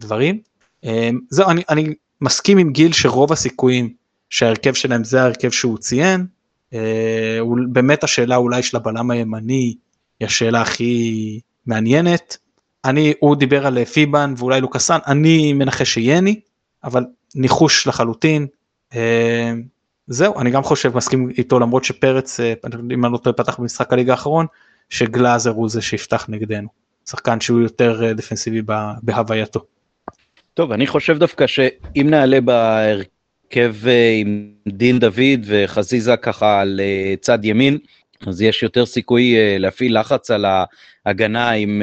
דברים. 0.00 0.38
אה, 0.84 1.10
זהו 1.30 1.50
אני, 1.50 1.62
אני 1.68 1.94
מסכים 2.20 2.58
עם 2.58 2.72
גיל 2.72 2.92
שרוב 2.92 3.32
הסיכויים 3.32 3.92
שההרכב 4.30 4.74
שלהם 4.74 5.04
זה 5.04 5.22
ההרכב 5.22 5.50
שהוא 5.50 5.78
ציין. 5.78 6.26
אה, 6.74 7.38
באמת 7.68 8.04
השאלה 8.04 8.36
אולי 8.36 8.62
של 8.62 8.76
הבלם 8.76 9.10
הימני 9.10 9.74
היא 10.20 10.26
השאלה 10.26 10.60
הכי 10.60 11.40
מעניינת. 11.66 12.36
אני 12.84 13.12
הוא 13.20 13.36
דיבר 13.36 13.66
על 13.66 13.84
פיבן 13.84 14.34
ואולי 14.36 14.60
לוקאסן 14.60 14.98
אני 15.06 15.52
מנחש 15.52 15.94
שיהיה 15.94 16.20
אבל 16.84 17.04
ניחוש 17.34 17.86
לחלוטין 17.86 18.42
אה, 18.42 18.61
זהו, 20.06 20.40
אני 20.40 20.50
גם 20.50 20.62
חושב, 20.62 20.96
מסכים 20.96 21.30
איתו 21.38 21.58
למרות 21.58 21.84
שפרץ, 21.84 22.40
אה, 22.40 22.52
אם 22.94 23.04
אני 23.04 23.12
לא 23.12 23.18
טועה, 23.18 23.36
פתח 23.36 23.58
במשחק 23.58 23.92
הליגה 23.92 24.12
האחרון, 24.12 24.46
שגלאזר 24.90 25.50
הוא 25.50 25.68
זה 25.68 25.82
שיפתח 25.82 26.26
נגדנו. 26.28 26.68
שחקן 27.08 27.40
שהוא 27.40 27.60
יותר 27.60 28.04
אה, 28.04 28.12
דפנסיבי 28.12 28.62
בהווייתו. 29.02 29.64
טוב, 30.54 30.72
אני 30.72 30.86
חושב 30.86 31.18
דווקא 31.18 31.46
שאם 31.46 32.06
נעלה 32.10 32.40
בהרכב 32.40 33.74
עם 34.20 34.52
דין 34.68 34.98
דוד 34.98 35.40
וחזיזה 35.44 36.16
ככה 36.16 36.60
על 36.60 36.80
צד 37.20 37.44
ימין, 37.44 37.78
אז 38.26 38.42
יש 38.42 38.62
יותר 38.62 38.86
סיכוי 38.86 39.34
להפעיל 39.58 40.00
לחץ 40.00 40.30
על 40.30 40.46
ההגנה 41.06 41.50
עם 41.50 41.82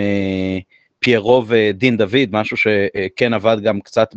פיירו 1.00 1.46
ודין 1.48 1.98
דוד, 1.98 2.30
משהו 2.32 2.58
שכן 2.58 3.34
עבד 3.34 3.58
גם 3.64 3.82
קצת 3.82 4.16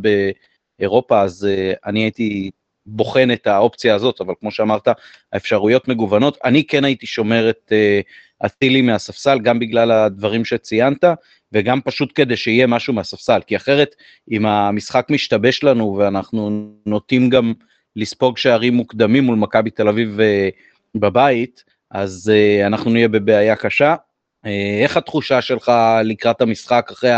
באירופה, 0.78 1.22
אז 1.22 1.48
אני 1.86 2.00
הייתי 2.00 2.50
בוחן 2.86 3.30
את 3.30 3.46
האופציה 3.46 3.94
הזאת, 3.94 4.20
אבל 4.20 4.34
כמו 4.40 4.50
שאמרת, 4.50 4.88
האפשרויות 5.32 5.88
מגוונות. 5.88 6.38
אני 6.44 6.64
כן 6.64 6.84
הייתי 6.84 7.06
שומר 7.06 7.50
את 7.50 7.72
uh, 7.72 8.46
אצילי 8.46 8.82
מהספסל, 8.82 9.38
גם 9.38 9.58
בגלל 9.58 9.90
הדברים 9.90 10.44
שציינת, 10.44 11.04
וגם 11.52 11.80
פשוט 11.80 12.12
כדי 12.14 12.36
שיהיה 12.36 12.66
משהו 12.66 12.94
מהספסל, 12.94 13.40
כי 13.46 13.56
אחרת, 13.56 13.94
אם 14.30 14.46
המשחק 14.46 15.06
משתבש 15.10 15.64
לנו 15.64 15.96
ואנחנו 15.98 16.70
נוטים 16.86 17.30
גם 17.30 17.52
לספוג 17.96 18.38
שערים 18.38 18.74
מוקדמים 18.74 19.24
מול 19.24 19.36
מכבי 19.36 19.70
תל 19.70 19.88
אביב 19.88 20.18
uh, 20.18 21.00
בבית, 21.00 21.64
אז 21.90 22.32
uh, 22.34 22.66
אנחנו 22.66 22.90
נהיה 22.90 23.08
בבעיה 23.08 23.56
קשה. 23.56 23.94
Uh, 23.94 24.48
איך 24.82 24.96
התחושה 24.96 25.42
שלך 25.42 25.72
לקראת 26.04 26.40
המשחק 26.40 26.88
אחרי 26.92 27.10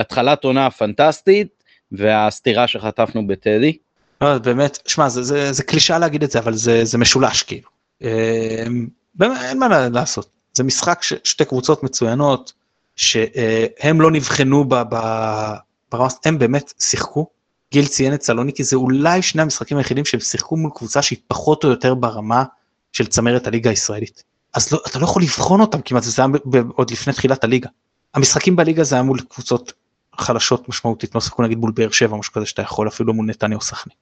התחלת 0.00 0.44
עונה 0.44 0.66
הפנטסטית 0.66 1.48
והסתירה 1.92 2.66
שחטפנו 2.66 3.26
בטדי? 3.26 3.78
לא, 4.20 4.38
באמת, 4.38 4.78
שמע, 4.86 5.08
זה, 5.08 5.22
זה, 5.22 5.52
זה 5.52 5.62
קלישה 5.62 5.98
להגיד 5.98 6.22
את 6.22 6.30
זה, 6.30 6.38
אבל 6.38 6.54
זה, 6.54 6.84
זה 6.84 6.98
משולש 6.98 7.42
כאילו. 7.42 7.68
אמ, 8.02 8.86
באמת, 9.14 9.38
אין 9.42 9.58
מה 9.58 9.88
לעשות. 9.88 10.30
זה 10.52 10.64
משחק 10.64 11.02
ששתי 11.02 11.44
קבוצות 11.44 11.82
מצוינות, 11.82 12.52
שהם 12.96 14.00
לא 14.00 14.10
נבחנו 14.10 14.64
ברמה, 14.64 16.08
הם 16.24 16.38
באמת 16.38 16.72
שיחקו. 16.80 17.26
גיל 17.72 17.86
ציין 17.86 18.14
את 18.14 18.22
סלוניקי, 18.22 18.64
זה 18.64 18.76
אולי 18.76 19.22
שני 19.22 19.42
המשחקים 19.42 19.76
היחידים 19.76 20.04
שהם 20.04 20.20
שיחקו 20.20 20.56
מול 20.56 20.70
קבוצה 20.74 21.02
שהיא 21.02 21.18
פחות 21.28 21.64
או 21.64 21.68
יותר 21.68 21.94
ברמה 21.94 22.44
של 22.92 23.06
צמרת 23.06 23.46
הליגה 23.46 23.70
הישראלית. 23.70 24.22
אז 24.54 24.72
לא, 24.72 24.80
אתה 24.86 24.98
לא 24.98 25.04
יכול 25.04 25.22
לבחון 25.22 25.60
אותם 25.60 25.80
כמעט, 25.80 26.02
זה 26.02 26.22
היה 26.22 26.30
עוד 26.74 26.90
לפני 26.90 27.12
תחילת 27.12 27.44
הליגה. 27.44 27.68
המשחקים 28.14 28.56
בליגה 28.56 28.84
זה 28.84 28.94
היה 28.94 29.02
מול 29.02 29.20
קבוצות 29.20 29.72
חלשות 30.20 30.68
משמעותית, 30.68 31.14
לא 31.14 31.20
שיחקו 31.20 31.42
נגיד 31.42 31.58
מול 31.58 31.70
באר 31.70 31.90
שבע, 31.90 32.16
משהו 32.16 32.32
כזה 32.32 32.46
שאתה 32.46 32.62
יכול 32.62 32.88
אפילו 32.88 33.14
מול 33.14 33.26
נתניה 33.26 33.56
או 33.56 33.62
סכנין. 33.62 33.96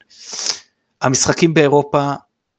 המשחקים 1.01 1.53
באירופה, 1.53 2.13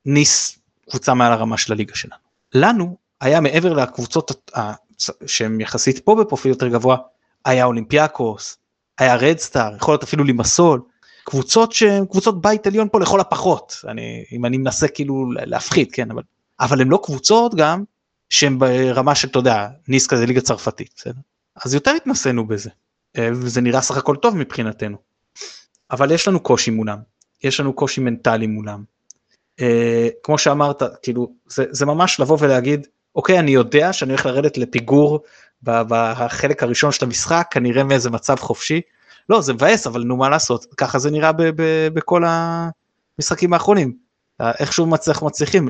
ניס 0.06 0.58
קבוצה 0.90 1.14
מעל 1.14 1.32
הרמה 1.32 1.58
של 1.58 1.72
הליגה 1.72 1.94
שלנו. 1.94 2.22
לנו 2.54 2.96
היה 3.20 3.40
מעבר 3.40 3.72
לקבוצות 3.72 4.50
שהן 5.26 5.60
יחסית 5.60 5.98
פה 5.98 6.14
בפרופיל 6.14 6.50
יותר 6.50 6.68
גבוה, 6.68 6.96
היה 7.44 7.64
אולימפיאקוס, 7.64 8.56
היה 8.98 9.16
רדסטאר, 9.16 9.76
יכול 9.76 9.92
להיות 9.92 10.02
אפילו 10.02 10.24
לימסול, 10.24 10.80
קבוצות 11.24 11.72
שהן 11.72 12.06
קבוצות 12.06 12.40
בית 12.40 12.66
עליון 12.66 12.88
פה 12.92 13.00
לכל 13.00 13.20
הפחות, 13.20 13.76
אני, 13.88 14.24
אם 14.32 14.46
אני 14.46 14.56
מנסה 14.56 14.88
כאילו 14.88 15.32
להפחית, 15.32 15.92
כן, 15.92 16.10
אבל, 16.10 16.22
אבל 16.60 16.80
הן 16.80 16.88
לא 16.88 17.00
קבוצות 17.04 17.54
גם 17.54 17.84
שהן 18.30 18.58
ברמה 18.58 19.14
של, 19.14 19.28
אתה 19.28 19.38
יודע, 19.38 19.68
ניס 19.88 20.06
כזה 20.06 20.26
ליגה 20.26 20.40
צרפתית, 20.40 20.90
בסדר? 20.96 21.20
אז 21.64 21.74
יותר 21.74 21.90
התנסינו 21.90 22.46
בזה. 22.46 22.70
אה, 23.18 23.28
וזה 23.32 23.60
נראה 23.60 23.80
סך 23.80 23.96
הכל 23.96 24.16
טוב 24.16 24.36
מבחינתנו. 24.36 24.96
אבל 25.90 26.10
יש 26.10 26.28
לנו 26.28 26.40
קושי 26.40 26.70
מולם, 26.70 26.98
יש 27.44 27.60
לנו 27.60 27.72
קושי 27.72 28.00
מנטלי 28.00 28.46
מולם. 28.46 28.84
אה, 29.60 30.08
כמו 30.22 30.38
שאמרת, 30.38 30.82
כאילו, 31.02 31.32
זה, 31.48 31.64
זה 31.70 31.86
ממש 31.86 32.20
לבוא 32.20 32.36
ולהגיד, 32.40 32.86
אוקיי, 33.14 33.38
אני 33.38 33.50
יודע 33.50 33.92
שאני 33.92 34.12
הולך 34.12 34.26
לרדת 34.26 34.58
לפיגור 34.58 35.20
בחלק 35.62 36.62
הראשון 36.62 36.92
של 36.92 37.04
המשחק, 37.04 37.48
כנראה 37.50 37.84
מאיזה 37.84 38.10
מצב 38.10 38.36
חופשי. 38.36 38.80
לא, 39.28 39.40
זה 39.40 39.52
מבאס, 39.52 39.86
אבל 39.86 40.02
נו 40.02 40.16
מה 40.16 40.28
לעשות, 40.28 40.66
ככה 40.76 40.98
זה 40.98 41.10
נראה 41.10 41.30
בכל 41.94 42.22
המשחקים 42.26 43.52
האחרונים. 43.52 43.96
איכשהו 44.40 44.86
מצליח 44.86 45.22
מצליחים. 45.22 45.68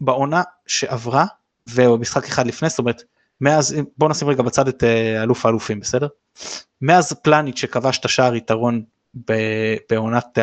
בעונה 0.00 0.42
שעברה, 0.66 1.26
ובמשחק 1.74 2.24
אחד 2.24 2.46
לפני, 2.46 2.68
זאת 2.68 2.78
אומרת, 2.78 3.02
מאז, 3.40 3.76
בוא 3.98 4.08
נשים 4.08 4.28
רגע 4.28 4.42
בצד 4.42 4.68
את 4.68 4.84
אה, 4.84 5.22
אלוף 5.22 5.46
האלופים, 5.46 5.80
בסדר? 5.80 6.06
מאז 6.82 7.12
פלניץ' 7.12 7.58
שכבש 7.58 7.98
את 7.98 8.04
השער 8.04 8.34
יתרון 8.34 8.82
בעונת 9.90 10.38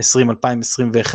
2020-2021, 0.00 1.14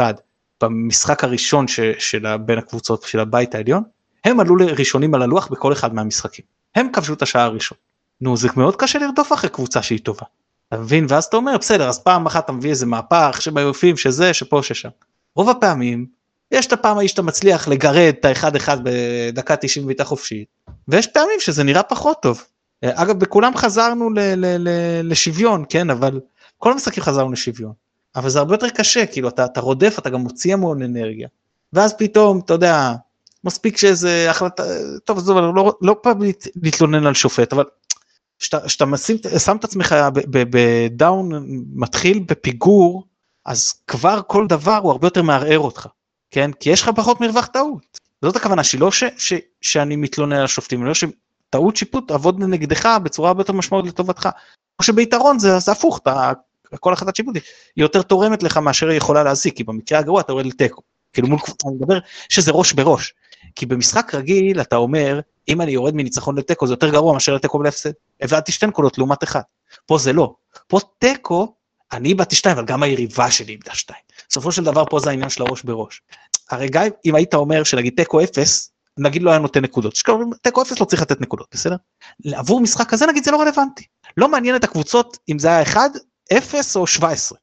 במשחק 0.61 1.23
הראשון 1.23 1.67
ש, 1.67 1.79
של 1.99 2.37
בין 2.37 2.57
הקבוצות 2.57 3.03
של 3.03 3.19
הבית 3.19 3.55
העליון, 3.55 3.83
הם 4.25 4.39
עלו 4.39 4.55
לראשונים 4.55 5.15
על 5.15 5.21
הלוח 5.21 5.47
בכל 5.47 5.73
אחד 5.73 5.93
מהמשחקים. 5.93 6.45
הם 6.75 6.91
כבשו 6.93 7.13
את 7.13 7.21
השער 7.21 7.45
הראשון. 7.45 7.77
נו, 8.21 8.37
זה 8.37 8.47
מאוד 8.57 8.75
קשה 8.75 8.99
לרדוף 8.99 9.33
אחרי 9.33 9.49
קבוצה 9.49 9.81
שהיא 9.81 9.99
טובה. 10.03 10.25
אתה 10.67 10.77
מבין? 10.77 11.05
ואז 11.09 11.25
אתה 11.25 11.37
אומר, 11.37 11.57
בסדר, 11.57 11.89
אז 11.89 11.99
פעם 11.99 12.25
אחת 12.25 12.45
אתה 12.45 12.51
מביא 12.51 12.69
איזה 12.69 12.85
מהפך 12.85 13.37
שביופים, 13.39 13.97
שזה, 13.97 14.33
שפה, 14.33 14.63
ששם. 14.63 14.89
רוב 15.35 15.49
הפעמים 15.49 16.05
יש 16.51 16.65
את 16.65 16.73
הפעם 16.73 16.97
ההיא 16.97 17.09
שאתה 17.09 17.21
מצליח 17.21 17.67
לגרד 17.67 18.13
את 18.19 18.25
האחד 18.25 18.55
אחד 18.55 18.77
בדקה 18.83 19.55
90 19.55 19.85
בעיטה 19.85 20.03
חופשית, 20.03 20.47
ויש 20.87 21.07
פעמים 21.07 21.39
שזה 21.39 21.63
נראה 21.63 21.83
פחות 21.83 22.21
טוב. 22.21 22.43
אגב, 22.83 23.19
בכולם 23.19 23.57
חזרנו 23.57 24.09
ל- 24.09 24.19
ל- 24.19 24.57
ל- 24.67 25.01
לשוויון, 25.03 25.65
כן, 25.69 25.89
אבל 25.89 26.19
כל 26.57 26.71
המשחקים 26.71 27.03
חזרנו 27.03 27.31
לשוויון. 27.31 27.73
אבל 28.15 28.29
זה 28.29 28.39
הרבה 28.39 28.53
יותר 28.53 28.69
קשה, 28.69 29.05
כאילו 29.05 29.29
אתה, 29.29 29.45
אתה 29.45 29.61
רודף, 29.61 29.95
אתה 29.99 30.09
גם 30.09 30.19
מוציא 30.19 30.53
המון 30.53 30.81
אנרגיה. 30.81 31.27
ואז 31.73 31.93
פתאום, 31.97 32.39
אתה 32.45 32.53
יודע, 32.53 32.93
מספיק 33.43 33.77
שאיזה 33.77 34.27
החלטה, 34.29 34.63
טוב, 35.05 35.17
עזוב, 35.17 35.37
לא, 35.37 35.73
לא 35.81 35.95
פעם 36.01 36.19
להתלונן 36.63 37.05
על 37.05 37.13
שופט, 37.13 37.53
אבל 37.53 37.63
כשאתה 38.39 38.69
שם 39.39 39.55
את 39.55 39.63
עצמך 39.63 39.95
בדאון, 40.29 41.29
מתחיל 41.73 42.19
בפיגור, 42.27 43.03
אז 43.45 43.73
כבר 43.87 44.21
כל 44.27 44.47
דבר 44.47 44.77
הוא 44.77 44.91
הרבה 44.91 45.07
יותר 45.07 45.21
מערער 45.21 45.59
אותך. 45.59 45.87
כן? 46.31 46.51
כי 46.51 46.69
יש 46.69 46.81
לך 46.81 46.91
פחות 46.95 47.21
מרווח 47.21 47.45
טעות. 47.45 47.99
זאת 48.21 48.35
הכוונה 48.35 48.63
שלי, 48.63 48.79
לא 48.79 48.91
ש, 48.91 49.03
ש, 49.17 49.33
שאני 49.61 49.95
מתלונן 49.95 50.35
על 50.35 50.45
השופטים, 50.45 50.85
לא 50.85 50.93
שטעות 51.51 51.75
שיפוט 51.75 52.07
תעבוד 52.07 52.39
נגדך 52.39 52.97
בצורה 53.03 53.27
הרבה 53.29 53.41
יותר 53.41 53.53
משמעותית 53.53 53.91
לטובתך. 53.93 54.29
או 54.79 54.83
שביתרון 54.83 55.39
זה, 55.39 55.59
זה 55.59 55.71
הפוך, 55.71 55.99
אתה, 56.03 56.31
כל 56.79 56.93
החלטת 56.93 57.15
שיפוט 57.15 57.35
היא 57.35 57.43
יותר 57.77 58.01
תורמת 58.01 58.43
לך 58.43 58.57
מאשר 58.57 58.89
היא 58.89 58.97
יכולה 58.97 59.23
להזיק, 59.23 59.55
כי 59.57 59.63
במקרה 59.63 59.99
הגרוע 59.99 60.21
אתה 60.21 60.31
יורד 60.31 60.45
לתיקו. 60.45 60.81
כאילו 61.13 61.27
מול 61.27 61.39
קבוצה, 61.39 61.67
אני 61.67 61.75
מדבר 61.75 61.99
שזה 62.29 62.51
ראש 62.51 62.73
בראש. 62.73 63.13
כי 63.55 63.65
במשחק 63.65 64.15
רגיל 64.15 64.61
אתה 64.61 64.75
אומר, 64.75 65.19
אם 65.47 65.61
אני 65.61 65.71
יורד 65.71 65.95
מניצחון 65.95 66.37
לתיקו 66.37 66.67
זה 66.67 66.73
יותר 66.73 66.89
גרוע 66.89 67.13
מאשר 67.13 67.35
לתיקו 67.35 67.59
ולהפסד. 67.59 67.91
הבאתי 68.21 68.51
שתי 68.51 68.65
נקודות 68.65 68.97
לעומת 68.97 69.23
אחד. 69.23 69.41
פה 69.85 69.97
זה 69.97 70.13
לא. 70.13 70.33
פה 70.67 70.79
תיקו, 70.99 71.55
אני 71.93 72.09
איבדתי 72.09 72.35
שתיים, 72.35 72.57
אבל 72.57 72.65
גם 72.65 72.83
היריבה 72.83 73.31
שלי 73.31 73.51
איבדה 73.51 73.75
שתיים. 73.75 74.01
בסופו 74.29 74.51
של 74.51 74.63
דבר 74.63 74.83
פה 74.89 74.99
זה 74.99 75.09
העניין 75.09 75.29
של 75.29 75.43
הראש 75.43 75.63
בראש. 75.63 76.01
הרי 76.49 76.69
גם 76.69 76.87
אם 77.05 77.15
היית 77.15 77.33
אומר 77.33 77.63
שנגיד 77.63 77.93
תיקו 77.95 78.23
אפס, 78.23 78.70
נגיד 78.97 79.23
לא 79.23 79.29
היה 79.29 79.39
נותן 79.39 79.63
נקודות. 79.63 79.93
תיקו 80.41 80.61
אפס 80.61 80.79
לא 80.79 80.85
צריך 80.85 81.01
לתת 81.01 81.21
נקודות, 81.21 81.47
בסדר? 81.51 81.75
עבור 82.33 82.61
משחק 82.61 82.89
כזה 82.89 83.05
נגיד 83.05 83.23
זה 83.23 83.31
לא 83.31 83.41
רלוונטי. 83.41 83.83
לא 84.17 84.27
מעניין 84.27 84.55
את 84.55 84.63
הקבוצות 84.63 85.17
אם 85.29 85.39
זה 85.39 85.47
היה 85.47 85.61
1, 85.61 85.91
0 86.37 86.75
או 86.75 86.87
17. 86.87 87.37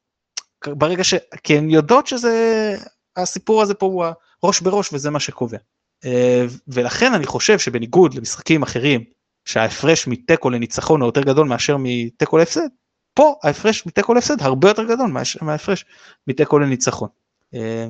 ברגע 0.67 1.03
ש... 1.03 1.13
כי 1.43 1.57
הן 1.57 1.69
יודעות 1.69 2.07
שזה... 2.07 2.75
הסיפור 3.15 3.61
הזה 3.61 3.73
פה 3.73 3.85
הוא 3.85 4.05
הראש 4.43 4.61
בראש 4.61 4.93
וזה 4.93 5.09
מה 5.09 5.19
שקובע. 5.19 5.57
אה, 6.05 6.45
ולכן 6.67 7.13
אני 7.13 7.25
חושב 7.25 7.59
שבניגוד 7.59 8.13
למשחקים 8.13 8.63
אחרים, 8.63 9.03
שההפרש 9.45 10.07
מתיקו 10.07 10.49
לניצחון 10.49 11.01
הוא 11.01 11.07
יותר 11.07 11.21
גדול 11.21 11.47
מאשר 11.47 11.77
מתיקו 11.79 12.37
להפסד, 12.37 12.67
פה 13.13 13.35
ההפרש 13.43 13.85
מתיקו 13.85 14.13
להפסד 14.13 14.41
הרבה 14.41 14.67
יותר 14.67 14.83
גדול 14.83 15.11
מההפרש 15.41 15.85
מתיקו 16.27 16.59
לניצחון. 16.59 17.09
אה, 17.53 17.87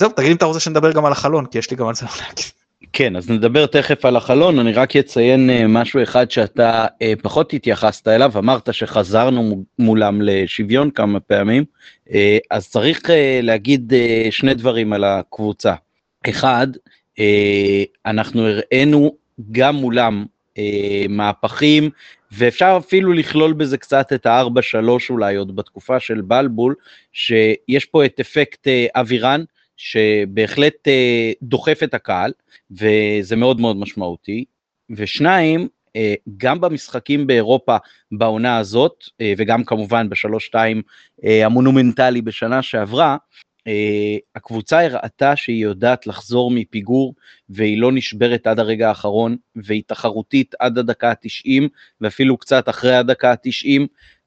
זהו, 0.00 0.10
תגיד 0.10 0.30
אם 0.30 0.36
אתה 0.36 0.44
רוצה 0.44 0.60
שנדבר 0.60 0.92
גם 0.92 1.04
על 1.04 1.12
החלון, 1.12 1.46
כי 1.46 1.58
יש 1.58 1.70
לי 1.70 1.76
גם 1.76 1.88
על 1.88 1.94
זה 1.94 2.06
מה 2.06 2.12
להגיד. 2.16 2.61
כן, 2.92 3.16
אז 3.16 3.30
נדבר 3.30 3.66
תכף 3.66 4.04
על 4.04 4.16
החלון, 4.16 4.58
אני 4.58 4.72
רק 4.72 4.96
אציין 4.96 5.50
uh, 5.50 5.68
משהו 5.68 6.02
אחד 6.02 6.30
שאתה 6.30 6.86
uh, 6.86 7.22
פחות 7.22 7.52
התייחסת 7.52 8.08
אליו, 8.08 8.32
אמרת 8.38 8.74
שחזרנו 8.74 9.64
מולם 9.78 10.22
לשוויון 10.22 10.90
כמה 10.90 11.20
פעמים, 11.20 11.64
uh, 12.08 12.12
אז 12.50 12.70
צריך 12.70 13.00
להגיד 13.42 13.92
שני 14.30 14.54
דברים 14.54 14.92
על 14.92 15.04
הקבוצה. 15.04 15.74
אחד, 16.28 16.66
אנחנו 18.06 18.46
הראינו 18.46 19.16
גם 19.52 19.74
מולם 19.74 20.24
מהפכים, 21.08 21.90
ואפשר 22.32 22.78
אפילו 22.78 23.12
לכלול 23.12 23.52
בזה 23.52 23.78
קצת 23.78 24.12
את 24.12 24.26
ה-4-3 24.26 24.88
אולי 25.10 25.36
עוד 25.36 25.56
בתקופה 25.56 26.00
של 26.00 26.20
בלבול, 26.20 26.74
שיש 27.12 27.84
פה 27.84 28.04
את 28.04 28.20
אפקט 28.20 28.68
אבירן, 28.94 29.44
שבהחלט 29.76 30.88
אה, 30.88 31.32
דוחף 31.42 31.80
את 31.84 31.94
הקהל, 31.94 32.32
וזה 32.70 33.36
מאוד 33.36 33.60
מאוד 33.60 33.76
משמעותי. 33.76 34.44
ושניים, 34.90 35.68
אה, 35.96 36.14
גם 36.36 36.60
במשחקים 36.60 37.26
באירופה 37.26 37.76
בעונה 38.12 38.58
הזאת, 38.58 39.04
אה, 39.20 39.32
וגם 39.36 39.64
כמובן 39.64 40.08
בשלוש 40.08 40.46
שתיים 40.46 40.82
המונומנטלי 41.22 42.22
בשנה 42.22 42.62
שעברה, 42.62 43.16
אה, 43.66 44.16
הקבוצה 44.34 44.84
הראתה 44.84 45.36
שהיא 45.36 45.62
יודעת 45.62 46.06
לחזור 46.06 46.50
מפיגור 46.50 47.14
והיא 47.48 47.78
לא 47.78 47.92
נשברת 47.92 48.46
עד 48.46 48.58
הרגע 48.58 48.88
האחרון 48.88 49.36
והיא 49.56 49.82
תחרותית 49.86 50.54
עד 50.58 50.78
הדקה 50.78 51.10
ה-90 51.10 51.62
ואפילו 52.00 52.36
קצת 52.36 52.68
אחרי 52.68 52.96
הדקה 52.96 53.30
ה-90. 53.30 53.80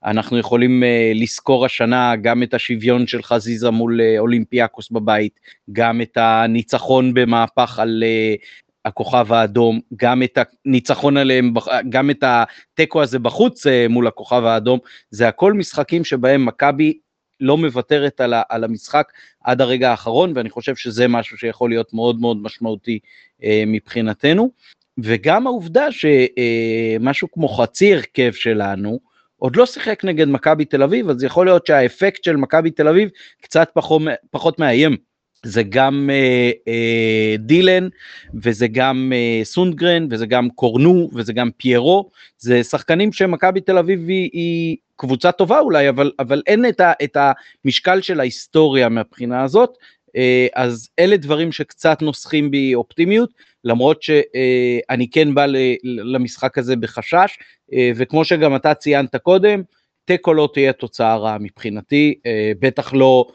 אנחנו 0.06 0.38
יכולים 0.38 0.84
uh, 0.84 1.18
לזכור 1.22 1.66
השנה 1.66 2.16
גם 2.16 2.44
את 2.44 2.54
השוויון 2.54 3.08
של 3.08 3.24
חזיזה 3.24 3.70
מול 3.70 4.00
uh, 4.00 4.20
אולימפיאקוס 4.20 4.90
בבית, 4.90 5.40
גם 5.72 6.02
את 6.02 6.18
הניצחון 6.18 7.14
במהפך 7.14 7.80
על 7.80 8.04
uh, 8.04 8.42
הכוכב 8.86 9.34
האדום, 9.34 9.80
גם 9.96 10.24
את 10.24 10.38
הניצחון 10.66 11.18
עליהם, 11.18 11.54
גם 11.90 12.10
את 12.10 12.24
התיקו 12.24 13.02
הזה 13.02 13.20
בחוץ 13.20 13.68
uh, 13.68 13.70
מול 13.90 14.08
הכוכב 14.08 14.44
האדום, 14.46 14.80
זה 15.10 15.28
הכל 15.28 15.54
משחקים 15.54 16.04
שבהם 16.04 16.46
מכבי 16.46 16.94
לא 17.40 17.58
מוותרת 17.58 18.22
על, 18.22 18.34
על 18.50 18.64
המשחק 18.64 19.12
עד 19.44 19.62
הרגע 19.62 19.92
האחרון, 19.92 20.34
ואני 20.36 20.50
חושב 20.50 20.76
שזה 20.76 21.08
משהו 21.08 21.38
שיכול 21.38 21.70
להיות 21.70 21.94
מאוד 21.94 22.20
מאוד 22.20 22.38
משמעותי 22.42 23.00
אה, 23.44 23.64
מבחינתנו. 23.68 24.52
וגם 24.98 25.48
העובדה 25.48 25.88
שמשהו 25.92 27.32
כמו 27.32 27.48
חצי 27.48 27.94
הרכב 27.94 28.32
שלנו, 28.34 29.00
עוד 29.40 29.56
לא 29.56 29.66
שיחק 29.66 30.04
נגד 30.04 30.28
מכבי 30.28 30.66
תל 30.66 30.84
אביב, 30.84 31.10
אז 31.10 31.24
יכול 31.24 31.46
להיות 31.46 31.66
שהאפקט 31.68 32.24
של 32.24 32.36
מכבי 32.36 32.72
תל 32.72 32.88
אביב 32.88 33.10
קצת 33.42 33.70
פחות, 33.74 34.02
פחות 34.32 34.60
מאיים. 34.60 34.98
זה 35.46 35.64
גם 35.64 36.10
אה, 36.14 36.52
אה, 36.68 37.36
דילן, 37.40 37.88
וזה 38.44 38.68
גם 38.68 39.14
אה, 39.16 39.42
סונדגרן, 39.44 40.08
וזה 40.12 40.26
גם 40.26 40.50
קורנו, 40.50 41.10
וזה 41.14 41.34
גם 41.34 41.50
פיירו, 41.58 42.10
זה 42.38 42.64
שחקנים 42.64 43.14
שמכבי 43.14 43.62
תל 43.62 43.78
אביב 43.78 44.08
היא, 44.08 44.30
היא 44.34 44.78
קבוצה 44.96 45.32
טובה 45.32 45.60
אולי, 45.60 45.90
אבל, 45.90 46.12
אבל 46.20 46.42
אין 46.48 46.66
את, 46.70 46.80
ה, 46.80 46.94
את 47.04 47.18
המשקל 47.66 48.02
של 48.02 48.20
ההיסטוריה 48.20 48.90
מהבחינה 48.90 49.44
הזאת, 49.44 49.78
אז 50.54 50.90
אלה 51.00 51.18
דברים 51.18 51.52
שקצת 51.52 52.02
נוסחים 52.02 52.52
בי 52.52 52.76
אופטימיות, 52.76 53.30
למרות 53.64 54.04
שאני 54.04 55.04
אה, 55.04 55.12
כן 55.12 55.36
בא 55.36 55.46
למשחק 55.84 56.58
הזה 56.58 56.76
בחשש, 56.76 57.38
אה, 57.74 57.92
וכמו 57.96 58.26
שגם 58.26 58.56
אתה 58.56 58.74
ציינת 58.74 59.16
קודם, 59.16 59.62
תיקו 60.06 60.34
לא 60.34 60.50
תהיה 60.54 60.74
תוצאה 60.74 61.18
רעה 61.18 61.38
מבחינתי, 61.38 62.16
בטח 62.60 62.94
לא 62.94 63.26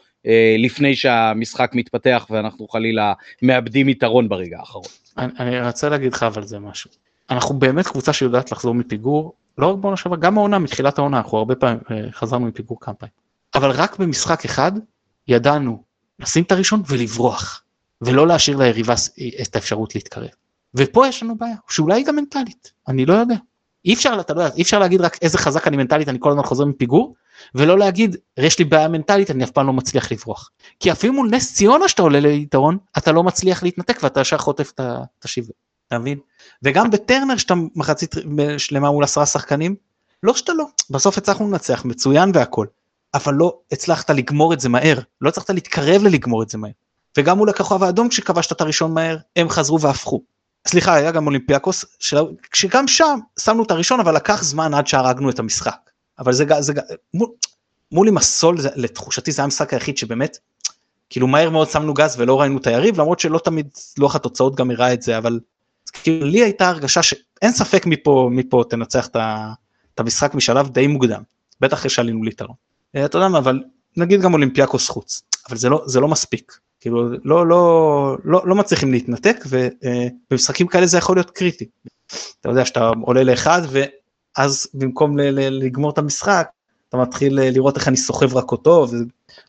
לפני 0.57 0.95
שהמשחק 0.95 1.71
מתפתח 1.73 2.27
ואנחנו 2.29 2.67
חלילה 2.67 3.13
מאבדים 3.41 3.89
יתרון 3.89 4.29
ברגע 4.29 4.59
האחרון. 4.59 4.85
אני, 5.17 5.31
אני 5.39 5.67
רוצה 5.67 5.89
להגיד 5.89 6.13
לך 6.13 6.23
אבל 6.23 6.43
זה 6.43 6.59
משהו. 6.59 6.89
אנחנו 7.29 7.55
באמת 7.55 7.87
קבוצה 7.87 8.13
שיודעת 8.13 8.51
לחזור 8.51 8.75
מפיגור, 8.75 9.33
לא 9.57 9.67
רק 9.67 9.75
בעונה 9.77 9.97
שעברה, 9.97 10.17
גם 10.17 10.37
העונה, 10.37 10.59
מתחילת 10.59 10.97
העונה, 10.97 11.17
אנחנו 11.17 11.37
הרבה 11.37 11.55
פעמים 11.55 11.79
חזרנו 12.11 12.45
מפיגור 12.45 12.77
כמה 12.81 12.93
פעמים. 12.93 13.13
אבל 13.55 13.71
רק 13.71 13.99
במשחק 13.99 14.45
אחד 14.45 14.71
ידענו 15.27 15.83
לשים 16.21 16.43
את 16.43 16.51
הראשון 16.51 16.81
ולברוח, 16.87 17.63
ולא 18.01 18.27
להשאיר 18.27 18.57
ליריבה 18.57 18.93
את 19.41 19.55
האפשרות 19.55 19.95
להתקרב. 19.95 20.29
ופה 20.75 21.07
יש 21.07 21.23
לנו 21.23 21.37
בעיה, 21.37 21.55
שאולי 21.69 21.95
היא 21.95 22.05
גם 22.05 22.15
מנטלית, 22.15 22.71
אני 22.87 23.05
לא 23.05 23.13
יודע. 23.13 23.35
אי 23.85 23.93
אפשר, 23.93 24.17
אתה 24.19 24.33
לא 24.33 24.41
יודע, 24.41 24.55
אי 24.55 24.61
אפשר 24.61 24.79
להגיד 24.79 25.01
רק 25.01 25.17
איזה 25.21 25.37
חזק 25.37 25.67
אני 25.67 25.77
מנטלית, 25.77 26.09
אני 26.09 26.17
כל 26.21 26.29
הזמן 26.29 26.43
חוזר 26.43 26.65
מפיגור, 26.65 27.15
ולא 27.55 27.77
להגיד, 27.77 28.15
יש 28.37 28.59
לי 28.59 28.65
בעיה 28.65 28.87
מנטלית, 28.87 29.31
אני 29.31 29.43
אף 29.43 29.51
פעם 29.51 29.67
לא 29.67 29.73
מצליח 29.73 30.11
לברוח. 30.11 30.49
כי 30.79 30.91
אפילו 30.91 31.13
מול 31.13 31.29
נס 31.29 31.53
ציונה 31.53 31.87
שאתה 31.87 32.01
עולה 32.01 32.19
ליתרון, 32.19 32.77
אתה 32.97 33.11
לא 33.11 33.23
מצליח 33.23 33.63
להתנתק 33.63 33.99
ואתה 34.03 34.21
ישר 34.21 34.37
חוטף 34.37 34.71
את 34.75 35.25
השיבר, 35.25 35.53
אתה 35.87 35.99
מבין? 35.99 36.17
וגם 36.63 36.91
בטרנר 36.91 37.37
שאתה 37.37 37.53
מחצית 37.75 38.15
שלמה 38.57 38.91
מול 38.91 39.03
עשרה 39.03 39.25
שחקנים, 39.25 39.75
לא 40.23 40.33
שאתה 40.33 40.53
לא, 40.53 40.65
בסוף 40.89 41.17
הצלחנו 41.17 41.51
לנצח 41.51 41.85
מצוין 41.85 42.31
והכל, 42.33 42.67
אבל 43.13 43.33
לא 43.33 43.57
הצלחת 43.71 44.09
לגמור 44.09 44.53
את 44.53 44.59
זה 44.59 44.69
מהר, 44.69 44.99
לא 45.21 45.29
הצלחת 45.29 45.49
להתקרב 45.49 46.03
ללגמור 46.03 46.43
את 46.43 46.49
זה 46.49 46.57
מהר. 46.57 46.71
וגם 47.17 47.37
מול 47.37 47.49
הכוכב 47.49 47.83
האדום 47.83 48.09
כשכבשת 48.09 48.51
את 48.51 48.61
הראשון 48.61 48.93
מהר, 48.93 49.17
הם 49.35 49.49
חזרו 49.49 49.81
והפכו. 49.81 50.21
סליחה, 50.67 50.93
היה 50.93 51.11
גם 51.11 51.27
אולימפיאקוס, 51.27 51.85
שגם 52.53 52.87
שם 52.87 53.19
שמנו 53.39 53.63
את 53.63 53.71
הראשון, 53.71 53.99
אבל 53.99 54.15
לקח 54.15 54.43
זמן 54.43 54.73
עד 54.73 54.87
שהרגנו 54.87 55.29
את 55.29 55.39
המשחק. 55.39 55.89
אבל 56.19 56.33
זה, 56.33 56.45
זה 56.59 56.73
מול, 57.91 58.07
עם 58.07 58.17
הסול, 58.17 58.61
זה, 58.61 58.69
לתחושתי 58.75 59.31
זה 59.31 59.41
היה 59.41 59.43
המשחק 59.43 59.73
היחיד 59.73 59.97
שבאמת, 59.97 60.37
כאילו 61.09 61.27
מהר 61.27 61.49
מאוד 61.49 61.69
שמנו 61.69 61.93
גז 61.93 62.15
ולא 62.19 62.41
ראינו 62.41 62.57
את 62.57 62.67
היריב, 62.67 63.01
למרות 63.01 63.19
שלא 63.19 63.39
תמיד 63.39 63.67
לוח 63.97 64.15
התוצאות 64.15 64.55
גם 64.55 64.71
הראה 64.71 64.93
את 64.93 65.01
זה, 65.01 65.17
אבל 65.17 65.39
כאילו 65.93 66.25
לי 66.25 66.43
הייתה 66.43 66.69
הרגשה 66.69 67.03
שאין 67.03 67.51
ספק 67.51 67.85
מפה, 67.85 68.29
מפה 68.31 68.63
תנצח 68.69 69.07
את 69.07 69.99
המשחק 69.99 70.35
משלב 70.35 70.69
די 70.69 70.87
מוקדם, 70.87 71.21
בטח 71.59 71.77
אחרי 71.77 71.89
שעלינו 71.89 72.23
ליתרון. 72.23 72.55
אה, 72.95 73.05
אתה 73.05 73.17
יודע 73.17 73.27
מה, 73.27 73.37
אבל 73.37 73.63
נגיד 73.97 74.21
גם 74.21 74.33
אולימפיאקוס 74.33 74.89
חוץ, 74.89 75.21
אבל 75.49 75.57
זה 75.57 75.69
לא, 75.69 75.83
זה 75.85 75.99
לא 75.99 76.07
מספיק. 76.07 76.53
כאילו 76.79 77.09
לא, 77.23 77.47
לא, 77.47 78.17
לא, 78.23 78.41
לא 78.47 78.55
מצליחים 78.55 78.91
להתנתק 78.91 79.37
ובמשחקים 79.49 80.67
כאלה 80.67 80.85
זה 80.87 80.97
יכול 80.97 81.17
להיות 81.17 81.29
קריטי. 81.29 81.65
אתה 82.39 82.49
יודע 82.49 82.65
שאתה 82.65 82.91
עולה 83.01 83.23
לאחד 83.23 83.61
ואז 83.69 84.67
במקום 84.73 85.17
ל- 85.17 85.21
ל- 85.21 85.63
לגמור 85.63 85.91
את 85.91 85.97
המשחק 85.97 86.49
אתה 86.89 86.97
מתחיל 86.97 87.39
לראות 87.41 87.77
איך 87.77 87.87
אני 87.87 87.97
סוחב 87.97 88.37
רק 88.37 88.51
אותו 88.51 88.87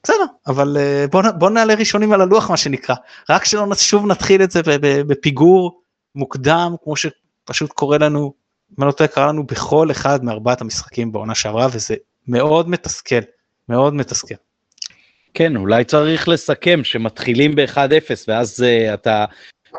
בסדר 0.02 0.24
אבל 0.46 0.76
בוא, 1.10 1.22
בוא 1.38 1.50
נעלה 1.50 1.74
ראשונים 1.74 2.12
על 2.12 2.20
הלוח 2.20 2.50
מה 2.50 2.56
שנקרא 2.56 2.94
רק 3.30 3.44
שלא 3.44 3.74
שוב 3.74 4.06
נתחיל 4.06 4.42
את 4.42 4.50
זה 4.50 4.60
בפיגור 4.80 5.82
מוקדם 6.14 6.74
כמו 6.84 6.94
שפשוט 6.96 7.72
קורה 7.72 7.98
לנו, 7.98 8.32
מה 8.78 8.86
לא 8.86 8.92
טועה 8.92 9.08
קרה 9.08 9.26
לנו 9.26 9.46
בכל 9.46 9.90
אחד 9.90 10.24
מארבעת 10.24 10.60
המשחקים 10.60 11.12
בעונה 11.12 11.34
שעברה 11.34 11.68
וזה 11.72 11.94
מאוד 12.28 12.68
מתסכל, 12.68 13.20
מאוד 13.68 13.94
מתסכל. 13.94 14.34
כן, 15.34 15.56
אולי 15.56 15.84
צריך 15.84 16.28
לסכם 16.28 16.84
שמתחילים 16.84 17.54
ב-1-0 17.54 18.24
ואז 18.28 18.64
uh, 18.64 18.94
אתה 18.94 19.24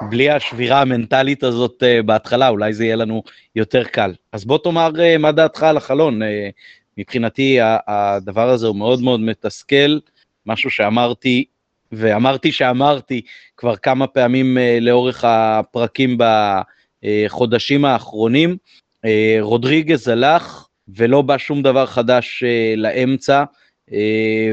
בלי 0.09 0.29
השבירה 0.29 0.81
המנטלית 0.81 1.43
הזאת 1.43 1.83
uh, 1.83 2.03
בהתחלה, 2.03 2.49
אולי 2.49 2.73
זה 2.73 2.85
יהיה 2.85 2.95
לנו 2.95 3.23
יותר 3.55 3.83
קל. 3.83 4.13
אז 4.31 4.45
בוא 4.45 4.57
תאמר 4.57 4.91
uh, 4.95 5.17
מה 5.17 5.31
דעתך 5.31 5.63
על 5.63 5.77
החלון. 5.77 6.21
Uh, 6.21 6.25
מבחינתי 6.97 7.57
הדבר 7.87 8.49
הזה 8.49 8.67
הוא 8.67 8.75
מאוד 8.75 9.01
מאוד 9.01 9.19
מתסכל, 9.19 9.99
משהו 10.45 10.69
שאמרתי, 10.69 11.45
ואמרתי 11.91 12.51
שאמרתי 12.51 13.21
כבר 13.57 13.75
כמה 13.75 14.07
פעמים 14.07 14.57
uh, 14.57 14.83
לאורך 14.83 15.23
הפרקים 15.27 16.17
בחודשים 17.05 17.85
האחרונים. 17.85 18.57
Uh, 19.05 19.09
רודריגז 19.41 20.07
הלך 20.07 20.62
ולא 20.87 21.21
בא 21.21 21.37
שום 21.37 21.61
דבר 21.61 21.85
חדש 21.85 22.43
uh, 22.43 22.79
לאמצע, 22.79 23.43
uh, 23.89 23.93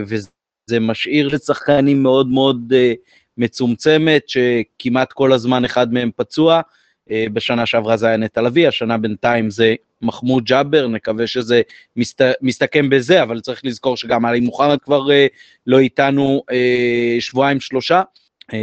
וזה... 0.06 0.28
זה 0.66 0.80
משאיר 0.80 1.28
לשחקנים 1.28 2.02
מאוד 2.02 2.28
מאוד 2.28 2.72
uh, 2.72 2.96
מצומצמת, 3.38 4.28
שכמעט 4.28 5.12
כל 5.12 5.32
הזמן 5.32 5.64
אחד 5.64 5.92
מהם 5.92 6.10
פצוע. 6.16 6.60
Uh, 7.08 7.12
בשנה 7.32 7.66
שעברה 7.66 7.96
זה 7.96 8.06
היה 8.06 8.16
נטע 8.16 8.42
לביא, 8.42 8.68
השנה 8.68 8.98
בינתיים 8.98 9.50
זה 9.50 9.74
מחמוד 10.02 10.44
ג'אבר, 10.44 10.86
נקווה 10.86 11.26
שזה 11.26 11.62
מסת, 11.96 12.22
מסתכם 12.42 12.90
בזה, 12.90 13.22
אבל 13.22 13.40
צריך 13.40 13.60
לזכור 13.64 13.96
שגם 13.96 14.24
עלי 14.24 14.40
מוחמד 14.40 14.78
כבר 14.82 15.06
uh, 15.06 15.10
לא 15.66 15.78
איתנו 15.78 16.42
uh, 16.50 16.54
שבועיים 17.20 17.60
שלושה. 17.60 18.02
Uh, 18.52 18.54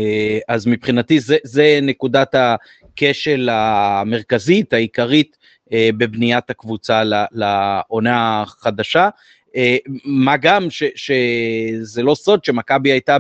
אז 0.47 0.67
מבחינתי 0.67 1.19
זה, 1.19 1.37
זה 1.43 1.79
נקודת 1.81 2.35
הכשל 2.35 3.49
המרכזית, 3.51 4.73
העיקרית, 4.73 5.36
בבניית 5.71 6.49
הקבוצה 6.49 7.03
לעונה 7.31 8.41
החדשה. 8.41 9.09
אה, 9.55 9.77
מה 10.05 10.37
גם 10.37 10.69
ש, 10.69 10.83
שזה 10.95 12.03
לא 12.03 12.15
סוד 12.15 12.43
שמכבי 12.43 12.91
הייתה 12.91 13.17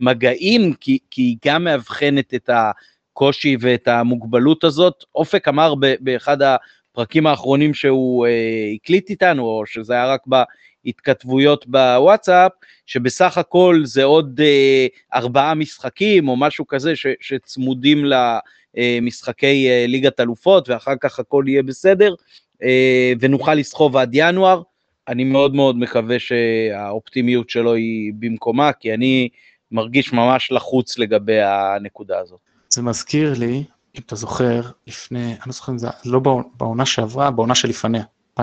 במגעים, 0.00 0.74
כי, 0.74 0.98
כי 1.10 1.22
היא 1.22 1.36
גם 1.46 1.64
מאבחנת 1.64 2.34
את 2.34 2.50
הקושי 2.52 3.56
ואת 3.60 3.88
המוגבלות 3.88 4.64
הזאת. 4.64 5.04
אופק 5.14 5.48
אמר 5.48 5.74
באחד 6.00 6.38
הפרקים 6.42 7.26
האחרונים 7.26 7.74
שהוא 7.74 8.26
אה, 8.26 8.70
הקליט 8.74 9.10
איתנו, 9.10 9.42
או 9.42 9.66
שזה 9.66 9.92
היה 9.92 10.06
רק 10.06 10.20
בהתכתבויות 10.26 11.66
בוואטסאפ, 11.66 12.52
שבסך 12.86 13.38
הכל 13.38 13.80
זה 13.84 14.04
עוד 14.04 14.40
אה, 14.44 14.86
ארבעה 15.14 15.54
משחקים 15.54 16.28
או 16.28 16.36
משהו 16.36 16.66
כזה 16.66 16.96
ש, 16.96 17.06
שצמודים 17.20 18.04
למשחקי 18.04 18.57
אה, 18.76 19.84
ליגת 19.88 20.20
אלופות, 20.20 20.68
ואחר 20.68 20.94
כך 21.00 21.18
הכל 21.18 21.44
יהיה 21.46 21.62
בסדר, 21.62 22.14
אה, 22.62 23.12
ונוכל 23.20 23.54
לסחוב 23.54 23.96
עד 23.96 24.10
ינואר. 24.12 24.62
אני 25.08 25.24
מאוד 25.24 25.54
מאוד 25.54 25.78
מקווה 25.78 26.16
שהאופטימיות 26.18 27.50
שלו 27.50 27.74
היא 27.74 28.12
במקומה, 28.18 28.72
כי 28.72 28.94
אני 28.94 29.28
מרגיש 29.72 30.12
ממש 30.12 30.52
לחוץ 30.52 30.98
לגבי 30.98 31.40
הנקודה 31.40 32.18
הזאת. 32.18 32.40
זה 32.70 32.82
מזכיר 32.82 33.34
לי, 33.38 33.64
אם 33.94 34.00
אתה 34.06 34.16
זוכר, 34.16 34.60
לפני, 34.86 35.24
אני 35.24 35.38
לא 35.46 35.52
זוכר 35.52 35.72
אם 35.72 35.78
זה, 35.78 35.88
לא 36.04 36.20
בעונה 36.56 36.86
שעברה, 36.86 37.30
בעונה 37.30 37.54
שלפניה, 37.54 38.02
2020-2021 38.40 38.42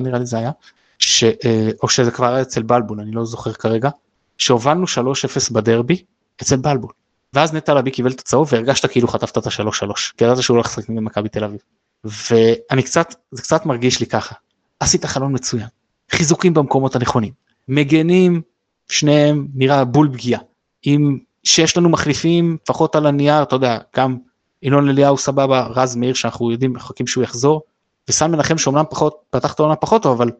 נראה 0.00 0.18
לי 0.18 0.26
זה 0.26 0.38
היה, 0.38 0.50
ש, 0.98 1.24
אה, 1.24 1.68
או 1.82 1.88
שזה 1.88 2.10
כבר 2.10 2.34
היה 2.34 2.42
אצל 2.42 2.62
בלבול, 2.62 3.00
אני 3.00 3.12
לא 3.12 3.24
זוכר 3.24 3.52
כרגע, 3.52 3.90
שהובלנו 4.38 4.84
3-0 4.84 5.52
בדרבי 5.52 6.02
אצל 6.42 6.56
בלבול. 6.56 6.92
ואז 7.32 7.54
נטע 7.54 7.74
לביא 7.74 7.92
קיבל 7.92 8.10
את 8.10 8.20
הצהוב 8.20 8.48
והרגשת 8.52 8.90
כאילו 8.90 9.08
חטפת 9.08 9.38
את 9.38 9.46
ה-3-3, 9.46 9.94
כי 10.16 10.24
ידעת 10.24 10.42
שהוא 10.42 10.56
לא 10.56 10.60
לשחק 10.60 10.88
במכבי 10.88 11.28
תל 11.28 11.44
אביב. 11.44 11.60
ואני 12.04 12.82
קצת, 12.82 13.14
זה 13.30 13.42
קצת 13.42 13.66
מרגיש 13.66 14.00
לי 14.00 14.06
ככה, 14.06 14.34
עשית 14.80 15.04
חלון 15.04 15.34
מצוין, 15.34 15.66
חיזוקים 16.10 16.54
במקומות 16.54 16.96
הנכונים, 16.96 17.32
מגנים 17.68 18.42
שניהם 18.88 19.48
נראה 19.54 19.84
בול 19.84 20.10
פגיעה. 20.12 20.40
אם 20.86 21.18
שיש 21.44 21.76
לנו 21.76 21.88
מחליפים 21.88 22.56
לפחות 22.64 22.96
על 22.96 23.06
הנייר 23.06 23.42
אתה 23.42 23.56
יודע 23.56 23.78
גם 23.96 24.16
ינון 24.62 24.88
אליהו 24.88 25.18
סבבה 25.18 25.66
רז 25.66 25.96
מאיר 25.96 26.14
שאנחנו 26.14 26.50
יודעים 26.50 26.72
מחכים 26.72 27.06
שהוא 27.06 27.24
יחזור 27.24 27.62
וסן 28.08 28.30
מנחם 28.30 28.58
שאומנם 28.58 28.84
פחות 28.90 29.18
פתח 29.30 29.52
את 29.52 29.60
העונה 29.60 29.76
פחות 29.76 30.02
טוב 30.02 30.22
אבל 30.22 30.30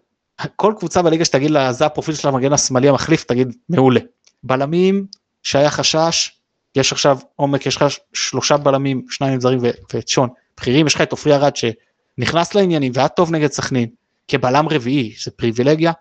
כל 0.57 0.75
קבוצה 0.79 1.03
בליגה 1.03 1.25
שתגיד 1.25 1.51
לה 1.51 1.73
זה 1.73 1.87
הפרופיל 1.87 2.15
של 2.15 2.29
המגן 2.29 2.53
השמאלי 2.53 2.89
המחליף 2.89 3.25
תגיד 3.25 3.57
מעולה. 3.69 4.01
בלמים 4.43 5.07
שהיה 5.43 5.71
חשש 5.71 6.38
יש 6.79 6.93
עכשיו 6.93 7.19
עומק 7.37 7.67
יש 7.67 7.77
לך 7.77 7.85
שלושה 8.13 8.57
בלמים 8.57 9.07
שניים 9.11 9.41
זרים 9.41 9.59
ואת 9.63 10.09
שון 10.09 10.29
בכירים 10.61 10.87
יש 10.87 10.95
לך 10.95 11.01
את 11.01 11.13
עופרי 11.13 11.35
ארד 11.35 11.53
שנכנס 11.57 12.55
לעניינים 12.55 12.93
והיה 12.95 13.09
טוב 13.09 13.33
נגד 13.33 13.53
סכנין 13.53 13.89
כבלם 14.29 14.69
רביעי 14.69 15.15
זה 15.25 15.31
פריבילגיה. 15.31 15.93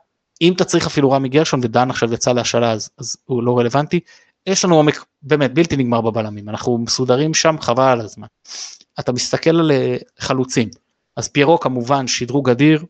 אם 0.42 0.54
אתה 0.54 0.66
צריך 0.66 0.86
אפילו 0.86 1.12
רמי 1.12 1.30
גרשון 1.30 1.60
ודן 1.64 1.90
עכשיו 1.90 2.14
יצא 2.14 2.34
להשאלה 2.34 2.72
אז, 2.72 2.90
אז 2.98 3.18
הוא 3.26 3.44
לא 3.44 3.60
רלוונטי. 3.60 4.00
יש 4.48 4.66
לנו 4.66 4.76
עומק 4.76 5.06
באמת 5.22 5.54
בלתי 5.54 5.78
נגמר 5.78 6.02
בבלמים. 6.02 6.50
אנחנו 6.50 6.78
מסודרים 6.78 7.34
שם 7.34 7.56
חבל 7.62 7.84
על 7.84 8.02
הזמן. 8.02 8.28
אתה 9.00 9.12
מסתכל 9.12 9.50
על 9.50 9.72
אה, 9.72 9.98
חלוצים. 10.20 10.70
אז 11.16 11.28
פיירו 11.28 11.60
כמובן 11.60 12.08
שדרוג 12.08 12.50
אדיר 12.50 12.86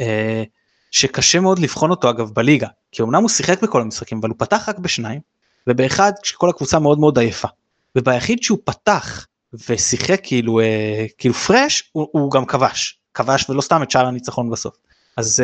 אה, 0.00 0.42
שקשה 0.90 1.40
מאוד 1.40 1.58
לבחון 1.58 1.90
אותו 1.90 2.10
אגב 2.10 2.30
בליגה. 2.34 2.68
כי 2.92 3.02
אמנם 3.02 3.22
הוא 3.22 3.28
שיחק 3.28 3.62
בכל 3.62 3.80
המשחקים 3.80 4.18
אבל 4.18 4.28
הוא 4.28 4.36
פתח 4.38 4.68
רק 4.68 4.78
בשניים 4.78 5.20
ובאחד 5.66 6.12
כשכל 6.22 6.50
הקבוצה 6.50 6.78
מאוד 6.78 6.98
מאוד 6.98 7.18
עייפה. 7.18 7.48
וביחיד 7.96 8.42
שהוא 8.42 8.58
פתח 8.64 9.26
ושיחק 9.68 10.20
כאילו 10.22 10.60
אה, 10.60 11.06
כאילו 11.18 11.34
פרש 11.34 11.90
הוא, 11.92 12.08
הוא 12.12 12.30
גם 12.30 12.46
כבש. 12.46 12.98
כבש 13.14 13.50
ולא 13.50 13.60
סתם 13.60 13.82
את 13.82 13.90
שער 13.90 14.06
הניצחון 14.06 14.50
בסוף. 14.50 14.74
אז 15.16 15.42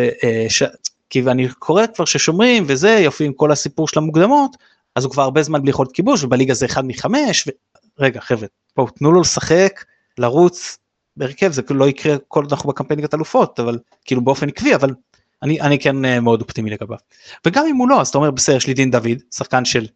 ש... 0.49 0.63
כי 1.11 1.23
אני 1.27 1.49
קורא 1.49 1.83
כבר 1.95 2.05
ששומרים 2.05 2.65
וזה 2.67 2.91
יופי 2.91 3.25
עם 3.25 3.33
כל 3.33 3.53
הסיפור 3.53 3.89
של 3.89 3.99
המוקדמות 3.99 4.57
אז 4.95 5.05
הוא 5.05 5.13
כבר 5.13 5.23
הרבה 5.23 5.43
זמן 5.43 5.63
בלי 5.63 5.71
יכולת 5.71 5.93
כיבוש 5.93 6.25
ובליגה 6.25 6.55
זה 6.55 6.67
אחד 6.67 6.87
מחמש 6.87 7.49
ו... 7.49 7.51
רגע 7.99 8.21
חבר'ה 8.21 8.49
בואו 8.77 8.91
תנו 8.91 9.13
לו 9.13 9.21
לשחק 9.21 9.85
לרוץ 10.19 10.79
בהרכב 11.17 11.53
זה 11.53 11.63
כאילו 11.63 11.81
לא 11.81 11.89
יקרה 11.89 12.17
כל 12.29 12.43
עוד 12.43 12.53
אנחנו 12.53 12.69
בקמפיין 12.69 13.01
ליגת 13.01 13.15
אלופות 13.15 13.61
אבל 13.61 13.79
כאילו 14.05 14.21
באופן 14.25 14.49
עקבי 14.49 14.75
אבל 14.75 14.95
אני 15.43 15.61
אני 15.61 15.79
כן 15.79 16.05
אה, 16.05 16.21
מאוד 16.21 16.41
אופטימי 16.41 16.71
לגביו. 16.71 16.99
וגם 17.47 17.67
אם 17.67 17.77
הוא 17.77 17.89
לא 17.89 18.01
אז 18.01 18.09
אתה 18.09 18.19
אומר 18.19 18.31
בסדר 18.31 18.57
יש 18.57 18.67
לי 18.67 18.75
דין 18.75 18.91
דוד 18.91 19.19
שחקן 19.35 19.65
של 19.65 19.87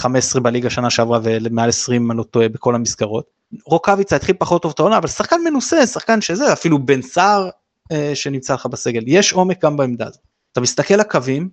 15 0.00 0.42
בליגה 0.42 0.70
שנה 0.70 0.90
שעברה 0.90 1.18
ומעל 1.22 1.68
20 1.68 2.10
אני 2.10 2.18
לא 2.18 2.22
טועה 2.22 2.48
בכל 2.48 2.74
המסגרות. 2.74 3.24
רוקאביצה 3.64 4.16
התחיל 4.16 4.34
פחות 4.38 4.62
טוב 4.62 4.72
את 4.74 4.78
העונה 4.78 4.98
אבל 4.98 5.08
שחקן 5.08 5.36
מנוסה 5.44 5.86
שחקן 5.86 6.20
שזה 6.20 6.52
אפילו 6.52 6.78
בן 6.78 7.02
סער 7.02 7.48
אה, 7.92 8.10
שנמצא 8.14 8.54
לך 8.54 8.66
בסגל 8.66 9.02
יש 9.06 9.32
עומק 9.32 9.64
גם 9.64 9.76
בעמדה 9.76 10.06
הזאת. 10.06 10.20
אתה 10.52 10.60
מסתכל 10.60 10.94
לקווים 10.94 11.48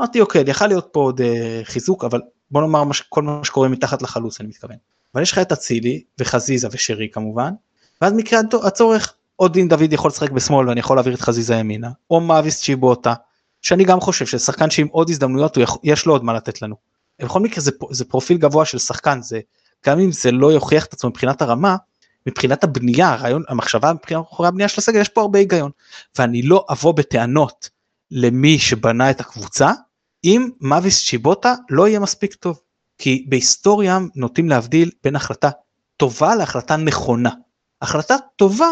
אמרתי 0.00 0.20
אוקיי 0.20 0.44
יכל 0.46 0.66
להיות 0.66 0.88
פה 0.92 1.00
עוד 1.00 1.20
אה, 1.20 1.60
חיזוק 1.64 2.04
אבל 2.04 2.20
בוא 2.50 2.60
נאמר 2.60 2.84
מש, 2.84 3.00
כל 3.00 3.22
מה 3.22 3.40
שקורה 3.44 3.68
מתחת 3.68 4.02
לחלוץ 4.02 4.40
אני 4.40 4.48
מתכוון. 4.48 4.76
אבל 5.14 5.22
יש 5.22 5.32
לך 5.32 5.38
את 5.38 5.52
אצילי 5.52 6.02
וחזיזה 6.20 6.68
ושרי 6.72 7.08
כמובן 7.12 7.52
ואז 8.00 8.12
מקרה 8.12 8.40
הצורך 8.66 9.14
עוד 9.36 9.52
דין 9.52 9.68
דוד 9.68 9.92
יכול 9.92 10.08
לשחק 10.08 10.30
בשמאל 10.30 10.68
ואני 10.68 10.80
יכול 10.80 10.96
להעביר 10.96 11.14
את 11.14 11.20
חזיזה 11.20 11.54
ימינה 11.54 11.90
או 12.10 12.20
מאביס 12.20 12.62
צ'יבוטה 12.62 13.14
שאני 13.62 13.84
גם 13.84 14.00
חושב 14.00 14.26
ששחקן 14.26 14.70
שעם 14.70 14.86
עוד 14.90 15.10
הזדמנויות 15.10 15.58
יש 15.82 16.06
לו 16.06 16.12
עוד 16.12 16.24
מה 16.24 16.32
לתת 16.32 16.62
לנו. 16.62 16.93
בכל 17.22 17.40
מקרה 17.40 17.60
זה, 17.60 17.70
זה 17.90 18.04
פרופיל 18.04 18.38
גבוה 18.38 18.64
של 18.64 18.78
שחקן 18.78 19.22
זה 19.22 19.40
גם 19.86 20.00
אם 20.00 20.12
זה 20.12 20.30
לא 20.30 20.52
יוכיח 20.52 20.84
את 20.84 20.92
עצמו 20.92 21.10
מבחינת 21.10 21.42
הרמה 21.42 21.76
מבחינת 22.26 22.64
הבנייה 22.64 23.12
הרעיון 23.12 23.42
המחשבה 23.48 23.92
מבחינת 23.92 24.24
הבנייה 24.38 24.68
של 24.68 24.80
הסגל 24.80 25.00
יש 25.00 25.08
פה 25.08 25.20
הרבה 25.20 25.38
היגיון 25.38 25.70
ואני 26.18 26.42
לא 26.42 26.66
אבוא 26.70 26.92
בטענות 26.92 27.68
למי 28.10 28.58
שבנה 28.58 29.10
את 29.10 29.20
הקבוצה 29.20 29.72
אם 30.24 30.48
מאביס 30.60 31.06
צ'יבוטה 31.06 31.54
לא 31.70 31.88
יהיה 31.88 32.00
מספיק 32.00 32.34
טוב. 32.34 32.60
כי 32.98 33.24
בהיסטוריה 33.28 33.98
נוטים 34.14 34.48
להבדיל 34.48 34.90
בין 35.04 35.16
החלטה 35.16 35.50
טובה 35.96 36.34
להחלטה 36.34 36.76
נכונה. 36.76 37.30
החלטה 37.82 38.16
טובה 38.36 38.68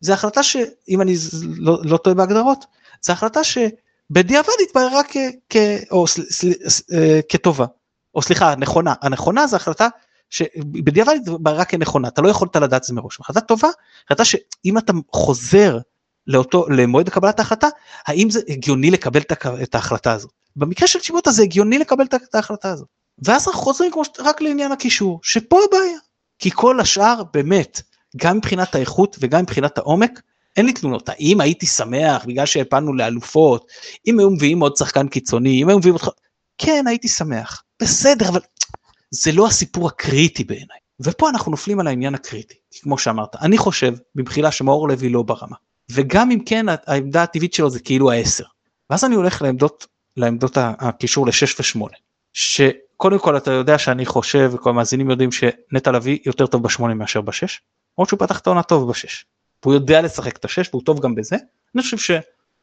זה 0.00 0.14
החלטה 0.14 0.42
שאם 0.42 1.00
אני 1.00 1.14
לא, 1.56 1.78
לא 1.84 1.96
טועה 1.96 2.14
בהגדרות 2.14 2.64
זה 3.02 3.12
החלטה 3.12 3.40
שבדיעבד 3.44 4.48
התבררה 4.62 5.02
כ, 5.08 5.16
כ, 5.48 5.56
או, 5.90 6.06
סל, 6.06 6.22
סל, 6.22 6.52
סל, 6.68 6.82
אה, 6.94 7.20
כטובה. 7.28 7.66
או 8.14 8.22
סליחה 8.22 8.54
נכונה 8.54 8.94
הנכונה 9.02 9.46
זה 9.46 9.56
החלטה 9.56 9.88
שבדיעבד 10.30 11.14
התבררה 11.26 11.64
כנכונה. 11.64 12.08
אתה 12.08 12.22
לא 12.22 12.28
יכולת 12.28 12.56
לדעת 12.56 12.84
זה 12.84 12.94
מראש. 12.94 13.20
החלטה 13.20 13.40
טובה 13.40 13.68
החלטה 14.06 14.24
שאם 14.24 14.78
אתה 14.78 14.92
חוזר 15.12 15.78
לאותו 16.26 16.66
למועד 16.68 17.08
קבלת 17.08 17.38
ההחלטה 17.38 17.68
האם 18.06 18.30
זה 18.30 18.40
הגיוני 18.48 18.90
לקבל 18.90 19.20
את 19.62 19.74
ההחלטה 19.74 20.12
הזאת. 20.12 20.30
במקרה 20.56 20.88
של 20.88 21.00
צ'יבוטה 21.00 21.30
זה 21.30 21.42
הגיוני 21.42 21.78
לקבל 21.78 22.04
את 22.04 22.34
ההחלטה 22.34 22.70
הזאת. 22.70 22.88
ואז 23.24 23.48
אנחנו 23.48 23.60
חוזרים 23.60 23.92
כמו 23.92 24.02
רק 24.18 24.40
לעניין 24.40 24.72
הקישור 24.72 25.20
שפה 25.22 25.58
הבעיה. 25.68 25.98
כי 26.38 26.50
כל 26.54 26.80
השאר 26.80 27.22
באמת 27.32 27.80
גם 28.16 28.36
מבחינת 28.36 28.74
האיכות 28.74 29.16
וגם 29.20 29.42
מבחינת 29.42 29.78
העומק 29.78 30.20
אין 30.56 30.66
לי 30.66 30.72
תלונות. 30.72 31.08
האם 31.08 31.40
הייתי 31.40 31.66
שמח 31.66 32.24
בגלל 32.24 32.46
שהפלנו 32.46 32.94
לאלופות? 32.94 33.66
אם 34.06 34.18
היו 34.18 34.30
מביאים 34.30 34.60
עוד 34.60 34.76
שחקן 34.76 35.08
קיצוני? 35.08 35.62
אם 35.62 35.68
היו 35.68 35.78
מביאים 35.78 35.94
אותך 35.94 36.08
כן 36.58 36.84
הייתי 36.86 37.08
שמח 37.08 37.62
בסדר 37.82 38.28
אבל 38.28 38.40
זה 39.10 39.32
לא 39.32 39.46
הסיפור 39.46 39.88
הקריטי 39.88 40.44
בעיניי. 40.44 40.78
ופה 41.00 41.28
אנחנו 41.28 41.50
נופלים 41.50 41.80
על 41.80 41.86
העניין 41.86 42.14
הקריטי 42.14 42.54
כמו 42.82 42.98
שאמרת 42.98 43.36
אני 43.36 43.58
חושב 43.58 43.94
במחילה 44.14 44.52
שמאור 44.52 44.88
לוי 44.88 45.08
לא 45.08 45.22
ברמה. 45.22 45.56
וגם 45.90 46.30
אם 46.30 46.40
כן 46.46 46.66
העמדה 46.86 47.22
הטבעית 47.22 47.54
שלו 47.54 47.70
זה 47.70 47.80
כאילו 47.80 48.10
העשר. 48.10 48.44
ואז 48.90 49.04
אני 49.04 49.14
הולך 49.14 49.42
לעמדות 49.42 49.86
לעמדות 50.16 50.56
הקישור 50.60 51.26
ל-6 51.26 51.78
ו-8 51.78 51.88
שקודם 52.32 53.18
כל 53.18 53.36
אתה 53.36 53.50
יודע 53.50 53.78
שאני 53.78 54.06
חושב 54.06 54.50
וכל 54.54 54.70
המאזינים 54.70 55.10
יודעים 55.10 55.32
שנטע 55.32 55.90
לביא 55.90 56.18
יותר 56.26 56.46
טוב 56.46 56.62
ב-8 56.62 56.82
מאשר 56.82 57.20
ב-6 57.20 57.46
למרות 57.98 58.08
שהוא 58.08 58.20
פתח 58.20 58.38
את 58.38 58.46
העונה 58.46 58.62
טוב 58.62 58.90
ב-6 58.90 59.24
והוא 59.62 59.74
יודע 59.74 60.02
לשחק 60.02 60.36
את 60.36 60.44
ה-6 60.44 60.68
והוא 60.72 60.82
טוב 60.84 61.00
גם 61.00 61.14
בזה. 61.14 61.36
אני 61.74 61.82
חושב 61.82 61.96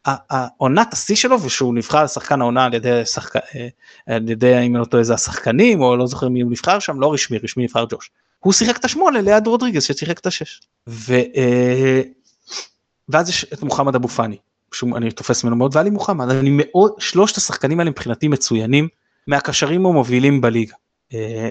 שהעונת 0.08 0.94
השיא 0.94 1.16
שלו 1.16 1.42
ושהוא 1.42 1.76
נבחר 1.76 2.04
לשחקן 2.04 2.42
העונה 2.42 2.66
על 2.66 2.74
ידי 2.74 3.06
שחק... 3.06 3.36
אה, 3.36 3.68
על 4.08 4.30
ידי 4.30 4.54
אם 4.54 4.76
אני 4.76 4.82
לא 4.82 4.86
טועה 4.86 5.00
איזה 5.00 5.14
השחקנים 5.14 5.82
או 5.82 5.96
לא 5.96 6.08
זוכר 6.08 6.30
מי 6.30 6.42
הוא 6.42 6.52
נבחר 6.52 6.80
שם 6.80 7.00
לא 7.00 7.14
רשמי 7.14 7.38
רשמי 7.38 7.64
נבחר 7.64 7.86
ג'וש 7.90 8.12
הוא 8.40 8.54
שיחק 8.54 8.78
את 8.78 8.86
השמונה 8.86 9.22
ליד 9.22 9.48
רודריגז 9.48 9.84
ששיחק 9.84 10.20
את 10.20 10.26
השש. 10.26 10.62
ו... 10.88 11.14
אה, 11.14 12.02
ואז 13.10 13.30
יש 13.30 13.46
את 13.54 13.64
מוחמד 13.64 13.96
אבו 13.96 14.08
פאני, 14.08 14.38
שאני 14.74 15.12
תופס 15.12 15.44
ממנו 15.44 15.56
מאוד, 15.56 15.76
ואלי 15.76 15.90
מוחמד, 15.90 16.30
אני 16.30 16.50
מאוד, 16.54 16.92
שלושת 17.00 17.38
השחקנים 17.38 17.80
האלה 17.80 17.92
מבחינתי 17.92 18.28
מצוינים, 18.28 18.88
מהקשרים 19.28 19.86
המובילים 19.86 20.42
בליגה. 20.42 20.76
אה, 21.14 21.50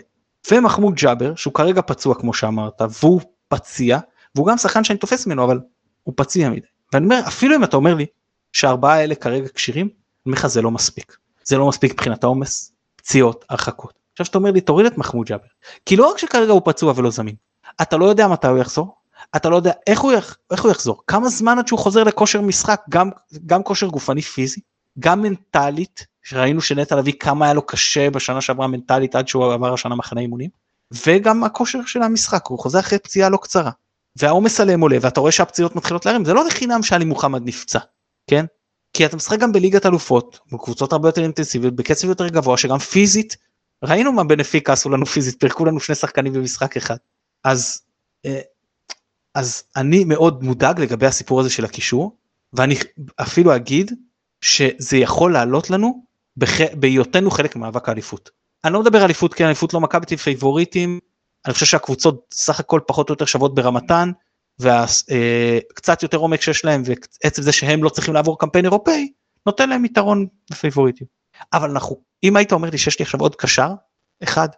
ומחמוד 0.51 0.95
ג'אבר, 0.95 1.35
שהוא 1.35 1.55
כרגע 1.55 1.81
פצוע 1.83 2.15
כמו 2.15 2.35
שאמרת, 2.35 2.83
והוא 3.01 3.21
פציע, 3.49 3.99
והוא 4.35 4.47
גם 4.47 4.59
שחקן 4.59 4.85
שאני 4.85 4.99
תופס 4.99 5.27
ממנו, 5.27 5.45
אבל 5.45 5.61
הוא 6.03 6.15
פציע 6.17 6.51
מדי. 6.51 6.61
ואני 6.93 7.05
אומר, 7.05 7.21
אפילו 7.27 7.57
אם 7.57 7.65
אתה 7.65 7.77
אומר 7.77 7.95
לי 7.95 8.07
שהארבעה 8.53 8.95
האלה 8.95 9.15
כרגע 9.15 9.49
כשירים, 9.55 9.87
אני 9.87 9.95
אומר 10.27 10.39
לך 10.39 10.47
זה 10.47 10.63
לא 10.63 10.71
מספיק. 10.71 11.17
זה 11.45 11.59
לא 11.59 11.69
מספיק 11.69 11.93
מבחינת 11.93 12.25
העומס, 12.25 12.73
פציעות, 12.97 13.45
הרחקות. 13.49 13.99
עכשיו 14.13 14.27
שאתה 14.27 14.39
אומר 14.39 14.51
לי 14.51 14.61
תוריד 14.61 14.87
את 14.87 14.99
מחמוד 14.99 15.27
ג'אבר, 15.27 15.47
כי 15.87 15.97
לא 15.97 16.11
רק 16.11 16.19
שכרגע 16.19 16.53
הוא 16.53 16.63
פצוע 16.65 16.93
ולא 16.97 17.11
זמין, 17.11 17.35
אתה 17.83 17.97
לא 17.97 18.05
יודע 18.05 18.29
מתי 18.29 18.47
הוא 18.47 18.59
יחזור, 18.59 18.95
אתה 19.37 19.49
לא 19.49 19.57
יודע 19.57 19.73
איך 19.87 20.01
הוא, 20.01 20.13
יח, 20.13 20.37
איך 20.51 20.63
הוא 20.63 20.71
יחזור, 20.71 21.03
כמה 21.07 21.29
זמן 21.29 21.59
עד 21.59 21.69
שהוא 21.69 21.79
חוזר 21.79 22.05
לכושר 22.05 22.41
משחק, 22.41 22.81
גם, 22.89 23.11
גם 23.47 23.63
כושר 23.63 23.87
גופני 23.87 24.23
פיזי, 24.23 24.61
גם 24.99 25.23
מנטלית, 25.23 26.07
שראינו 26.23 26.61
שנטע 26.61 26.97
לביא 26.97 27.13
כמה 27.21 27.45
היה 27.45 27.55
לו 27.55 27.63
קשה 27.63 28.11
בשנה 28.11 28.41
שעברה 28.41 28.67
מנטלית 28.67 29.15
עד 29.15 29.29
שהוא 29.29 29.53
עבר 29.53 29.75
השנה 29.75 29.95
מחנה 29.95 30.21
אימונים, 30.21 30.51
וגם 31.07 31.45
הכושר 31.45 31.79
של 31.87 32.03
המשחק, 32.03 32.47
הוא 32.47 32.59
חוזר 32.59 32.81
אחרי 32.81 32.99
פציעה 32.99 33.29
לא 33.29 33.37
קצרה, 33.37 33.71
והעומס 34.17 34.61
עליהם 34.61 34.81
עולה, 34.81 34.97
ואתה 35.01 35.21
רואה 35.21 35.33
שהפציעות 35.33 35.77
מתחילות 35.77 36.07
להרים, 36.07 36.25
זה 36.25 36.35
לא 36.35 36.45
לחינם 36.45 36.83
שאלי 36.83 37.05
מוחמד 37.05 37.43
נפצע, 37.45 37.79
כן? 38.29 38.45
כי 38.93 39.07
אתה 39.07 39.17
משחק 39.17 39.39
גם 39.39 39.53
בליגת 39.53 39.87
אלופות, 39.87 40.39
בקבוצות 40.53 40.93
הרבה 40.93 41.09
יותר 41.09 41.23
אינטנסיביות, 41.23 41.77
בקצב 41.77 42.09
יותר 42.09 42.29
גבוה, 42.29 42.57
שגם 42.57 42.79
פיזית, 42.79 43.37
ראינו 43.85 44.13
מה 44.13 44.25
בנפיקה 44.25 44.73
עשו 44.73 44.91
לנו 44.91 45.07
פיזית, 45.07 45.41
פירקו 45.41 45.65
לנו 45.65 45.81
שני 45.81 45.95
שחקנים 45.95 46.33
במשחק 46.33 46.77
אחד. 46.77 46.97
אז 47.45 47.83
אה, 48.27 48.41
אז 49.35 49.63
אני 49.77 50.05
מאוד 50.05 50.45
מודאג 50.45 50.81
לגבי 50.81 51.07
הסיפור 51.07 51.41
הזה 51.41 51.51
של 51.51 51.65
הקישור 51.65 52.17
ואני 52.53 52.75
אפילו 53.17 53.57
אגיד 53.57 53.93
שזה 54.41 54.97
יכול 54.97 55.33
לעלות 55.33 55.71
לנו. 55.71 56.03
בהיותנו 56.75 57.31
חלק 57.31 57.57
ממאבק 57.57 57.89
האליפות. 57.89 58.31
אני 58.65 58.73
לא 58.73 58.81
מדבר 58.81 59.05
אליפות 59.05 59.35
כי 59.35 59.45
אליפות 59.45 59.75
לא 59.75 59.81
מכבי 59.81 60.17
פייבוריטים 60.17 60.99
אני 61.47 61.55
חושב 61.55 61.67
שהקבוצות 61.67 62.35
סך 62.35 62.61
הכל 62.61 62.81
פחות 62.87 63.09
או 63.09 63.13
יותר 63.13 63.25
שוות 63.25 63.55
ברמתן 63.55 64.11
וקצת 64.61 66.03
אה, 66.03 66.05
יותר 66.05 66.17
עומק 66.17 66.41
שיש 66.41 66.65
להם 66.65 66.83
ועצם 66.85 67.43
זה 67.43 67.53
שהם 67.53 67.85
לא 67.85 67.89
צריכים 67.89 68.15
לעבור 68.15 68.39
קמפיין 68.39 68.65
אירופאי 68.65 69.13
נותן 69.47 69.69
להם 69.69 69.85
יתרון 69.85 70.27
בפייבוריטים. 70.51 71.07
אבל 71.53 71.71
אנחנו 71.71 72.01
אם 72.23 72.37
היית 72.37 72.53
אומר 72.53 72.71
לי 72.71 72.79
שיש 72.79 72.99
לי 72.99 73.03
עכשיו 73.03 73.21
עוד 73.21 73.37
קשר 73.37 73.69
אחד 74.23 74.49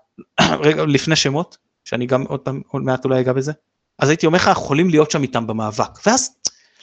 רגע 0.64 0.84
לפני 0.84 1.16
שמות 1.16 1.56
שאני 1.84 2.06
גם 2.06 2.22
עוד 2.22 2.40
פעם 2.40 2.62
עוד 2.68 2.82
מעט 2.82 3.04
אולי 3.04 3.20
אגע 3.20 3.32
בזה 3.32 3.52
אז 3.98 4.08
הייתי 4.08 4.26
אומר 4.26 4.38
לך 4.38 4.50
יכולים 4.52 4.90
להיות 4.90 5.10
שם 5.10 5.22
איתם 5.22 5.46
במאבק 5.46 6.06
ואז 6.06 6.30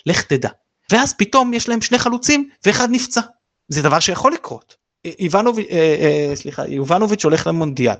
לך 0.05 0.21
תדע 0.21 0.49
ואז 0.91 1.13
פתאום 1.17 1.53
יש 1.53 1.69
להם 1.69 1.81
שני 1.81 1.99
חלוצים 1.99 2.49
ואחד 2.65 2.87
נפצע 2.91 3.21
זה 3.67 3.81
דבר 3.81 3.99
שיכול 3.99 4.33
לקרות 4.33 4.75
איבנוביץ', 5.05 5.67
אה, 5.71 6.27
אה, 6.29 6.35
סליחה, 6.35 6.67
יובנוביץ' 6.67 7.23
הולך 7.23 7.47
למונדיאל. 7.47 7.95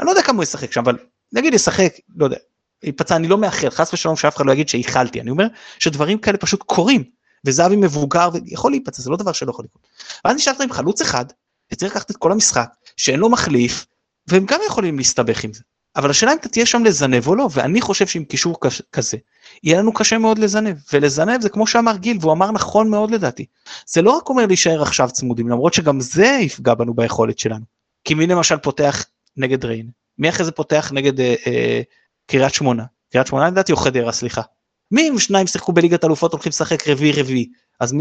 אני 0.00 0.06
לא 0.06 0.10
יודע 0.10 0.22
כמה 0.22 0.36
הוא 0.36 0.42
ישחק 0.42 0.72
שם, 0.72 0.80
אבל 0.80 0.98
נגיד 1.32 1.54
ישחק, 1.54 1.94
לא 2.16 2.24
יודע, 2.24 2.36
ייפצע, 2.82 3.16
אני 3.16 3.28
לא 3.28 3.38
מאחל, 3.38 3.70
חס 3.70 3.94
ושלום 3.94 4.16
שאף 4.16 4.36
אחד 4.36 4.46
לא 4.46 4.52
יגיד 4.52 4.68
שאיחלתי, 4.68 5.20
אני 5.20 5.30
אומר 5.30 5.46
שדברים 5.78 6.18
כאלה 6.18 6.38
פשוט 6.38 6.62
קורים, 6.62 7.04
וזהבי 7.44 7.76
מבוגר 7.76 8.28
ויכול 8.32 8.72
להיפצע, 8.72 9.02
זה 9.02 9.10
לא 9.10 9.16
דבר 9.16 9.32
שלא 9.32 9.50
יכול 9.50 9.64
לקרות. 9.64 9.86
ואז 10.24 10.36
נשארת 10.36 10.60
עם 10.60 10.72
חלוץ 10.72 11.00
אחד, 11.00 11.24
וצריך 11.72 11.92
לקחת 11.92 12.10
את 12.10 12.16
כל 12.16 12.32
המשחק, 12.32 12.68
שאין 12.96 13.20
לו 13.20 13.30
מחליף, 13.30 13.86
והם 14.26 14.46
גם 14.46 14.60
יכולים 14.66 14.98
להסתבך 14.98 15.44
עם 15.44 15.52
זה. 15.52 15.62
אבל 15.96 16.10
השאלה 16.10 16.32
אם 16.32 16.36
אתה 16.36 16.48
תהיה 16.48 16.66
שם 16.66 16.84
לזנב 16.84 17.26
או 17.26 17.34
לא, 17.34 17.48
ואני 17.52 17.80
חושב 17.80 18.06
שעם 18.06 18.24
קישור 18.24 18.56
כזה, 18.92 19.16
יהיה 19.62 19.78
לנו 19.78 19.92
קשה 19.92 20.18
מאוד 20.18 20.38
לזנב, 20.38 20.76
ולזנב 20.92 21.40
זה 21.40 21.48
כמו 21.48 21.66
שאמר 21.66 21.96
גיל, 21.96 22.18
והוא 22.20 22.32
אמר 22.32 22.50
נכון 22.50 22.90
מאוד 22.90 23.10
לדעתי. 23.10 23.46
זה 23.86 24.02
לא 24.02 24.10
רק 24.10 24.28
אומר 24.28 24.46
להישאר 24.46 24.82
עכשיו 24.82 25.10
צמודים, 25.10 25.48
למרות 25.48 25.74
שגם 25.74 26.00
זה 26.00 26.38
יפגע 26.40 26.74
בנו 26.74 26.94
ביכולת 26.94 27.38
שלנו. 27.38 27.64
כי 28.04 28.14
מי 28.14 28.26
למשל 28.26 28.56
פותח 28.56 29.04
נגד 29.36 29.64
ריין? 29.64 29.90
מי 30.18 30.28
אחרי 30.28 30.44
זה 30.44 30.52
פותח 30.52 30.90
נגד 30.94 31.20
אה, 31.20 31.34
אה, 31.46 31.82
קריית 32.26 32.54
שמונה? 32.54 32.84
קריית 33.12 33.26
שמונה 33.26 33.48
לדעתי 33.48 33.72
או 33.72 33.76
חדרה, 33.76 34.12
סליחה. 34.12 34.42
מי 34.90 35.08
אם 35.08 35.18
שניים 35.18 35.46
שיחקו 35.46 35.72
בליגת 35.72 36.04
אלופות 36.04 36.32
הולכים 36.32 36.50
לשחק 36.50 36.88
רביעי 36.88 37.12
רביעי, 37.12 37.48
אז 37.80 37.92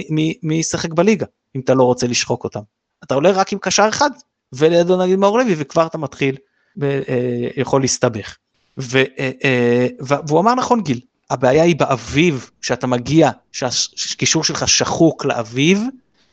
מי, 0.42 0.56
ישחק 0.56 0.94
בליגה, 0.94 1.26
אם 1.56 1.62
אתה 1.62 1.74
לא 1.74 1.84
רוצה 1.84 2.08
לשחוק 2.08 2.44
אותם? 2.44 2.60
אתה 3.04 3.16
עולה 3.16 3.32
רק 3.32 3.54
עם 3.54 3.60
קשר 3.60 3.86
אחד, 3.90 4.10
ולידו 4.54 5.04
נגיד 5.04 5.20
מאור 5.20 5.40
לוי, 5.40 5.56
וכבר 5.58 5.86
אתה 5.86 5.98
מתחיל 5.98 6.38
ויכול 6.78 7.82
להסתבך. 7.82 8.38
ו, 8.78 8.98
אה, 8.98 9.32
אה, 9.44 9.88
והוא 10.00 10.40
אמר 10.40 10.56
נכון 10.56 10.82
גיל, 10.82 11.00
הבעיה 11.30 11.64
היא 11.64 11.76
באביב, 11.76 12.50
כשאתה 12.62 12.88
מגיע, 12.88 13.32
שהקישור 13.52 14.44
שלך 14.44 14.68
שחוק 14.68 15.26
לאביב, 15.26 15.82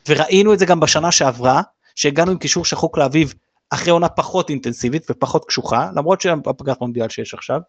וראינו 0.09 0.53
את 0.53 0.59
זה 0.59 0.65
גם 0.65 0.79
בשנה 0.79 1.11
שעברה, 1.11 1.61
שהגענו 1.95 2.31
עם 2.31 2.37
קישור 2.37 2.65
שחוק 2.65 2.97
לאביב 2.97 3.33
אחרי 3.69 3.91
עונה 3.91 4.09
פחות 4.09 4.49
אינטנסיבית 4.49 5.07
ופחות 5.09 5.45
קשוחה, 5.45 5.89
למרות 5.95 6.21
שהפגרת 6.21 6.81
מונדיאל 6.81 7.09
שיש 7.09 7.33
עכשיו. 7.33 7.59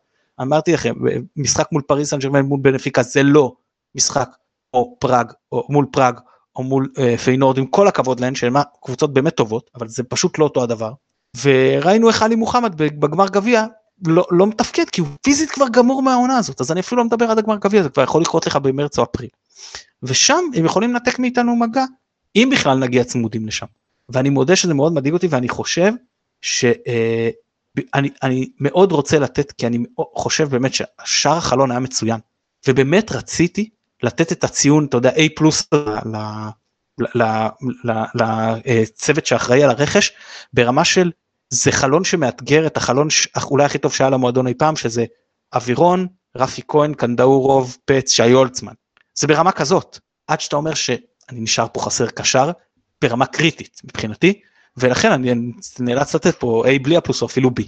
אמרתי 0.43 0.73
לכם, 0.73 0.95
משחק 1.37 1.69
מול 1.73 1.83
פריס 1.83 2.11
סן 2.11 2.19
ג'רמן 2.19 2.41
מול 2.41 2.61
בנפיקה 2.63 3.03
זה 3.03 3.23
לא 3.23 3.53
משחק 3.95 4.31
או 4.75 4.97
פראג, 4.99 5.33
או 5.53 5.67
מול 5.69 5.87
פראג, 5.93 6.19
או 6.57 6.63
מול 6.63 6.89
אה, 6.99 7.19
פיינורד, 7.19 7.59
עם 7.59 7.67
כל 7.67 7.89
הכבוד 7.89 8.21
להן, 8.21 8.35
שהן 8.35 8.55
קבוצות 8.83 9.13
באמת 9.13 9.35
טובות, 9.35 9.71
אבל 9.75 9.89
זה 9.89 10.03
פשוט 10.03 10.39
לא 10.39 10.45
אותו 10.45 10.63
הדבר. 10.63 10.93
וראינו 11.43 12.09
איך 12.09 12.23
עלי 12.23 12.35
מוחמד 12.35 12.75
בגמר 12.77 13.29
גביע 13.29 13.67
לא, 14.07 14.27
לא 14.31 14.47
מתפקד 14.47 14.85
כי 14.93 15.01
הוא 15.01 15.09
פיזית 15.23 15.51
כבר 15.51 15.69
גמור 15.73 16.03
מהעונה 16.03 16.37
הזאת 16.37 16.61
אז 16.61 16.73
אני 16.73 16.81
אפילו 16.81 16.99
לא 16.99 17.05
מדבר 17.05 17.31
עד 17.31 17.39
הגמר 17.39 17.57
גביע 17.57 17.83
זה 17.83 17.89
כבר 17.89 18.03
יכול 18.03 18.23
לקרות 18.23 18.47
לך 18.47 18.57
במרץ 18.57 18.99
או 18.99 19.05
אפריל. 19.05 19.29
ושם 20.03 20.45
הם 20.55 20.65
יכולים 20.65 20.91
לנתק 20.91 21.19
מאיתנו 21.19 21.57
מגע 21.57 21.85
אם 22.37 22.49
בכלל 22.53 22.79
נגיע 22.79 23.05
צמודים 23.05 23.47
לשם. 23.47 23.67
ואני 24.09 24.31
מודה 24.31 24.57
שזה 24.57 24.75
מאוד 24.75 24.93
מדאיג 24.93 25.15
אותי 25.15 25.27
ואני 25.27 25.49
חושב 25.49 25.93
שאני 26.43 26.73
אה, 26.87 27.31
אני 28.23 28.51
מאוד 28.61 28.93
רוצה 28.93 29.19
לתת 29.19 29.53
כי 29.53 29.67
אני 29.67 29.79
חושב 30.17 30.49
באמת 30.49 30.73
ששער 30.75 31.37
החלון 31.37 31.71
היה 31.71 31.81
מצוין 31.81 32.21
ובאמת 32.69 33.13
רציתי 33.13 33.71
לתת 34.03 34.33
את 34.33 34.45
הציון 34.45 34.85
אתה 34.85 34.97
יודע 34.97 35.11
A 35.11 35.21
פלוס 35.37 35.69
לצוות 38.65 39.27
שאחראי 39.27 39.65
על 39.65 39.71
הרכש 39.71 40.13
ברמה 40.53 40.85
של 40.85 41.11
זה 41.51 41.73
חלון 41.73 42.05
שמאתגר 42.05 42.67
את 42.67 42.77
החלון 42.77 43.09
אולי 43.45 43.65
הכי 43.65 43.79
טוב 43.79 43.93
שהיה 43.93 44.11
למועדון 44.11 44.47
אי 44.47 44.55
פעם 44.55 44.77
שזה 44.77 45.05
אווירון, 45.55 46.07
רפי 46.37 46.63
כהן, 46.69 46.95
קנדאורוב, 46.95 47.77
פץ, 47.85 48.11
שי 48.11 48.31
הולצמן. 48.31 48.73
זה 49.15 49.27
ברמה 49.27 49.53
כזאת, 49.53 49.99
עד 50.27 50.41
שאתה 50.41 50.57
אומר 50.57 50.75
שאני 50.75 51.41
נשאר 51.41 51.67
פה 51.73 51.81
חסר 51.81 52.07
קשר, 52.07 52.51
ברמה 53.03 53.27
קריטית 53.27 53.81
מבחינתי, 53.85 54.41
ולכן 54.81 55.13
אני 55.13 55.53
נאלץ 55.81 56.15
לתת 56.15 56.35
פה 56.35 56.65
A 56.67 56.83
בלי 56.83 56.97
הפלוס 56.97 57.23
או 57.23 57.27
אפילו 57.27 57.51
B. 57.61 57.63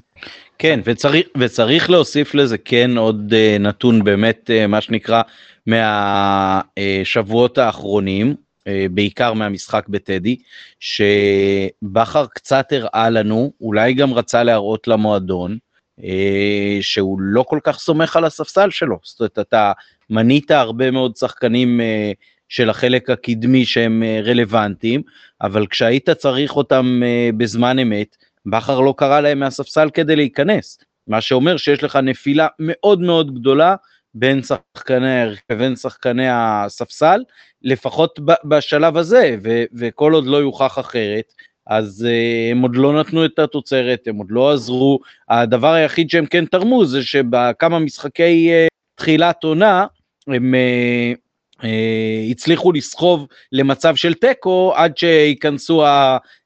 כן, 0.59 0.81
וצריך, 0.85 1.27
וצריך 1.39 1.91
להוסיף 1.91 2.35
לזה 2.35 2.59
כן 2.59 2.99
עוד 2.99 3.33
uh, 3.33 3.63
נתון 3.63 4.05
באמת 4.05 4.51
uh, 4.51 4.67
מה 4.67 4.81
שנקרא 4.81 5.23
מהשבועות 5.67 7.59
האחרונים, 7.59 8.35
אה, 8.67 8.87
בעיקר 8.91 9.33
מהמשחק 9.33 9.89
בטדי, 9.89 10.37
שבכר 10.81 12.27
קצת 12.27 12.73
הראה 12.73 13.11
לנו, 13.11 13.53
אולי 13.61 13.95
גם 13.95 14.15
רצה 14.15 14.43
להראות 14.43 14.89
למועדון, 14.89 15.59
אה, 16.05 16.79
שהוא 16.81 17.21
לא 17.21 17.43
כל 17.43 17.59
כך 17.65 17.79
סומך 17.79 18.17
על 18.17 18.25
הספסל 18.25 18.71
שלו. 18.71 18.99
זאת 19.03 19.21
אומרת, 19.21 19.39
אתה 19.39 19.73
מנית 20.11 20.51
הרבה 20.51 20.91
מאוד 20.91 21.17
שחקנים 21.17 21.81
אה, 21.81 22.13
של 22.53 22.70
החלק 22.70 23.11
הקדמי 23.11 23.64
שהם 23.64 24.03
רלוונטיים, 24.24 25.03
אבל 25.42 25.66
כשהיית 25.66 26.11
צריך 26.11 26.57
אותם 26.57 27.03
בזמן 27.36 27.78
אמת, 27.78 28.16
בכר 28.46 28.80
לא 28.80 28.94
קרא 28.96 29.20
להם 29.20 29.38
מהספסל 29.38 29.90
כדי 29.90 30.16
להיכנס. 30.16 30.78
מה 31.07 31.20
שאומר 31.20 31.57
שיש 31.57 31.82
לך 31.82 31.96
נפילה 31.96 32.46
מאוד 32.59 33.00
מאוד 33.00 33.34
גדולה 33.34 33.74
בין 34.14 34.42
שחקני 34.42 35.20
ההרכב 35.20 35.42
ובין 35.53 35.76
שחקני 35.76 36.26
הספסל, 36.30 37.22
לפחות 37.62 38.20
בשלב 38.44 38.96
הזה, 38.96 39.36
ו- 39.44 39.64
וכל 39.74 40.12
עוד 40.12 40.26
לא 40.26 40.36
יוכח 40.36 40.78
אחרת, 40.78 41.32
אז 41.66 42.07
uh, 42.09 42.53
הם 42.53 42.62
עוד 42.62 42.76
לא 42.76 43.00
נתנו 43.00 43.24
את 43.24 43.38
התוצרת, 43.38 44.09
הם 44.09 44.16
עוד 44.16 44.26
לא 44.30 44.53
עזרו. 44.53 44.98
הדבר 45.28 45.72
היחיד 45.72 46.11
שהם 46.11 46.26
כן 46.26 46.44
תרמו 46.44 46.84
זה 46.84 47.03
שבכמה 47.03 47.78
משחקי 47.78 48.50
uh, 48.50 48.68
תחילת 48.94 49.44
עונה, 49.44 49.86
הם 50.26 50.55
uh, 50.55 51.22
הצליחו 52.31 52.73
לסחוב 52.73 53.27
למצב 53.53 53.97
של 53.97 54.15
תיקו 54.15 54.73
עד 54.77 54.97
שייכנסו 54.97 55.85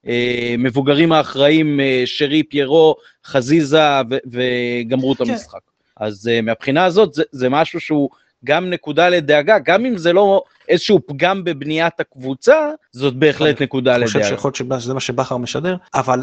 המבוגרים 0.05 1.13
האחראים, 1.13 1.81
uh, 1.81 2.07
שרי, 2.07 2.43
פיירו, 2.43 2.97
חזיזה, 3.27 4.01
וגמרו 4.33 5.13
את 5.13 5.19
כן. 5.19 5.31
המשחק. 5.31 5.59
אז 5.97 6.31
מהבחינה 6.43 6.85
הזאת 6.85 7.15
זה, 7.15 7.23
זה 7.33 7.49
משהו 7.49 7.81
שהוא 7.81 8.11
גם 8.45 8.71
נקודה 8.71 9.09
לדאגה, 9.09 9.59
גם 9.59 9.87
אם 9.87 9.99
זה 9.99 10.13
לא 10.13 10.43
איזשהו 10.69 11.01
פגם 11.07 11.45
בבניית 11.45 12.01
הקבוצה, 12.01 12.71
זאת 12.93 13.15
בהחלט 13.15 13.63
נקודה 13.63 13.97
לדאגה. 13.97 14.13
אני 14.19 14.23
חושב 14.23 14.35
שיכול 14.35 14.53
להיות 14.59 14.83
שזה 14.83 14.95
מה 14.95 15.01
שבכר 15.01 15.37
משדר, 15.37 15.77
אבל 15.95 16.21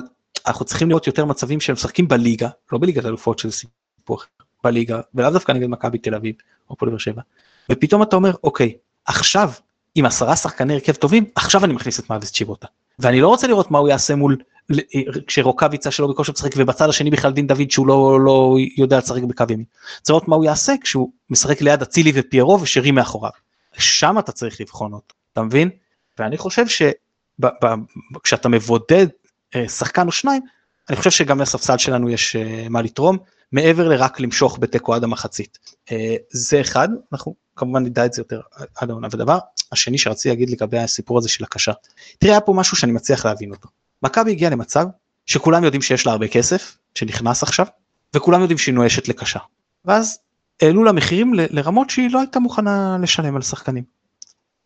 אנחנו 0.47 0.65
צריכים 0.65 0.89
לראות 0.89 1.07
יותר 1.07 1.25
מצבים 1.25 1.61
שהם 1.61 1.73
משחקים 1.73 2.07
בליגה, 2.07 2.49
לא 2.71 2.77
בליגת 2.77 3.05
אלופות 3.05 3.39
שזה 3.39 3.51
סיפור 3.51 4.17
אחר, 4.17 4.27
בליגה, 4.63 5.01
ולאו 5.15 5.31
דווקא 5.31 5.51
נגד 5.51 5.67
מכבי 5.67 5.97
תל 5.97 6.15
אביב 6.15 6.35
או 6.69 6.77
פה 6.77 6.85
לבאר 6.85 6.97
שבע. 6.97 7.21
ופתאום 7.71 8.03
אתה 8.03 8.15
אומר, 8.15 8.31
אוקיי, 8.43 8.73
עכשיו 9.05 9.51
עם 9.95 10.05
עשרה 10.05 10.35
שחקני 10.35 10.73
הרכב 10.73 10.93
טובים, 10.93 11.25
עכשיו 11.35 11.65
אני 11.65 11.73
מכניס 11.73 11.99
את 11.99 12.09
מאביס 12.09 12.31
צ'יבוטה. 12.31 12.67
ואני 12.99 13.21
לא 13.21 13.27
רוצה 13.27 13.47
לראות 13.47 13.71
מה 13.71 13.79
הוא 13.79 13.89
יעשה 13.89 14.15
מול 14.15 14.37
כשרוקאביצה 15.27 15.91
שלו 15.91 16.07
בכושר 16.07 16.31
משחק 16.31 16.51
ובצד 16.57 16.89
השני 16.89 17.09
בכלל 17.09 17.31
דין 17.31 17.47
דוד 17.47 17.71
שהוא 17.71 17.87
לא, 17.87 18.19
לא 18.25 18.55
יודע 18.77 18.97
לשחק 18.97 19.23
בקו 19.23 19.43
ימין. 19.49 19.65
צריך 20.01 20.09
לראות 20.09 20.27
מה 20.27 20.35
הוא 20.35 20.45
יעשה 20.45 20.73
כשהוא 20.81 21.11
משחק 21.29 21.61
ליד 21.61 21.81
אצילי 21.81 22.11
ופיירו 22.15 22.61
ושרי 22.61 22.91
מאחוריו. 22.91 23.31
שם 23.77 24.19
אתה 24.19 24.31
צריך 24.31 24.61
לבחון 24.61 24.93
אותו, 24.93 25.15
אתה 25.33 25.41
מבין? 25.41 25.69
ואני 26.19 26.37
חושב 26.37 26.65
שכשאתה 26.67 28.49
מבודד 28.49 29.07
אה, 29.55 29.69
שחקן 29.69 30.07
או 30.07 30.11
שניים, 30.11 30.41
אני 30.89 30.97
חושב 30.97 31.11
שגם 31.11 31.41
לספסל 31.41 31.77
שלנו 31.77 32.09
יש 32.09 32.35
אה, 32.35 32.65
מה 32.69 32.81
לתרום, 32.81 33.17
מעבר 33.51 33.87
לרק 33.87 34.19
למשוך 34.19 34.57
בתיקו 34.61 34.93
עד 34.93 35.03
המחצית. 35.03 35.57
אה, 35.91 36.15
זה 36.29 36.61
אחד, 36.61 36.89
אנחנו 37.13 37.35
כמובן 37.55 37.83
נדע 37.83 38.05
את 38.05 38.13
זה 38.13 38.21
יותר 38.21 38.41
עד 38.75 38.89
העונה. 38.89 39.07
ודבר 39.11 39.39
השני 39.71 39.97
שרציתי 39.97 40.29
להגיד 40.29 40.49
לגבי 40.49 40.79
הסיפור 40.79 41.17
הזה 41.17 41.29
של 41.29 41.43
הקשר. 41.43 41.71
תראה, 42.17 42.33
היה 42.33 42.41
פה 42.41 42.53
משהו 42.53 42.77
שאני 42.77 42.91
מצליח 42.91 43.25
להבין 43.25 43.51
אותו. 43.51 43.69
מכבי 44.03 44.31
הגיעה 44.31 44.51
למצב 44.51 44.85
שכולם 45.25 45.63
יודעים 45.63 45.81
שיש 45.81 46.05
לה 46.05 46.11
הרבה 46.11 46.27
כסף, 46.27 46.77
שנכנס 46.95 47.43
עכשיו, 47.43 47.65
וכולם 48.15 48.41
יודעים 48.41 48.57
שהיא 48.57 48.75
נואשת 48.75 49.07
לקשה. 49.07 49.39
ואז 49.85 50.19
העלו 50.61 50.83
לה 50.83 50.91
מחירים 50.91 51.33
ל- 51.33 51.45
לרמות 51.49 51.89
שהיא 51.89 52.11
לא 52.11 52.19
הייתה 52.19 52.39
מוכנה 52.39 52.97
לשלם 53.01 53.35
על 53.35 53.41
שחקנים. 53.41 53.83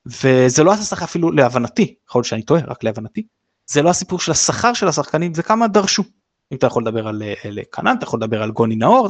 וזה 0.06 0.64
לא 0.64 0.74
השכר 0.74 1.06
אפילו 1.06 1.32
להבנתי, 1.32 1.96
יכול 2.10 2.20
להיות 2.20 2.28
שאני 2.28 2.42
טועה, 2.42 2.62
רק 2.68 2.84
להבנתי, 2.84 3.24
זה 3.68 3.82
לא 3.82 3.90
הסיפור 3.90 4.20
של 4.20 4.32
השכר 4.32 4.74
של 4.74 4.88
השחקנים, 4.88 5.34
זה 5.34 5.44
כמה 5.44 5.68
דרשו. 5.68 6.04
אם 6.52 6.58
אתה 6.58 6.68
יכול 6.68 6.84
לדבר 6.84 7.08
על, 7.08 7.24
על 7.44 7.60
קנן, 7.70 7.96
אתה 7.98 8.04
יכול 8.04 8.20
לדבר 8.20 8.44
על 8.44 8.52
גוני 8.52 8.76
נאור, 8.76 9.10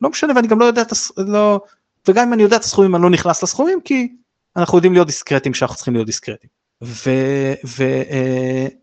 לא 0.00 0.10
משנה, 0.10 0.32
ואני 0.36 0.48
גם 0.48 0.60
לא 0.60 0.64
יודע. 0.64 0.82
לא... 1.16 1.60
וגם 2.08 2.26
אם 2.26 2.32
אני 2.32 2.42
יודע 2.42 2.56
את 2.56 2.64
הסכומים, 2.64 2.94
אני 2.94 3.02
לא 3.02 3.10
נכנס 3.10 3.42
לסכומים, 3.42 3.80
כי 3.80 4.08
אנחנו 4.56 4.78
יודעים 4.78 4.92
להיות 4.92 5.06
דיסקרטים 5.06 5.52
כשאנחנו 5.52 5.76
צריכים 5.76 5.94
להיות 5.94 6.06
דיסקרטים. 6.06 6.50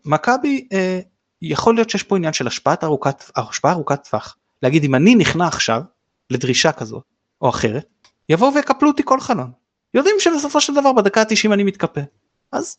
ומכבי 0.04 0.68
אה, 0.72 0.78
אה, 0.78 1.00
יכול 1.42 1.74
להיות 1.74 1.90
שיש 1.90 2.02
פה 2.02 2.16
עניין 2.16 2.32
של 2.32 2.46
השפעת 2.46 2.84
ארוכת, 2.84 3.30
השפעה 3.36 3.72
ארוכת 3.72 4.08
טווח. 4.08 4.36
להגיד 4.62 4.84
אם 4.84 4.94
אני 4.94 5.14
נכנע 5.14 5.46
עכשיו 5.46 5.82
לדרישה 6.30 6.72
כזאת 6.72 7.02
או 7.40 7.48
אחרת, 7.48 7.86
יבואו 8.28 8.54
ויקפלו 8.54 8.88
אותי 8.88 9.02
כל 9.04 9.20
חלון. 9.20 9.50
יודעים 9.94 10.16
שבסופו 10.18 10.60
של 10.60 10.74
דבר 10.74 10.92
בדקה 10.92 11.20
ה-90 11.20 11.52
אני 11.52 11.64
מתקפל. 11.64 12.02
אז, 12.52 12.76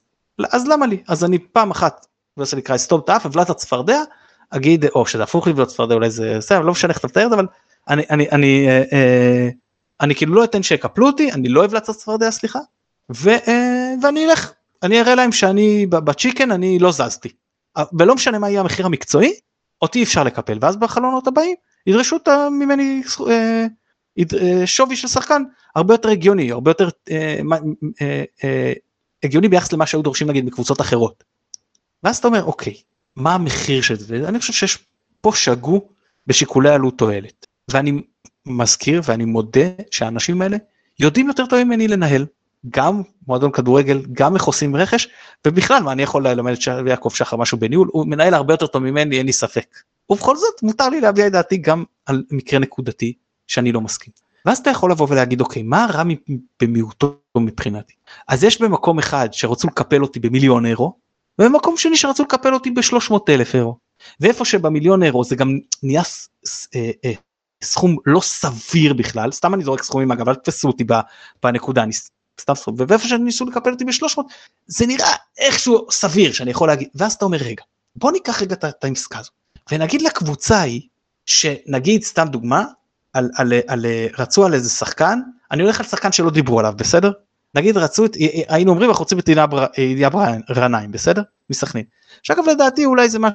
אז 0.51 0.67
למה 0.67 0.87
לי? 0.87 1.03
אז 1.07 1.23
אני 1.23 1.39
פעם 1.39 1.71
אחת, 1.71 2.05
לא 2.37 2.43
עושה 2.43 2.55
לי 2.55 2.61
קרא 2.61 2.77
סטופ 2.77 3.03
את 3.03 3.09
האף, 3.09 3.25
אבלת 3.25 3.49
הצפרדע, 3.49 4.01
אגיד, 4.49 4.85
או 4.85 5.05
שזה 5.05 5.23
הפוך 5.23 5.47
לבלוט 5.47 5.67
צפרדע 5.67 5.95
אולי 5.95 6.09
זה, 6.09 6.35
בסדר, 6.37 6.61
לא 6.61 6.71
משנה 6.71 6.89
איך 6.89 6.99
אתה 6.99 7.07
מתאר 7.07 7.25
את 7.25 7.29
זה, 7.29 7.35
אבל 7.35 7.47
אני, 7.89 8.03
אני, 8.09 8.29
אני, 8.29 8.67
אה, 8.67 8.83
אה, 8.93 9.49
אני 10.01 10.15
כאילו 10.15 10.33
לא 10.33 10.43
אתן 10.43 10.63
שיקפלו 10.63 11.07
אותי, 11.07 11.31
אני 11.31 11.49
לא 11.49 11.65
אבלת 11.65 11.89
הצפרדע, 11.89 12.31
סליחה, 12.31 12.59
ו, 13.15 13.29
אה, 13.29 13.93
ואני 14.01 14.25
אלך 14.25 14.51
אני 14.83 15.01
אראה 15.01 15.15
להם 15.15 15.31
שאני 15.31 15.85
בצ'יקן 15.85 16.51
אני 16.51 16.79
לא 16.79 16.91
זזתי. 16.91 17.29
ולא 17.99 18.15
משנה 18.15 18.39
מה 18.39 18.49
יהיה 18.49 18.61
המחיר 18.61 18.85
המקצועי, 18.85 19.33
אותי 19.81 20.03
אפשר 20.03 20.23
לקפל, 20.23 20.57
ואז 20.61 20.77
בחלונות 20.77 21.27
הבאים 21.27 21.55
ידרשו 21.87 22.15
את 22.15 22.27
ממני 22.51 23.01
אה, 23.29 23.65
אה, 24.19 24.67
שווי 24.67 24.95
של 24.95 25.07
שחקן 25.07 25.43
הרבה 25.75 25.93
יותר 25.93 26.09
הגיוני, 26.09 26.51
הרבה 26.51 26.71
יותר 26.71 26.89
הגיוני 29.23 29.47
ביחס 29.47 29.73
למה 29.73 29.85
שהיו 29.85 30.01
דורשים 30.01 30.29
נגיד 30.29 30.45
מקבוצות 30.45 30.81
אחרות. 30.81 31.23
ואז 32.03 32.17
אתה 32.17 32.27
אומר, 32.27 32.43
אוקיי, 32.43 32.73
מה 33.15 33.33
המחיר 33.33 33.81
של 33.81 33.95
זה? 33.95 34.19
ואני 34.23 34.39
חושב 34.39 34.53
שיש 34.53 34.77
פה 35.21 35.31
שגו 35.35 35.81
בשיקולי 36.27 36.69
עלות 36.69 36.97
תועלת. 36.97 37.47
ואני 37.71 38.01
מזכיר 38.45 39.01
ואני 39.05 39.25
מודה 39.25 39.65
שהאנשים 39.91 40.41
האלה 40.41 40.57
יודעים 40.99 41.27
יותר 41.27 41.45
טוב 41.45 41.63
ממני 41.63 41.87
לנהל. 41.87 42.25
גם 42.69 43.01
מועדון 43.27 43.51
כדורגל, 43.51 44.01
גם 44.11 44.35
איך 44.35 44.43
עושים 44.43 44.75
רכש, 44.75 45.07
ובכלל 45.47 45.83
מה 45.83 45.91
אני 45.91 46.03
יכול 46.03 46.27
ללמד 46.27 46.51
את 46.53 46.87
יעקב 46.87 47.09
שחר 47.09 47.37
משהו 47.37 47.57
בניהול, 47.57 47.89
הוא 47.91 48.07
מנהל 48.07 48.33
הרבה 48.33 48.53
יותר 48.53 48.67
טוב 48.67 48.83
ממני, 48.83 49.17
אין 49.17 49.25
לי 49.25 49.33
ספק. 49.33 49.65
ובכל 50.09 50.37
זאת 50.37 50.63
מותר 50.63 50.89
לי 50.89 51.01
להביע 51.01 51.27
את 51.27 51.31
דעתי 51.31 51.57
גם 51.57 51.83
על 52.05 52.23
מקרה 52.31 52.59
נקודתי 52.59 53.13
שאני 53.47 53.71
לא 53.71 53.81
מסכים. 53.81 54.13
ואז 54.45 54.57
אתה 54.57 54.69
יכול 54.69 54.91
לבוא 54.91 55.07
ולהגיד 55.09 55.41
אוקיי 55.41 55.63
מה 55.63 55.87
רע 55.93 56.03
במיעוטו 56.61 57.15
מבחינתי. 57.37 57.93
אז 58.27 58.43
יש 58.43 58.61
במקום 58.61 58.99
אחד 58.99 59.29
שרצו 59.31 59.67
לקפל 59.67 60.01
אותי 60.01 60.19
במיליון 60.19 60.65
אירו, 60.65 60.93
ובמקום 61.39 61.77
שני 61.77 61.97
שרצו 61.97 62.23
לקפל 62.23 62.53
אותי 62.53 62.71
ב-300 62.71 63.15
אלף 63.29 63.55
אירו. 63.55 63.77
ואיפה 64.19 64.45
שבמיליון 64.45 65.03
אירו 65.03 65.23
זה 65.23 65.35
גם 65.35 65.59
נהיה 65.83 66.01
אה, 66.75 66.91
אה, 67.05 67.13
סכום 67.63 67.97
לא 68.05 68.19
סביר 68.19 68.93
בכלל, 68.93 69.31
סתם 69.31 69.53
אני 69.53 69.63
זורק 69.63 69.83
סכומים 69.83 70.11
אגב, 70.11 70.29
אל 70.29 70.35
תפסו 70.35 70.67
אותי 70.67 70.83
בנקודה, 71.43 71.83
אני 71.83 71.91
סתם 72.41 72.55
סכום, 72.55 72.75
ואיפה 72.87 73.07
שניסו 73.07 73.45
לקפל 73.45 73.71
אותי 73.71 73.85
ב-300, 73.85 74.21
זה 74.67 74.85
נראה 74.87 75.15
איכשהו 75.37 75.87
סביר 75.91 76.31
שאני 76.31 76.51
יכול 76.51 76.67
להגיד, 76.67 76.87
ואז 76.95 77.13
אתה 77.13 77.25
אומר 77.25 77.37
רגע, 77.37 77.63
בוא 77.95 78.11
ניקח 78.11 78.41
רגע 78.41 78.55
את 78.55 78.83
העסקה 78.83 79.19
הזו, 79.19 79.31
ונגיד 79.71 80.01
לקבוצה 80.01 80.61
היא, 80.61 80.81
שנגיד 81.25 82.03
סתם 82.03 82.27
דוגמה, 82.27 82.65
על, 83.13 83.29
על, 83.35 83.53
על, 83.67 83.85
רצו 84.19 84.45
על 84.45 84.53
איזה 84.53 84.69
שחקן, 84.69 85.19
אני 85.51 85.63
הולך 85.63 85.79
על 85.79 85.85
שחקן 85.85 86.11
שלא 86.11 86.29
דיברו 86.29 86.59
עליו, 86.59 86.73
בסדר? 86.77 87.11
נגיד 87.55 87.77
רצו 87.77 88.05
את, 88.05 88.11
היינו 88.47 88.71
אומרים 88.71 88.89
אנחנו 88.89 89.03
רוצים 89.03 89.19
את 89.19 89.29
דיאב 89.75 90.15
רנאים, 90.49 90.91
בסדר? 90.91 91.21
מסכנין. 91.49 91.83
שאגב 92.23 92.43
לדעתי 92.49 92.85
אולי 92.85 93.09
זה 93.09 93.19
מה 93.19 93.29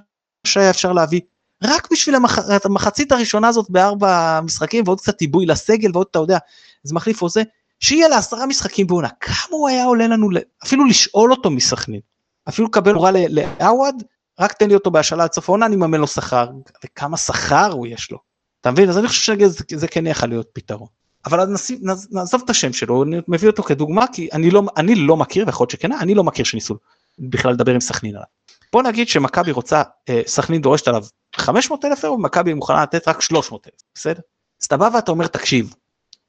שהיה 0.47 0.71
אפשר 0.71 0.93
להביא 0.93 1.21
רק 1.65 1.89
בשביל 1.93 2.15
המח... 2.15 2.39
המחצית 2.65 3.13
הראשונה 3.13 3.49
הזאת 3.49 3.71
בארבע 3.71 4.41
משחקים 4.41 4.85
ועוד 4.87 5.01
קצת 5.01 5.21
עיבוי 5.21 5.47
לסגל 5.47 5.91
ועוד 5.95 6.07
אתה 6.11 6.19
יודע, 6.19 6.39
זה 6.83 6.95
מחליף 6.95 7.23
או 7.23 7.29
זה, 7.29 7.43
שיהיה 7.81 8.09
לעשרה 8.09 8.47
משחקים 8.47 8.87
בעונה, 8.87 9.09
כמה 9.21 9.37
הוא 9.51 9.69
היה 9.69 9.85
עולה 9.85 10.07
לנו, 10.07 10.29
אפילו 10.65 10.85
לשאול 10.85 11.31
אותו 11.31 11.51
מסכנין, 11.51 12.01
אפילו 12.49 12.69
לקבל 12.69 12.95
הוראה 12.95 13.11
לעווד, 13.15 14.03
רק 14.41 14.53
תן 14.53 14.69
לי 14.69 14.75
אותו 14.75 14.91
בהשאלה 14.91 15.25
עד 15.25 15.33
סוף 15.33 15.49
העונה, 15.49 15.67
אני 15.67 15.75
אממן 15.75 16.01
לו 16.01 16.07
שכר, 16.07 16.49
וכמה 16.85 17.17
שכר 17.17 17.73
הוא 17.73 17.87
יש 17.87 18.11
לו. 18.11 18.19
אתה 18.61 18.71
מבין? 18.71 18.89
אז 18.89 18.99
אני 18.99 19.09
חושב 19.09 19.37
שזה 19.71 19.89
כן 19.89 20.07
יכול 20.07 20.29
להיות 20.29 20.49
פתרון. 20.53 20.89
אבל 21.27 21.45
נשים, 21.45 21.79
נעזוב 22.11 22.43
את 22.45 22.51
השם 22.51 22.73
שלו, 22.73 23.03
אני 23.03 23.17
מביא 23.29 23.49
אותו 23.49 23.63
כדוגמה, 23.63 24.05
כי 24.13 24.29
אני 24.33 24.51
לא, 24.51 24.63
אני 24.77 24.95
לא 24.95 25.17
מכיר, 25.17 25.47
ויכול 25.47 25.65
להיות 25.65 25.71
שכן, 25.71 25.93
אני 25.93 26.15
לא 26.15 26.25
מכיר 26.25 26.45
שניסו 26.45 26.75
בכלל 27.19 27.53
לדבר 27.53 27.75
עם 27.75 27.81
סכנין 27.81 28.15
עליו. 28.15 28.27
בוא 28.73 28.83
נגיד 28.83 29.09
שמכבי 29.09 29.53
רוצה, 29.53 29.83
אה, 30.09 30.23
סכנין 30.27 30.63
דורשת 30.63 30.89
עליו 30.89 31.05
500 31.41 31.85
אלף 31.85 32.05
אירו, 32.05 32.15
ומכבי 32.15 32.55
מוכנה 32.55 32.83
לתת 32.83 33.09
רק 33.09 33.21
300 33.21 33.67
אלף, 33.67 33.81
בסדר? 33.95 34.21
אז 34.61 34.67
אתה 34.67 34.77
בא 34.77 34.91
ואתה 34.95 35.11
אומר, 35.11 35.27
תקשיב, 35.27 35.75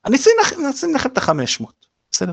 אני 0.05 0.17
אשים 0.17 0.95
לכם 0.95 1.09
את 1.11 1.17
ה-500, 1.17 1.65
בסדר? 2.11 2.31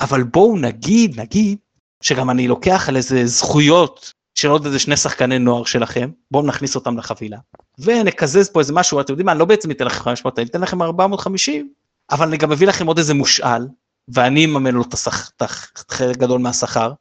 אבל 0.00 0.22
בואו 0.22 0.58
נגיד, 0.58 1.20
נגיד, 1.20 1.58
שגם 2.00 2.30
אני 2.30 2.48
לוקח 2.48 2.88
על 2.88 2.96
איזה 2.96 3.26
זכויות 3.26 4.12
של 4.34 4.48
עוד 4.48 4.66
איזה 4.66 4.78
שני 4.78 4.96
שחקני 4.96 5.38
נוער 5.38 5.64
שלכם, 5.64 6.10
בואו 6.30 6.46
נכניס 6.46 6.74
אותם 6.74 6.98
לחבילה, 6.98 7.38
ונקזז 7.78 8.48
פה 8.48 8.60
איזה 8.60 8.72
משהו, 8.72 9.00
אתם 9.00 9.12
יודעים 9.12 9.26
מה, 9.26 9.32
אני 9.32 9.38
לא 9.38 9.44
בעצם 9.44 9.70
אתן 9.70 9.84
לכם 9.84 10.00
500, 10.00 10.38
אני 10.38 10.46
אתן 10.48 10.60
לכם 10.60 10.82
450, 10.82 11.72
אבל 12.10 12.26
אני 12.26 12.36
גם 12.36 12.50
מביא 12.50 12.66
לכם 12.66 12.86
עוד 12.86 12.98
איזה 12.98 13.14
מושאל, 13.14 13.68
ואני 14.08 14.44
אממן 14.44 14.74
לו 14.74 14.82
את 14.82 15.42
החלק 15.88 16.16
גדול 16.16 16.40
מהשכר, 16.40 16.92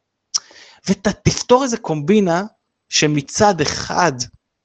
ותפתור 0.89 1.63
איזה 1.63 1.77
קומבינה 1.77 2.43
שמצד 2.89 3.61
אחד 3.61 4.11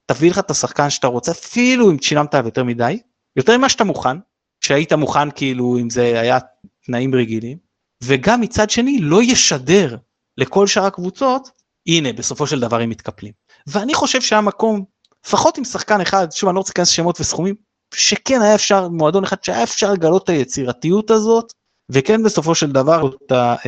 תביא 0.05 0.31
לך 0.31 0.39
את 0.39 0.51
השחקן 0.51 0.89
שאתה 0.89 1.07
רוצה, 1.07 1.31
אפילו 1.31 1.91
אם 1.91 1.97
שילמת 2.01 2.33
עליו 2.33 2.47
יותר 2.47 2.63
מדי, 2.63 2.99
יותר 3.35 3.57
ממה 3.57 3.69
שאתה 3.69 3.83
מוכן, 3.83 4.17
שהיית 4.61 4.93
מוכן 4.93 5.31
כאילו 5.31 5.77
אם 5.81 5.89
זה 5.89 6.19
היה 6.19 6.37
תנאים 6.85 7.15
רגילים, 7.15 7.57
וגם 8.03 8.41
מצד 8.41 8.69
שני 8.69 8.99
לא 9.01 9.23
ישדר 9.23 9.97
לכל 10.37 10.67
שאר 10.67 10.85
הקבוצות, 10.85 11.49
הנה 11.87 12.13
בסופו 12.13 12.47
של 12.47 12.59
דבר 12.59 12.79
הם 12.79 12.89
מתקפלים. 12.89 13.33
ואני 13.67 13.93
חושב 13.93 14.21
שהיה 14.21 14.41
מקום, 14.41 14.83
לפחות 15.25 15.57
עם 15.57 15.63
שחקן 15.63 16.01
אחד, 16.01 16.31
שוב 16.31 16.49
אני 16.49 16.55
לא 16.55 16.59
רוצה 16.59 16.69
להיכנס 16.69 16.87
שמות 16.87 17.21
וסכומים, 17.21 17.55
שכן 17.93 18.41
היה 18.41 18.55
אפשר, 18.55 18.87
מועדון 18.87 19.23
אחד 19.23 19.43
שהיה 19.43 19.63
אפשר 19.63 19.93
לגלות 19.93 20.23
את 20.23 20.29
היצירתיות 20.29 21.11
הזאת, 21.11 21.53
וכן 21.89 22.23
בסופו 22.23 22.55
של 22.55 22.71
דבר 22.71 23.09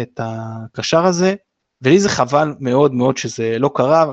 את 0.02 0.20
הקשר 0.20 1.06
הזה, 1.06 1.36
ולי 1.82 2.00
זה 2.00 2.10
חבל 2.10 2.56
מאוד 2.60 2.94
מאוד 2.94 3.18
שזה 3.18 3.60
לא 3.60 3.72
קרה, 3.76 4.06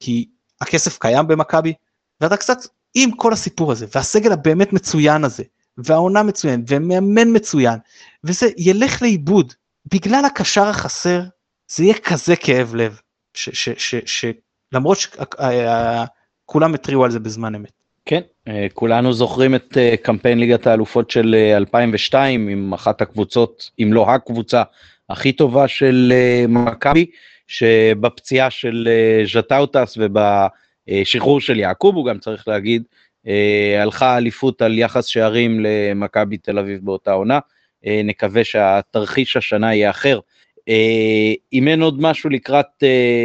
כי 0.00 0.28
הכסף 0.60 0.98
קיים 0.98 1.26
במכבי, 1.26 1.72
ואתה 2.20 2.36
קצת 2.36 2.58
עם 2.94 3.10
כל 3.10 3.32
הסיפור 3.32 3.72
הזה, 3.72 3.86
והסגל 3.94 4.32
הבאמת 4.32 4.72
מצוין 4.72 5.24
הזה, 5.24 5.44
והעונה 5.78 6.22
מצוין, 6.22 6.64
ומאמן 6.68 7.36
מצוין, 7.36 7.78
וזה 8.24 8.46
ילך 8.56 9.02
לאיבוד, 9.02 9.52
בגלל 9.92 10.24
הקשר 10.24 10.64
החסר, 10.64 11.22
זה 11.68 11.84
יהיה 11.84 11.94
כזה 11.94 12.36
כאב 12.36 12.74
לב, 12.74 13.00
שלמרות 13.34 14.98
שכולם 14.98 16.74
התריעו 16.74 17.04
על 17.04 17.10
זה 17.10 17.20
בזמן 17.20 17.54
אמת. 17.54 17.72
כן, 18.08 18.20
אה, 18.48 18.66
כולנו 18.74 19.12
זוכרים 19.12 19.54
את 19.54 19.78
אה, 19.78 19.94
קמפיין 20.02 20.38
ליגת 20.38 20.66
האלופות 20.66 21.10
של 21.10 21.34
2002 21.56 22.48
אה, 22.48 22.52
עם 22.52 22.72
אחת 22.72 23.02
הקבוצות, 23.02 23.70
אם 23.82 23.92
לא 23.92 24.10
הקבוצה 24.10 24.62
הכי 25.08 25.32
טובה 25.32 25.68
של 25.68 26.12
מכבי, 26.48 27.06
שבפציעה 27.48 28.50
של 28.50 28.88
ז'טאוטס 29.32 29.98
ובשחרור 30.00 31.40
של 31.40 31.58
יעקוב, 31.58 31.94
הוא 31.94 32.06
גם 32.06 32.18
צריך 32.18 32.48
להגיד, 32.48 32.82
הלכה 33.80 34.16
אליפות 34.16 34.62
על 34.62 34.78
יחס 34.78 35.06
שערים 35.06 35.60
למכבי 35.60 36.36
תל 36.36 36.58
אביב 36.58 36.80
באותה 36.84 37.12
עונה. 37.12 37.38
נקווה 37.84 38.44
שהתרחיש 38.44 39.36
השנה 39.36 39.74
יהיה 39.74 39.90
אחר. 39.90 40.20
אם 41.52 41.68
אין 41.68 41.82
עוד 41.82 42.00
משהו 42.00 42.30
לקראת 42.30 42.82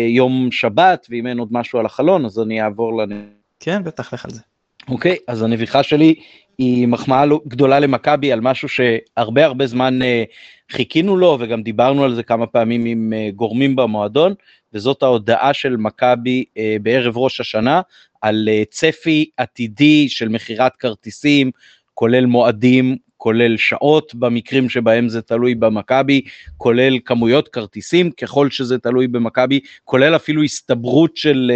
יום 0.07 0.49
שבת, 0.51 1.07
ואם 1.09 1.27
אין 1.27 1.39
עוד 1.39 1.47
משהו 1.51 1.79
על 1.79 1.85
החלון, 1.85 2.25
אז 2.25 2.39
אני 2.39 2.61
אעבור 2.61 3.01
לנ... 3.01 3.27
כן, 3.59 3.83
בטח, 3.83 4.13
לך 4.13 4.25
על 4.25 4.31
זה. 4.31 4.41
אוקיי, 4.89 5.17
אז 5.27 5.41
הנביכה 5.41 5.83
שלי 5.83 6.15
היא 6.57 6.87
מחמאה 6.87 7.23
גדולה 7.47 7.79
למכבי 7.79 8.31
על 8.31 8.41
משהו 8.41 8.69
שהרבה 8.69 9.45
הרבה 9.45 9.67
זמן 9.67 10.01
אה, 10.01 10.23
חיכינו 10.71 11.17
לו 11.17 11.37
וגם 11.39 11.63
דיברנו 11.63 12.03
על 12.03 12.15
זה 12.15 12.23
כמה 12.23 12.47
פעמים 12.47 12.85
עם 12.85 13.13
אה, 13.15 13.29
גורמים 13.35 13.75
במועדון, 13.75 14.33
וזאת 14.73 15.03
ההודעה 15.03 15.53
של 15.53 15.77
מכבי 15.77 16.45
אה, 16.57 16.75
בערב 16.81 17.17
ראש 17.17 17.39
השנה 17.39 17.81
על 18.21 18.49
צפי 18.69 19.29
עתידי 19.37 20.09
של 20.09 20.29
מכירת 20.29 20.75
כרטיסים, 20.75 21.51
כולל 21.93 22.25
מועדים, 22.25 22.97
כולל 23.23 23.57
שעות 23.57 24.15
במקרים 24.15 24.69
שבהם 24.69 25.09
זה 25.09 25.21
תלוי 25.21 25.55
במכבי, 25.55 26.21
כולל 26.57 26.99
כמויות 27.05 27.47
כרטיסים 27.47 28.11
ככל 28.11 28.49
שזה 28.49 28.77
תלוי 28.77 29.07
במכבי, 29.07 29.59
כולל 29.83 30.15
אפילו 30.15 30.43
הסתברות 30.43 31.17
של 31.17 31.51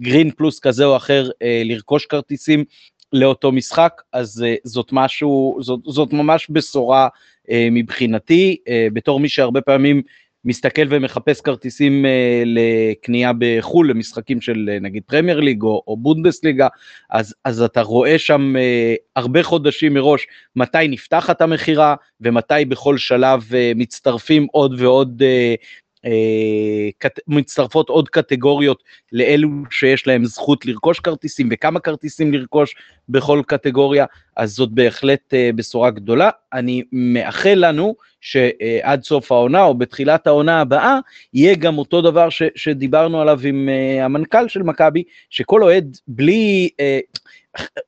גרין 0.00 0.28
uh, 0.28 0.32
פלוס 0.36 0.60
כזה 0.60 0.84
או 0.84 0.96
אחר 0.96 1.30
uh, 1.30 1.44
לרכוש 1.64 2.06
כרטיסים 2.06 2.64
לאותו 3.12 3.52
משחק, 3.52 4.02
אז 4.12 4.44
uh, 4.44 4.60
זאת 4.64 4.88
משהו, 4.92 5.58
זאת, 5.60 5.80
זאת 5.86 6.12
ממש 6.12 6.46
בשורה 6.50 7.08
מבחינתי, 7.50 8.56
בתור 8.92 9.20
מי 9.20 9.28
שהרבה 9.28 9.60
פעמים 9.60 10.02
מסתכל 10.44 10.82
ומחפש 10.88 11.40
כרטיסים 11.40 12.04
uh, 12.04 12.08
לקנייה 12.44 13.32
בחו"ל, 13.38 13.90
למשחקים 13.90 14.40
של 14.40 14.70
uh, 14.76 14.82
נגיד 14.82 15.02
פרמייר 15.06 15.40
ליג 15.40 15.62
או, 15.62 15.82
או 15.86 15.96
בונדסליגה, 15.96 16.68
אז, 17.10 17.34
אז 17.44 17.62
אתה 17.62 17.82
רואה 17.82 18.18
שם 18.18 18.54
uh, 18.56 19.02
הרבה 19.16 19.42
חודשים 19.42 19.94
מראש 19.94 20.26
מתי 20.56 20.88
נפתחת 20.88 21.40
המכירה 21.40 21.94
ומתי 22.20 22.64
בכל 22.68 22.98
שלב 22.98 23.42
uh, 23.50 23.54
מצטרפים 23.76 24.46
עוד 24.52 24.80
ועוד 24.80 25.22
uh, 25.22 25.81
מצטרפות 27.28 27.88
עוד 27.88 28.08
קטגוריות 28.08 28.82
לאלו 29.12 29.48
שיש 29.70 30.06
להם 30.06 30.24
זכות 30.24 30.66
לרכוש 30.66 31.00
כרטיסים 31.00 31.48
וכמה 31.52 31.80
כרטיסים 31.80 32.34
לרכוש 32.34 32.74
בכל 33.08 33.42
קטגוריה, 33.46 34.06
אז 34.36 34.50
זאת 34.52 34.70
בהחלט 34.70 35.34
אה, 35.34 35.50
בשורה 35.54 35.90
גדולה. 35.90 36.30
אני 36.52 36.82
מאחל 36.92 37.54
לנו 37.56 37.94
שעד 38.20 39.02
סוף 39.02 39.32
העונה 39.32 39.62
או 39.62 39.74
בתחילת 39.74 40.26
העונה 40.26 40.60
הבאה 40.60 40.98
יהיה 41.34 41.54
גם 41.54 41.78
אותו 41.78 42.02
דבר 42.02 42.30
ש, 42.30 42.42
שדיברנו 42.54 43.20
עליו 43.20 43.40
עם 43.44 43.68
אה, 43.68 44.04
המנכ"ל 44.04 44.48
של 44.48 44.62
מכבי, 44.62 45.02
שכל 45.30 45.62
אוהד 45.62 45.96
בלי, 46.08 46.68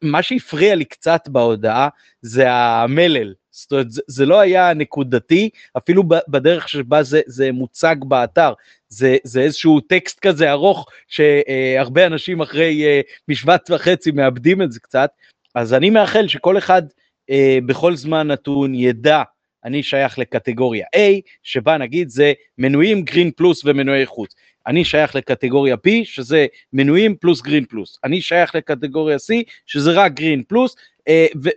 מה 0.03 0.23
שהפריע 0.23 0.75
לי 0.75 0.85
קצת 0.85 1.29
בהודעה 1.29 1.89
זה 2.23 2.53
המלל. 2.53 3.35
זאת 3.55 3.73
אומרת, 3.73 3.91
זה, 3.91 4.03
זה 4.07 4.27
לא 4.27 4.41
היה 4.41 4.75
נקודתי, 4.75 5.51
אפילו 5.77 6.05
בדרך 6.29 6.69
שבה 6.69 7.03
זה, 7.03 7.21
זה 7.27 7.53
מוצג 7.53 7.97
באתר. 8.09 8.53
זה, 8.89 9.17
זה 9.25 9.41
איזשהו 9.41 9.81
טקסט 9.81 10.21
כזה 10.21 10.51
ארוך, 10.51 10.87
שהרבה 11.09 12.07
אנשים 12.07 12.41
אחרי 12.41 12.85
אה, 12.85 13.01
משבץ 13.29 13.71
וחצי 13.71 14.11
מאבדים 14.11 14.63
את 14.63 14.73
זה 14.73 14.81
קצת, 14.81 15.11
אז 15.55 15.75
אני 15.75 15.91
מאחל 15.91 16.29
שכל 16.29 16.59
אחד 16.59 16.83
אה, 17.31 17.59
בכל 17.67 17.97
זמן 17.97 18.27
נתון 18.27 18.75
ידע, 18.75 19.23
אני 19.65 19.83
שייך 19.83 20.19
לקטגוריה 20.19 20.87
A, 20.97 20.99
שבה 21.43 21.79
נגיד 21.79 22.09
זה 22.09 22.33
מנויים 22.59 23.03
גרין 23.03 23.31
פלוס 23.31 23.65
ומנועי 23.65 24.07
חוץ. 24.07 24.35
אני 24.67 24.85
שייך 24.85 25.15
לקטגוריה 25.15 25.75
B, 25.75 25.91
שזה 26.05 26.47
מנויים 26.73 27.17
פלוס 27.17 27.43
גרין 27.43 27.65
פלוס. 27.65 27.99
אני 28.05 28.21
שייך 28.21 28.55
לקטגוריה 28.55 29.17
C, 29.17 29.51
שזה 29.67 29.93
רק 29.93 30.13
גרין 30.13 30.43
פלוס, 30.49 30.77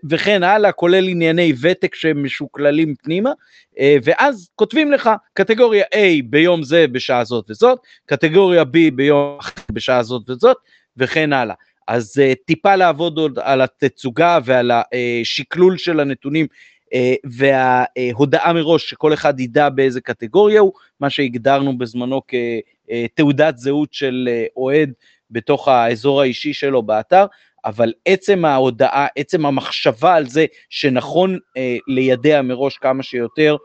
וכן 0.10 0.44
הלאה, 0.44 0.72
כולל 0.72 1.10
ענייני 1.10 1.54
ותק 1.62 1.96
שמשוקללים 1.96 2.96
פנימה, 2.96 3.32
אה, 3.80 3.98
ואז 4.04 4.50
כותבים 4.56 4.92
לך 4.92 5.10
קטגוריה 5.34 5.86
A 5.94 6.24
ביום 6.30 6.64
זה 6.64 6.88
בשעה 6.88 7.24
זאת 7.24 7.46
וזאת, 7.50 7.80
קטגוריה 8.06 8.62
B 8.62 8.92
ביום 8.96 9.38
בשעה 9.72 10.04
זאת 10.04 10.30
וזאת, 10.30 10.58
וכן 10.98 11.34
הלאה. 11.34 11.56
אז 11.88 12.14
uh, 12.18 12.36
טיפה 12.46 12.76
לעבוד 12.76 13.18
עוד 13.18 13.40
על 13.40 13.62
התצוגה 13.62 14.40
ועל 14.46 14.72
השקלול 14.72 15.78
של 15.78 16.00
הנתונים 16.00 16.48
וההודעה 17.26 18.54
מראש 18.54 18.90
שכל 18.90 19.14
אחד 19.14 19.40
ידע 19.40 19.70
באיזה 19.70 20.02
קטגוריה 20.02 20.60
הוא, 20.60 20.74
מה 21.00 21.10
שהגדרנו 21.10 21.78
בזמנו 21.78 22.22
כתעודת 22.28 23.58
זהות 23.58 23.94
של 23.94 24.30
אוהד 24.58 24.94
בתוך 25.32 25.68
האזור 25.68 26.22
האישי 26.22 26.54
שלו 26.54 26.84
באתר, 26.84 27.26
אבל 27.68 27.94
עצם 28.06 28.46
ההודעה, 28.46 29.08
עצם 29.16 29.46
המחשבה 29.46 30.16
על 30.16 30.28
זה 30.28 30.46
שנכון 30.70 31.38
אה, 31.58 31.78
לידע 31.88 32.42
מראש 32.42 32.78
כמה 32.78 33.04
שיותר 33.04 33.56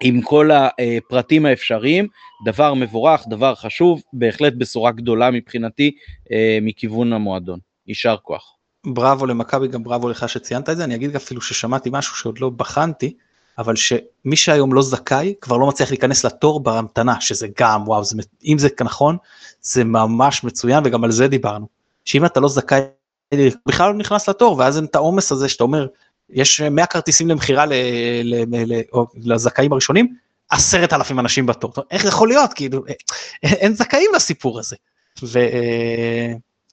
עם 0.00 0.22
כל 0.22 0.50
הפרטים 0.52 1.46
האפשריים, 1.46 2.06
דבר 2.46 2.74
מבורך, 2.74 3.24
דבר 3.28 3.54
חשוב, 3.54 4.02
בהחלט 4.12 4.52
בשורה 4.58 4.90
גדולה 4.90 5.30
מבחינתי 5.30 5.90
אה, 6.32 6.58
מכיוון 6.62 7.12
המועדון. 7.12 7.58
יישר 7.86 8.16
כוח. 8.22 8.54
בראבו 8.86 9.26
למכבי, 9.26 9.68
גם 9.68 9.82
בראבו 9.82 10.08
לך 10.08 10.28
שציינת 10.28 10.68
את 10.68 10.76
זה, 10.76 10.84
אני 10.84 10.94
אגיד 10.94 11.16
אפילו 11.16 11.40
ששמעתי 11.40 11.90
משהו 11.92 12.16
שעוד 12.16 12.38
לא 12.38 12.50
בחנתי, 12.50 13.14
אבל 13.58 13.76
שמי 13.76 14.36
שהיום 14.36 14.74
לא 14.74 14.82
זכאי 14.82 15.34
כבר 15.40 15.56
לא 15.56 15.66
מצליח 15.66 15.90
להיכנס 15.90 16.24
לתור 16.24 16.60
בהמתנה, 16.60 17.20
שזה 17.20 17.46
גם 17.58 17.82
וואו, 17.88 18.04
זה, 18.04 18.16
אם 18.44 18.58
זה 18.58 18.68
נכון, 18.80 19.16
זה 19.60 19.84
ממש 19.84 20.44
מצוין 20.44 20.82
וגם 20.86 21.04
על 21.04 21.10
זה 21.10 21.28
דיברנו. 21.28 21.66
שאם 22.04 22.24
אתה 22.24 22.40
לא 22.40 22.48
זכאי 22.48 22.80
בכלל 23.66 23.88
לא 23.92 23.94
נכנס 23.94 24.28
לתור 24.28 24.58
ואז 24.58 24.76
אין 24.76 24.84
את 24.84 24.94
העומס 24.94 25.32
הזה 25.32 25.48
שאתה 25.48 25.64
אומר 25.64 25.86
יש 26.30 26.60
100 26.60 26.86
כרטיסים 26.86 27.28
למכירה 27.28 27.64
לזכאים 29.24 29.72
הראשונים 29.72 30.14
עשרת 30.50 30.92
אלפים 30.92 31.18
אנשים 31.18 31.46
בתור 31.46 31.72
איך 31.90 32.04
יכול 32.04 32.28
להיות 32.28 32.52
כאילו 32.52 32.84
אין 33.42 33.74
זכאים 33.74 34.10
לסיפור 34.14 34.58
הזה. 34.58 34.76
ו... 35.22 35.38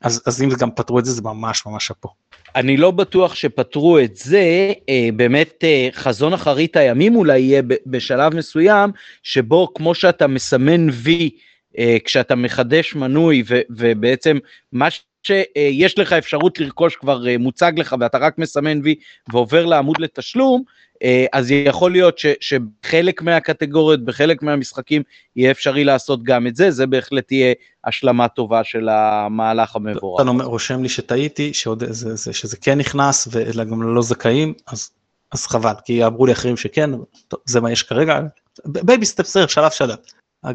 אז, 0.01 0.21
אז 0.25 0.41
אם 0.41 0.49
גם 0.59 0.71
פתרו 0.71 0.99
את 0.99 1.05
זה 1.05 1.11
זה 1.11 1.21
ממש 1.21 1.65
ממש 1.65 1.87
שאפו. 1.87 2.09
אני 2.55 2.77
לא 2.77 2.91
בטוח 2.91 3.35
שפתרו 3.35 3.99
את 3.99 4.17
זה, 4.17 4.73
אה, 4.89 5.09
באמת 5.15 5.63
אה, 5.63 5.89
חזון 5.93 6.33
אחרית 6.33 6.77
הימים 6.77 7.15
אולי 7.15 7.39
יהיה 7.39 7.61
בשלב 7.85 8.35
מסוים, 8.35 8.91
שבו 9.23 9.73
כמו 9.73 9.95
שאתה 9.95 10.27
מסמן 10.27 10.87
וי 10.93 11.29
אה, 11.77 11.97
כשאתה 12.05 12.35
מחדש 12.35 12.95
מנוי 12.95 13.43
ו, 13.47 13.59
ובעצם 13.69 14.37
מה 14.71 14.87
שיש 15.23 15.99
לך 15.99 16.13
אפשרות 16.13 16.59
לרכוש 16.59 16.95
כבר 16.95 17.27
אה, 17.27 17.37
מוצג 17.37 17.71
לך 17.77 17.95
ואתה 17.99 18.17
רק 18.17 18.37
מסמן 18.37 18.81
וי 18.83 18.95
ועובר 19.31 19.65
לעמוד 19.65 19.99
לתשלום, 19.99 20.63
אה, 21.03 21.25
אז 21.33 21.51
יכול 21.51 21.91
להיות 21.91 22.17
ש, 22.17 22.25
שבחלק 22.39 23.21
מהקטגוריות, 23.21 24.05
בחלק 24.05 24.43
מהמשחקים, 24.43 25.03
יהיה 25.35 25.51
אפשרי 25.51 25.83
לעשות 25.83 26.23
גם 26.23 26.47
את 26.47 26.55
זה, 26.55 26.71
זה 26.71 26.87
בהחלט 26.87 27.27
תהיה 27.27 27.53
השלמה 27.85 28.27
טובה 28.27 28.63
של 28.63 28.89
המהלך 28.89 29.75
המבורך. 29.75 30.21
אתה 30.21 30.43
רושם 30.43 30.83
לי 30.83 30.89
שטעיתי, 30.89 31.53
שעוד, 31.53 31.83
זה, 31.89 32.15
זה, 32.15 32.33
שזה 32.33 32.57
כן 32.57 32.77
נכנס 32.77 33.27
וגם 33.31 33.95
לא 33.95 34.01
זכאים, 34.01 34.53
אז, 34.67 34.91
אז 35.31 35.47
חבל, 35.47 35.73
כי 35.85 36.05
אמרו 36.05 36.25
לי 36.25 36.31
אחרים 36.31 36.57
שכן, 36.57 36.89
טוב, 37.27 37.39
זה 37.45 37.61
מה 37.61 37.71
יש 37.71 37.83
כרגע, 37.83 38.19
baby 38.65 39.05
steps, 39.05 39.47
שלב 39.47 39.71
שלב, 39.71 39.95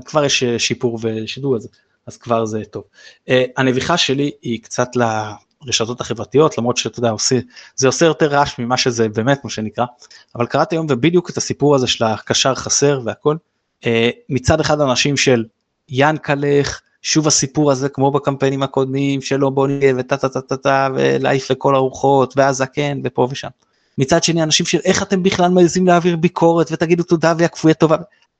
כבר 0.05 0.25
יש 0.25 0.45
שיפור 0.45 0.99
ושידור 1.03 1.57
הזה. 1.57 1.69
אז 2.07 2.16
כבר 2.16 2.44
זה 2.44 2.62
טוב. 2.70 2.84
Uh, 3.28 3.32
הנביכה 3.57 3.96
שלי 3.96 4.30
היא 4.42 4.62
קצת 4.62 4.88
לרשתות 4.96 6.00
החברתיות, 6.00 6.59
למרות 6.59 6.76
שאתה 6.76 6.98
יודע, 6.98 7.11
עושה, 7.11 7.38
זה 7.76 7.86
עושה 7.86 8.07
יותר 8.07 8.26
רעש 8.26 8.59
ממה 8.59 8.76
שזה 8.76 9.09
באמת, 9.09 9.44
מה 9.44 9.50
שנקרא, 9.50 9.84
אבל 10.34 10.46
קראתי 10.46 10.74
היום 10.76 10.86
ובדיוק 10.90 11.30
את 11.30 11.36
הסיפור 11.36 11.74
הזה 11.74 11.86
של 11.86 12.05
הקשר 12.05 12.55
חסר 12.55 13.00
והכל, 13.05 13.36
uh, 13.80 13.86
מצד 14.28 14.61
אחד 14.61 14.80
אנשים 14.80 15.16
של 15.16 15.44
ינקלך, 15.88 16.80
שוב 17.05 17.26
הסיפור 17.26 17.72
הזה 17.72 17.88
כמו 17.88 18.11
בקמפיינים 18.11 18.62
הקודמים 18.62 19.20
שלא 19.20 19.52
נהיה 19.68 19.94
וטה 19.96 20.16
טה 20.16 20.28
טה 20.28 20.40
טה 20.40 20.57
טה 20.57 20.88
ולהעיף 20.94 21.50
לכל 21.50 21.74
הרוחות 21.74 22.34
והזקן 22.36 23.00
ופה 23.05 23.28
ושם. 23.30 23.48
מצד 23.98 24.24
שני 24.24 24.42
אנשים 24.42 24.66
של 24.66 24.78
איך 24.84 25.02
אתם 25.02 25.22
בכלל 25.22 25.50
מעזים 25.50 25.86
להעביר 25.86 26.16
ביקורת 26.16 26.72
ותגידו 26.72 27.02
תודה 27.02 27.34
והכפויה 27.38 27.74
טובה. 27.74 27.96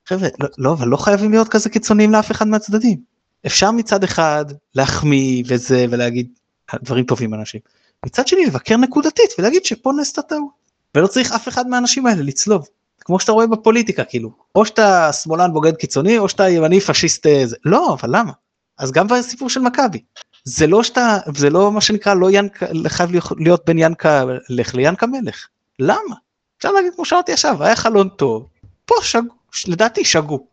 חבר'ה 0.07 0.29
לא, 0.41 0.49
לא 0.59 0.73
אבל 0.73 0.89
לא 0.89 0.97
חייבים 0.97 1.31
להיות 1.31 1.49
כזה 1.49 1.71
קיצוניים 1.71 2.13
לאף 2.13 2.31
אחד 2.31 2.49
מהצדדים. 2.49 3.14
אפשר 3.47 3.71
מצד 3.71 4.05
אחד 4.05 4.45
להחמיא 4.75 5.45
וזה 5.47 5.87
ולהגיד 5.91 6.29
דברים 6.75 7.05
טובים 7.05 7.35
אנשים. 7.35 7.61
מצד 8.07 8.29
שני 8.29 8.47
לבקר 8.47 8.77
נקודתית 8.77 9.31
ולהגיד 9.39 9.65
שפה 9.65 9.93
נעשתה 9.97 10.23
טעות. 10.23 10.65
ולא 10.95 11.07
צריך 11.07 11.33
אף 11.33 11.49
אחד 11.49 11.69
מהאנשים 11.69 12.07
האלה 12.07 12.23
לצלוב. 12.23 12.69
כמו 13.01 13.21
שאתה 13.21 13.33
רואה 13.33 13.47
בפוליטיקה 13.47 14.05
כאילו 14.05 14.31
או 14.55 14.67
שאתה 14.67 15.13
שמאלן 15.13 15.53
בוגד 15.53 15.77
קיצוני 15.77 16.19
או 16.19 16.29
שאתה 16.29 16.49
ימני 16.49 16.81
פשיסט 16.81 17.27
אה, 17.27 17.47
זה. 17.47 17.57
לא 17.65 17.95
אבל 17.95 18.17
למה? 18.17 18.33
אז 18.79 18.93
גם 18.93 19.07
בסיפור 19.07 19.49
של 19.49 19.61
מכבי. 19.61 20.03
זה 20.45 20.67
לא 20.67 20.83
שאתה 20.83 21.19
זה 21.37 21.51
לא 21.51 21.73
מה 21.73 21.81
שנקרא 21.81 22.15
לא 22.15 22.31
ינקה 22.31 22.67
חייב 22.89 23.11
להיות 23.39 23.65
בין 23.67 23.79
ינקה 23.79 24.25
לך 24.49 24.75
ליאנקה 24.75 25.07
מלך 25.07 25.47
למה? 25.79 26.17
אפשר 26.59 26.73
להגיד 26.73 26.95
כמו 26.95 27.05
שאמרתי 27.05 27.33
עכשיו 27.33 27.65
היה 27.65 27.77
חלון 27.77 28.09
טוב. 28.09 28.47
פה 28.85 28.95
שגו 29.03 29.35
לדעתי 29.67 30.05
שגו 30.05 30.47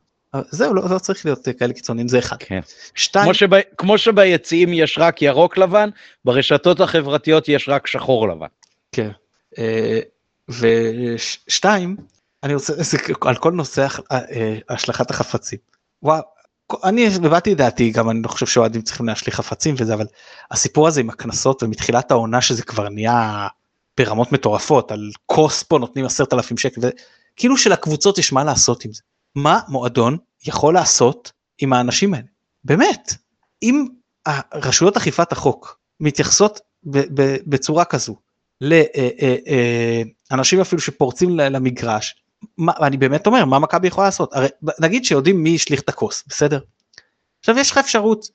זהו, 0.50 0.74
לא, 0.74 0.84
לא 0.90 1.00
צריך 1.00 1.26
להיות 1.26 1.48
כאלה 1.60 1.74
קיצוניים, 1.74 2.08
זה 2.08 2.20
אחד. 2.20 2.36
כן. 2.40 2.60
שתיים... 2.96 3.26
כמו, 3.26 3.34
שב, 3.34 3.50
כמו 3.78 3.98
שביציעים 3.98 4.74
יש 4.74 4.98
רק 4.98 5.22
ירוק 5.22 5.58
לבן, 5.58 5.90
ברשתות 6.26 6.80
החברתיות 6.80 7.50
יש 7.50 7.70
רק 7.70 7.88
שחור 7.88 8.28
לבן. 8.28 8.48
כן. 8.92 9.10
אה, 9.58 10.00
ושתיים, 10.50 11.96
אני 12.44 12.54
רוצה, 12.54 12.74
זה 12.78 12.98
על 13.22 13.36
כל 13.36 13.52
נושא 13.52 13.88
אה, 14.12 14.58
השלכת 14.70 15.12
החפצים. 15.12 15.60
וואו, 16.04 16.22
אני 16.84 17.08
הבאתי 17.16 17.54
את 17.54 17.58
דעתי, 17.58 17.92
גם 17.92 18.10
אני 18.10 18.22
לא 18.24 18.28
חושב 18.28 18.46
שאוהדים 18.46 18.82
צריכים 18.82 19.08
להשליך 19.08 19.36
חפצים 19.36 19.76
וזה, 19.78 19.94
אבל 19.94 20.06
הסיפור 20.52 20.88
הזה 20.88 21.02
עם 21.02 21.10
הקנסות 21.10 21.64
ומתחילת 21.64 22.12
העונה 22.12 22.42
שזה 22.42 22.64
כבר 22.64 22.90
נהיה 22.90 23.48
ברמות 23.98 24.32
מטורפות, 24.32 24.92
על 24.92 25.10
כוס 25.26 25.64
פה 25.64 25.80
נותנים 25.80 26.06
עשרת 26.06 26.34
אלפים 26.34 26.58
שקל, 26.58 26.82
וכאילו 26.82 27.58
שלקבוצות 27.58 28.18
יש 28.18 28.34
מה 28.34 28.44
לעשות 28.44 28.86
עם 28.86 28.94
זה. 28.94 29.02
מה 29.36 29.60
מועדון 29.68 30.18
יכול 30.48 30.74
לעשות 30.74 31.32
עם 31.58 31.74
האנשים 31.74 32.14
האלה? 32.14 32.28
באמת, 32.64 33.14
אם 33.64 33.86
רשויות 34.54 34.98
אכיפת 34.98 35.32
החוק 35.32 35.80
מתייחסות 36.00 36.60
בצורה 37.48 37.86
כזו 37.86 38.16
לאנשים 38.62 40.60
אה, 40.60 40.64
אה, 40.64 40.68
אפילו 40.68 40.82
שפורצים 40.82 41.40
למגרש, 41.40 42.16
מה, 42.58 42.74
אני 42.82 42.98
באמת 42.98 43.28
אומר, 43.28 43.46
מה 43.46 43.60
מכבי 43.60 43.88
יכולה 43.88 44.08
לעשות? 44.08 44.34
הרי 44.36 44.48
נגיד 44.80 45.06
שיודעים 45.06 45.44
מי 45.44 45.56
השליך 45.56 45.82
את 45.82 45.90
הכוס, 45.90 46.24
בסדר? 46.28 46.60
עכשיו 47.40 47.58
יש 47.58 47.72
לך 47.72 47.78
אפשרות, 47.78 48.26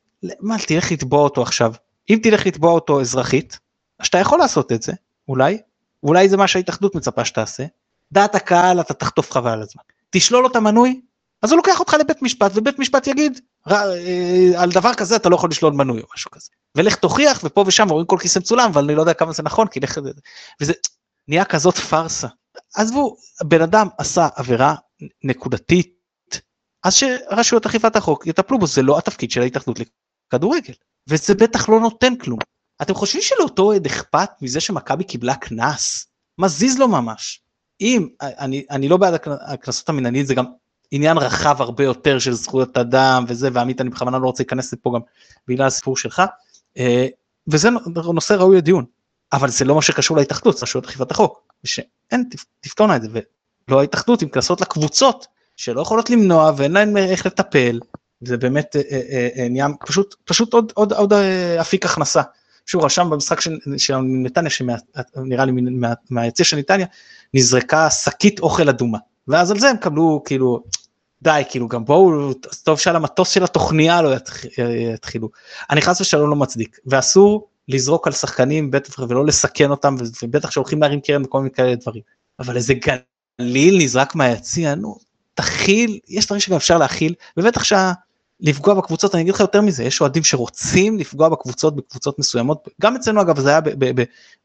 מה, 0.40 0.56
תלך 0.66 0.92
לתבוע 0.92 1.20
אותו 1.20 1.42
עכשיו. 1.42 1.72
אם 2.10 2.18
תלך 2.22 2.46
לתבוע 2.46 2.72
אותו 2.72 3.00
אזרחית, 3.00 3.58
אז 3.98 4.06
אתה 4.06 4.18
יכול 4.18 4.38
לעשות 4.38 4.72
את 4.72 4.82
זה, 4.82 4.92
אולי, 5.28 5.58
אולי 6.02 6.28
זה 6.28 6.36
מה 6.36 6.48
שההתאחדות 6.48 6.94
מצפה 6.94 7.24
שתעשה. 7.24 7.64
דעת 8.12 8.34
הקהל 8.34 8.80
אתה 8.80 8.94
תחטוף 8.94 9.30
חבל 9.30 9.50
על 9.50 9.62
הזמן. 9.62 9.82
תשלול 10.16 10.42
לו 10.42 10.48
את 10.48 10.56
המנוי, 10.56 11.00
אז 11.42 11.50
הוא 11.50 11.56
לוקח 11.56 11.80
אותך 11.80 11.94
לבית 12.00 12.22
משפט, 12.22 12.52
ובית 12.54 12.78
משפט 12.78 13.06
יגיד, 13.06 13.40
אה, 13.70 14.62
על 14.62 14.70
דבר 14.72 14.94
כזה 14.94 15.16
אתה 15.16 15.28
לא 15.28 15.34
יכול 15.34 15.50
לשלול 15.50 15.72
מנוי 15.72 16.00
או 16.00 16.06
משהו 16.14 16.30
כזה. 16.30 16.48
ולך 16.76 16.96
תוכיח, 16.96 17.40
ופה 17.44 17.64
ושם 17.66 17.88
רואים 17.88 18.06
כל 18.06 18.16
כיסא 18.20 18.38
מצולם, 18.38 18.70
אבל 18.70 18.84
אני 18.84 18.94
לא 18.94 19.00
יודע 19.00 19.14
כמה 19.14 19.32
זה 19.32 19.42
נכון, 19.42 19.66
כי 19.68 19.80
לך... 19.80 20.00
וזה 20.60 20.72
נהיה 21.28 21.44
כזאת 21.44 21.74
פארסה. 21.74 22.28
עזבו, 22.74 23.16
בן 23.44 23.62
אדם 23.62 23.88
עשה 23.98 24.28
עבירה 24.36 24.74
נקודתית, 25.24 25.96
אז 26.84 26.94
שרשויות 26.94 27.66
אכיפת 27.66 27.96
החוק 27.96 28.26
יטפלו 28.26 28.58
בו, 28.58 28.66
זה 28.66 28.82
לא 28.82 28.98
התפקיד 28.98 29.30
של 29.30 29.40
ההתאחדות 29.40 29.78
לכדורגל. 30.32 30.74
וזה 31.08 31.34
בטח 31.34 31.68
לא 31.68 31.80
נותן 31.80 32.16
כלום. 32.16 32.38
אתם 32.82 32.94
חושבים 32.94 33.22
שלאותו 33.22 33.62
אוהד 33.62 33.86
אכפת 33.86 34.30
מזה 34.42 34.60
שמכבי 34.60 35.04
קיבלה 35.04 35.34
קנס? 35.34 36.06
מזיז 36.38 36.78
לו 36.78 36.88
ממש. 36.88 37.45
אם, 37.80 38.08
אני, 38.20 38.64
אני 38.70 38.88
לא 38.88 38.96
בעד 38.96 39.14
הקנסות 39.26 39.88
המנהליים, 39.88 40.24
זה 40.24 40.34
גם 40.34 40.44
עניין 40.90 41.18
רחב 41.18 41.62
הרבה 41.62 41.84
יותר 41.84 42.18
של 42.18 42.32
זכויות 42.32 42.78
אדם 42.78 43.24
וזה, 43.28 43.48
ועמית 43.52 43.80
אני 43.80 43.90
בכוונה 43.90 44.18
לא 44.18 44.26
רוצה 44.26 44.42
להיכנס 44.42 44.72
לפה 44.72 44.92
גם 44.94 45.00
בגלל 45.48 45.66
הסיפור 45.66 45.96
שלך, 45.96 46.22
אה, 46.78 47.06
וזה 47.48 47.68
נושא 48.14 48.32
ראוי 48.32 48.56
לדיון, 48.56 48.84
אבל 49.32 49.50
זה 49.50 49.64
לא 49.64 49.74
מה 49.74 49.82
שקשור 49.82 50.16
להתאחדות, 50.16 50.62
רשויות 50.62 50.84
אכיפת 50.84 51.10
החוק, 51.10 51.52
ושאין, 51.64 52.24
תפתורנה 52.60 52.96
את 52.96 53.02
זה, 53.02 53.08
ולא 53.68 53.80
ההתאחדות 53.80 54.22
עם 54.22 54.28
קנסות 54.28 54.60
לקבוצות, 54.60 55.26
שלא 55.56 55.80
יכולות 55.80 56.10
למנוע 56.10 56.52
ואין 56.56 56.72
להן 56.72 56.96
איך 56.96 57.26
לטפל, 57.26 57.80
זה 58.20 58.36
באמת 58.36 58.76
נהיה 59.50 59.66
פשוט, 59.86 60.14
פשוט 60.24 60.52
עוד, 60.52 60.72
עוד, 60.74 60.92
עוד 60.92 61.12
אפיק 61.60 61.86
הכנסה. 61.86 62.22
שהוא 62.66 62.84
רשם 62.84 63.10
במשחק 63.10 63.40
של, 63.40 63.96
נתניה, 64.02 64.50
שנראה 64.50 65.44
לי 65.44 65.52
מה, 65.52 65.92
מהיציע 66.10 66.46
של 66.46 66.56
נתניה, 66.56 66.86
נזרקה 67.34 67.90
שקית 67.90 68.40
אוכל 68.40 68.68
אדומה. 68.68 68.98
ואז 69.28 69.50
על 69.50 69.58
זה 69.58 69.70
הם 69.70 69.76
קבלו 69.76 70.22
כאילו, 70.24 70.62
די, 71.22 71.42
כאילו 71.50 71.68
גם 71.68 71.84
בואו, 71.84 72.32
טוב 72.62 72.78
שעל 72.78 72.96
המטוס 72.96 73.28
של 73.28 73.44
התוכניה 73.44 74.02
לא 74.02 74.10
יתחילו. 74.94 75.28
אני 75.70 75.82
חס 75.82 76.00
ושלום 76.00 76.30
לא 76.30 76.36
מצדיק, 76.36 76.78
ואסור 76.86 77.48
לזרוק 77.68 78.06
על 78.06 78.12
שחקנים 78.12 78.70
בטח 78.70 78.98
ולא 78.98 79.26
לסכן 79.26 79.70
אותם, 79.70 79.96
ובטח 80.22 80.50
שהולכים 80.50 80.82
להרים 80.82 81.00
קרן 81.00 81.24
וכל 81.24 81.38
מיני 81.38 81.50
כאלה 81.50 81.74
דברים. 81.74 82.02
אבל 82.40 82.56
איזה 82.56 82.74
גליל 83.40 83.78
נזרק 83.78 84.14
מהיציע, 84.14 84.74
נו, 84.74 84.96
תכיל, 85.34 85.98
יש 86.08 86.26
דברים 86.26 86.40
שגם 86.40 86.56
אפשר 86.56 86.78
להכיל, 86.78 87.14
ובטח 87.36 87.64
שה... 87.64 87.92
לפגוע 88.40 88.74
בקבוצות, 88.74 89.14
אני 89.14 89.22
אגיד 89.22 89.34
לך 89.34 89.40
יותר 89.40 89.60
מזה, 89.60 89.84
יש 89.84 90.00
אוהדים 90.00 90.24
שרוצים 90.24 90.98
לפגוע 90.98 91.28
בקבוצות, 91.28 91.76
בקבוצות 91.76 92.18
מסוימות, 92.18 92.68
גם 92.82 92.96
אצלנו 92.96 93.20
אגב 93.20 93.40
זה 93.40 93.50
היה 93.50 93.60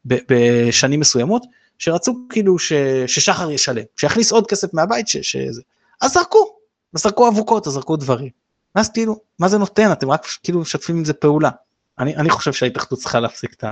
בשנים 0.06 1.00
מסוימות, 1.00 1.42
שרצו 1.82 2.14
כאילו 2.28 2.58
ש, 2.58 2.72
ששחר 3.06 3.50
ישלם, 3.50 3.82
שיכניס 3.96 4.32
עוד 4.32 4.46
כסף 4.46 4.74
מהבית, 4.74 5.08
ש, 5.08 5.16
שזה, 5.16 5.62
אז 6.00 6.12
זרקו, 6.12 6.56
אז 6.94 7.02
זרקו 7.02 7.28
אבוקות, 7.28 7.66
אז 7.66 7.72
זרקו 7.72 7.96
דברים. 7.96 8.30
ואז 8.74 8.90
כאילו, 8.90 9.20
מה 9.38 9.48
זה 9.48 9.58
נותן? 9.58 9.92
אתם 9.92 10.10
רק 10.10 10.26
כאילו 10.42 10.60
משתפים 10.60 10.96
עם 10.96 11.04
זה 11.04 11.12
פעולה. 11.12 11.50
אני, 11.98 12.16
אני 12.16 12.30
חושב 12.30 12.52
שההתאחדות 12.52 12.98
צריכה 12.98 13.20
להפסיק 13.20 13.52
את 13.52 13.64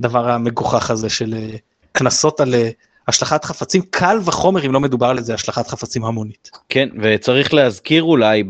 הדבר 0.00 0.30
המגוחך 0.30 0.90
הזה 0.90 1.08
של 1.08 1.34
אה, 1.34 1.56
קנסות 1.92 2.40
על 2.40 2.54
אה, 2.54 2.70
השלכת 3.08 3.44
חפצים 3.44 3.82
קל 3.90 4.18
וחומר 4.24 4.66
אם 4.66 4.72
לא 4.72 4.80
מדובר 4.80 5.06
על 5.06 5.18
איזה 5.18 5.34
השלכת 5.34 5.66
חפצים 5.66 6.04
המונית. 6.04 6.50
כן 6.68 6.88
וצריך 7.02 7.54
להזכיר 7.54 8.02
אולי 8.02 8.44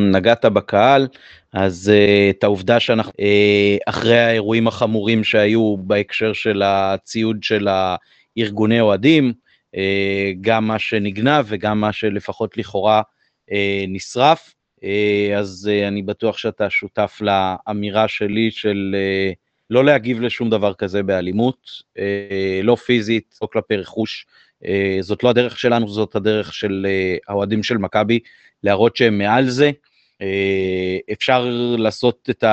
נגעת 0.00 0.44
בקהל 0.44 1.08
אז 1.52 1.92
uh, 1.92 2.36
את 2.38 2.44
העובדה 2.44 2.80
שאנחנו 2.80 3.12
uh, 3.12 3.82
אחרי 3.86 4.18
האירועים 4.18 4.68
החמורים 4.68 5.24
שהיו 5.24 5.76
בהקשר 5.78 6.32
של 6.32 6.62
הציוד 6.64 7.42
של 7.42 7.68
הארגוני 8.42 8.80
אוהדים 8.80 9.32
uh, 9.76 9.78
גם 10.40 10.66
מה 10.66 10.78
שנגנב 10.78 11.44
וגם 11.48 11.80
מה 11.80 11.92
שלפחות 11.92 12.56
לכאורה 12.56 13.02
uh, 13.50 13.54
נשרף 13.88 14.54
uh, 14.80 14.84
אז 15.38 15.70
אני 15.88 16.02
בטוח 16.02 16.38
שאתה 16.38 16.70
שותף 16.70 17.18
לאמירה 17.20 18.08
שלי 18.08 18.50
של 18.50 18.94
לא 19.70 19.84
להגיב 19.84 20.20
לשום 20.20 20.50
דבר 20.50 20.74
כזה 20.74 21.02
באלימות, 21.02 21.68
אה, 21.98 22.60
לא 22.62 22.74
פיזית, 22.74 23.38
לא 23.42 23.48
כלפי 23.52 23.76
רכוש. 23.76 24.26
אה, 24.64 24.98
זאת 25.00 25.22
לא 25.22 25.28
הדרך 25.28 25.58
שלנו, 25.58 25.88
זאת 25.88 26.16
הדרך 26.16 26.54
של 26.54 26.86
אה, 26.88 27.16
האוהדים 27.28 27.62
של 27.62 27.78
מכבי, 27.78 28.18
להראות 28.62 28.96
שהם 28.96 29.18
מעל 29.18 29.48
זה. 29.48 29.70
אפשר 31.12 31.50
לעשות 31.78 32.30
את 32.30 32.44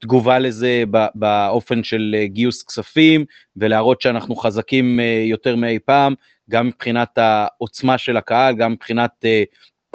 התגובה 0.00 0.38
לזה 0.38 0.84
באופן 1.14 1.82
של 1.82 2.16
גיוס 2.24 2.62
כספים, 2.62 3.24
ולהראות 3.56 4.00
שאנחנו 4.00 4.36
חזקים 4.36 5.00
יותר 5.24 5.56
מאי 5.56 5.78
פעם, 5.84 6.14
גם 6.50 6.66
מבחינת 6.66 7.18
העוצמה 7.18 7.98
של 7.98 8.16
הקהל, 8.16 8.56
גם 8.56 8.72
מבחינת 8.72 9.24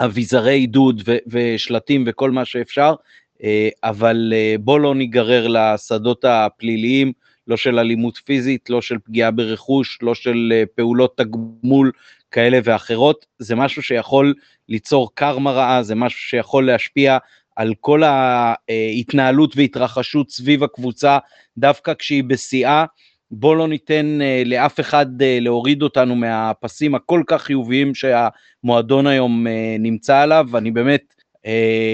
אביזרי 0.00 0.54
עידוד 0.54 1.02
ושלטים 1.26 2.04
וכל 2.06 2.30
מה 2.30 2.44
שאפשר, 2.44 2.94
אה, 3.42 3.68
אבל 3.84 4.32
אה, 4.36 4.54
בוא 4.60 4.80
לא 4.80 4.94
ניגרר 4.94 5.46
לשדות 5.48 6.24
הפליליים, 6.24 7.12
לא 7.46 7.56
של 7.56 7.78
אלימות 7.78 8.20
פיזית, 8.24 8.70
לא 8.70 8.82
של 8.82 8.98
פגיעה 9.04 9.30
ברכוש, 9.30 9.98
לא 10.02 10.14
של 10.14 10.52
אה, 10.52 10.62
פעולות 10.74 11.16
תגמול 11.16 11.92
כאלה 12.30 12.58
ואחרות, 12.64 13.26
זה 13.38 13.54
משהו 13.54 13.82
שיכול 13.82 14.34
ליצור 14.68 15.14
קרמה 15.14 15.52
רעה, 15.52 15.82
זה 15.82 15.94
משהו 15.94 16.20
שיכול 16.20 16.66
להשפיע 16.66 17.18
על 17.56 17.74
כל 17.80 18.02
ההתנהלות 18.02 19.56
והתרחשות 19.56 20.30
סביב 20.30 20.64
הקבוצה, 20.64 21.18
דווקא 21.58 21.94
כשהיא 21.94 22.24
בשיאה. 22.24 22.84
בוא 23.30 23.56
לא 23.56 23.68
ניתן 23.68 24.18
uh, 24.20 24.48
לאף 24.48 24.80
אחד 24.80 25.06
uh, 25.22 25.24
להוריד 25.40 25.82
אותנו 25.82 26.16
מהפסים 26.16 26.94
הכל 26.94 27.22
כך 27.26 27.42
חיוביים 27.42 27.92
שהמועדון 27.94 29.06
היום 29.06 29.46
uh, 29.46 29.50
נמצא 29.78 30.18
עליו, 30.18 30.46
אני 30.54 30.70
באמת 30.70 31.02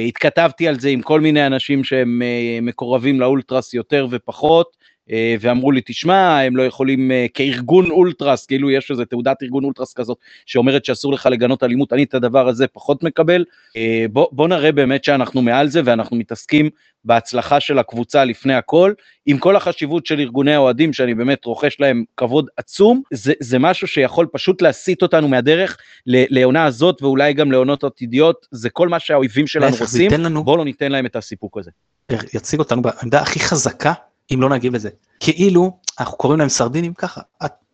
התכתבתי 0.08 0.68
על 0.68 0.80
זה 0.80 0.88
עם 0.88 1.02
כל 1.02 1.20
מיני 1.20 1.46
אנשים 1.46 1.84
שהם 1.84 2.22
מקורבים 2.62 3.20
לאולטרס 3.20 3.74
יותר 3.74 4.06
ופחות, 4.10 4.76
ואמרו 5.40 5.72
לי, 5.72 5.80
תשמע, 5.84 6.40
הם 6.40 6.56
לא 6.56 6.62
יכולים, 6.62 7.10
uh, 7.10 7.30
כארגון 7.34 7.90
אולטרס, 7.90 8.46
כאילו 8.46 8.70
יש 8.70 8.90
איזה 8.90 9.04
תעודת 9.04 9.42
ארגון 9.42 9.64
אולטרס 9.64 9.92
כזאת, 9.92 10.18
שאומרת 10.46 10.84
שאסור 10.84 11.12
לך 11.12 11.28
לגנות 11.32 11.62
אלימות, 11.62 11.92
אני 11.92 12.04
את 12.04 12.14
הדבר 12.14 12.48
הזה 12.48 12.66
פחות 12.66 13.02
מקבל. 13.02 13.44
Uh, 13.68 13.74
בוא, 14.12 14.26
בוא 14.32 14.48
נראה 14.48 14.72
באמת 14.72 15.04
שאנחנו 15.04 15.42
מעל 15.42 15.68
זה, 15.68 15.80
ואנחנו 15.84 16.16
מתעסקים 16.16 16.70
בהצלחה 17.04 17.60
של 17.60 17.78
הקבוצה 17.78 18.24
לפני 18.24 18.54
הכל, 18.54 18.92
עם 19.26 19.38
כל 19.38 19.56
החשיבות 19.56 20.06
של 20.06 20.20
ארגוני 20.20 20.54
האוהדים, 20.54 20.92
שאני 20.92 21.14
באמת 21.14 21.44
רוכש 21.44 21.80
להם 21.80 22.04
כבוד 22.16 22.46
עצום, 22.56 23.02
זה, 23.12 23.32
זה 23.40 23.58
משהו 23.58 23.86
שיכול 23.86 24.26
פשוט 24.32 24.62
להסיט 24.62 25.02
אותנו 25.02 25.28
מהדרך 25.28 25.76
לעונה 26.06 26.64
הזאת, 26.64 27.02
ואולי 27.02 27.32
גם 27.32 27.52
לעונות 27.52 27.84
עתידיות, 27.84 28.46
זה 28.50 28.70
כל 28.70 28.88
מה 28.88 28.98
שהאויבים 29.00 29.46
שלנו 29.46 29.76
עושים, 29.80 30.10
לנו... 30.10 30.44
בואו 30.44 30.56
לא 30.56 30.64
ניתן 30.64 30.92
להם 30.92 31.06
את 31.06 31.16
הסיפוק 31.16 31.58
הזה. 31.58 31.70
יציג 32.34 32.58
אותנו 32.58 32.82
בעמדה 32.82 33.20
הכי 33.20 33.40
חזקה, 33.40 33.92
אם 34.34 34.42
לא 34.42 34.48
נגיב 34.48 34.74
לזה. 34.74 34.88
כאילו, 35.20 35.78
אנחנו 36.00 36.18
קוראים 36.18 36.38
להם 36.38 36.48
סרדינים 36.48 36.94
ככה, 36.94 37.20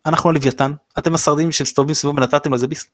אנחנו 0.05 0.29
הלוויתן, 0.29 0.71
אתם 0.97 1.13
הסרדינים 1.13 1.51
שמסתובבים 1.51 1.93
סביבו 1.93 2.17
ונתתם 2.17 2.53
לזה 2.53 2.67
ביס. 2.67 2.85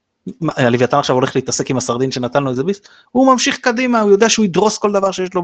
הלוויתן 0.58 0.98
עכשיו 0.98 1.16
הולך 1.16 1.36
להתעסק 1.36 1.70
עם 1.70 1.78
הסרדין 1.78 2.12
שנתן 2.12 2.44
לו 2.44 2.50
איזה 2.50 2.64
ביס, 2.64 2.82
הוא 3.12 3.34
ממשיך 3.34 3.58
קדימה, 3.58 4.02
הוא 4.02 4.12
יודע 4.12 4.30
שהוא 4.30 4.46
ידרוס 4.46 4.78
כל 4.78 4.92
דבר 4.92 5.12
שיש 5.12 5.34
לו 5.34 5.44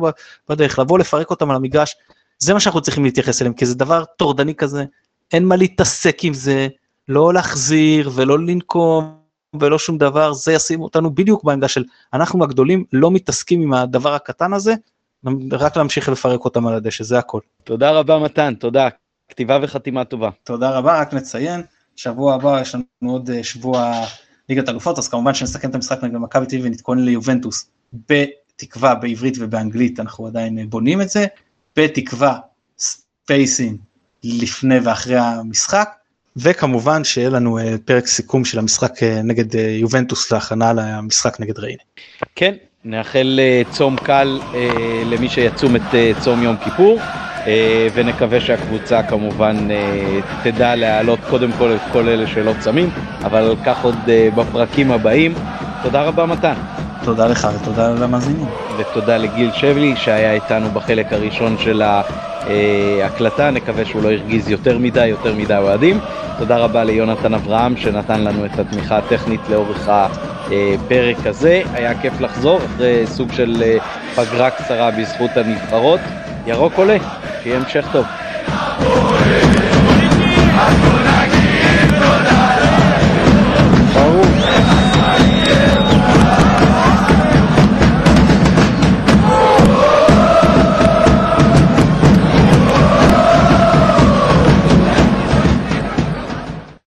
בדרך, 0.50 0.80
לבוא 0.80 1.00
לפרק 1.00 1.30
אותם 1.30 1.50
על 1.50 1.56
המגרש, 1.56 1.96
זה 2.40 2.54
מה 2.54 2.60
שאנחנו 2.60 2.82
צריכים 2.82 3.04
להתייחס 3.04 3.42
אליהם, 3.42 3.54
כי 3.54 3.66
זה 3.66 3.76
דבר 3.76 4.04
טורדני 4.18 4.56
כזה, 4.56 4.86
אין 5.34 5.46
מה 5.46 5.56
להתעסק 5.56 6.24
עם 6.24 6.34
זה, 6.34 6.68
לא 7.08 7.34
להחזיר 7.34 8.12
ולא 8.16 8.40
לנקום 8.40 9.16
ולא 9.60 9.80
שום 9.80 9.98
דבר, 9.98 10.34
זה 10.34 10.54
ישים 10.54 10.82
אותנו 10.82 11.16
בדיוק 11.16 11.44
בעמדה 11.44 11.68
של 11.68 11.84
אנחנו 12.14 12.44
הגדולים 12.44 12.86
לא 12.94 13.12
מתעסקים 13.12 13.62
עם 13.62 13.74
הדבר 13.74 14.14
הקטן 14.14 14.54
הזה, 14.54 14.74
רק 15.52 15.78
להמשיך 15.78 16.10
לפרק 16.10 16.46
אותם 16.46 16.68
על 16.68 16.74
הדשא, 16.74 17.04
זה 17.04 17.20
הכל. 17.20 17.40
תודה 17.64 17.92
רבה 17.92 18.20
מתן, 18.20 18.54
תודה, 18.54 18.88
כתיבה 19.30 19.60
וחתימה 19.62 20.06
טובה. 20.06 20.30
תודה 20.44 20.70
רבה, 20.70 21.02
רק 21.02 21.14
נציין, 21.14 21.62
שבוע 21.96 22.34
הבא 22.36 22.62
יש 22.62 22.76
לנו 22.76 22.84
עוד 23.14 23.30
אה, 23.30 23.44
שבוע 23.44 24.06
ליגת 24.50 24.70
אלופות, 24.70 24.98
אז 24.98 25.08
כמובן 25.08 25.34
שנסכם 25.34 25.70
את 25.70 25.76
המשחק 25.76 26.04
נגד 26.04 26.18
מכבי 26.18 26.46
תל 26.46 26.56
אביב 26.56 26.66
ונתכונן 26.66 27.06
ליובנטוס 27.06 27.70
בתקווה 27.94 28.96
בעברית 28.96 29.38
ובאנגלית, 29.40 30.00
אנחנו 30.00 30.28
עדיין 30.28 30.60
אה, 30.60 30.64
בונים 30.70 31.02
את 31.02 31.10
זה, 31.10 31.26
בתקווה 31.76 32.40
ספייסים 32.78 33.78
לפני 34.24 34.80
ואחרי 34.84 35.18
המשחק, 35.18 35.90
וכמובן 36.38 37.04
שיהיה 37.04 37.30
לנו 37.30 37.58
אה, 37.58 37.76
פרק 37.86 38.08
סיכום 38.08 38.46
של 38.46 38.60
המשחק 38.60 39.04
נגד 39.04 39.56
יובנטוס 39.56 40.32
להכנה 40.32 40.74
למשחק 40.74 41.40
נגד 41.40 41.60
ריינה. 41.60 41.84
כן, 42.36 42.56
נאחל 42.86 43.40
צום 43.70 43.96
קל 43.96 44.40
למי 45.06 45.30
שיצום 45.30 45.76
את 45.76 45.96
צום 46.20 46.44
יום 46.44 46.56
כיפור. 46.64 47.00
אה, 47.48 47.88
ונקווה 47.94 48.42
שהקבוצה 48.42 49.04
כמובן 49.04 49.72
אה, 49.72 50.20
תדע 50.44 50.76
להעלות 50.76 51.20
קודם 51.30 51.52
כל 51.58 51.74
את 51.76 51.92
כל 51.92 52.10
אלה 52.10 52.28
שלא 52.28 52.52
צמים, 52.60 52.90
אבל 53.24 53.44
על 53.44 53.56
כך 53.66 53.84
עוד 53.84 53.96
אה, 54.10 54.30
בפרקים 54.36 54.92
הבאים. 54.92 55.34
תודה 55.84 56.02
רבה 56.02 56.26
מתן. 56.26 56.54
תודה 57.04 57.28
לך 57.28 57.48
ותודה 57.62 57.90
למאזינים. 57.90 58.46
ותודה 58.78 59.18
לגיל 59.18 59.52
שבלי 59.52 59.96
שהיה 59.96 60.34
איתנו 60.34 60.70
בחלק 60.70 61.14
הראשון 61.14 61.58
של 61.58 61.82
ההקלטה, 63.04 63.52
נקווה 63.52 63.86
שהוא 63.86 64.04
לא 64.04 64.12
הרגיז 64.12 64.50
יותר 64.50 64.78
מדי, 64.78 65.08
יותר 65.08 65.34
מדי 65.34 65.58
אוהדים. 65.58 66.00
תודה 66.40 66.58
רבה 66.58 66.84
ליונתן 66.84 67.34
אברהם 67.34 67.78
שנתן 67.78 68.22
לנו 68.22 68.46
את 68.46 68.60
התמיכה 68.60 68.98
הטכנית 68.98 69.42
לאורך 69.50 69.90
הפרק 69.90 71.26
הזה. 71.26 71.62
היה 71.74 72.02
כיף 72.02 72.22
לחזור 72.22 72.60
אחרי 72.66 73.08
סוג 73.08 73.32
של 73.32 73.64
פגרה 74.16 74.50
קצרה 74.50 74.92
בזכות 74.92 75.38
הנבחרות. 75.38 76.00
ירוק 76.48 76.74
עולה, 76.76 76.98
שיהיה 77.44 77.58
המשך 77.58 77.88
טוב. 77.92 78.06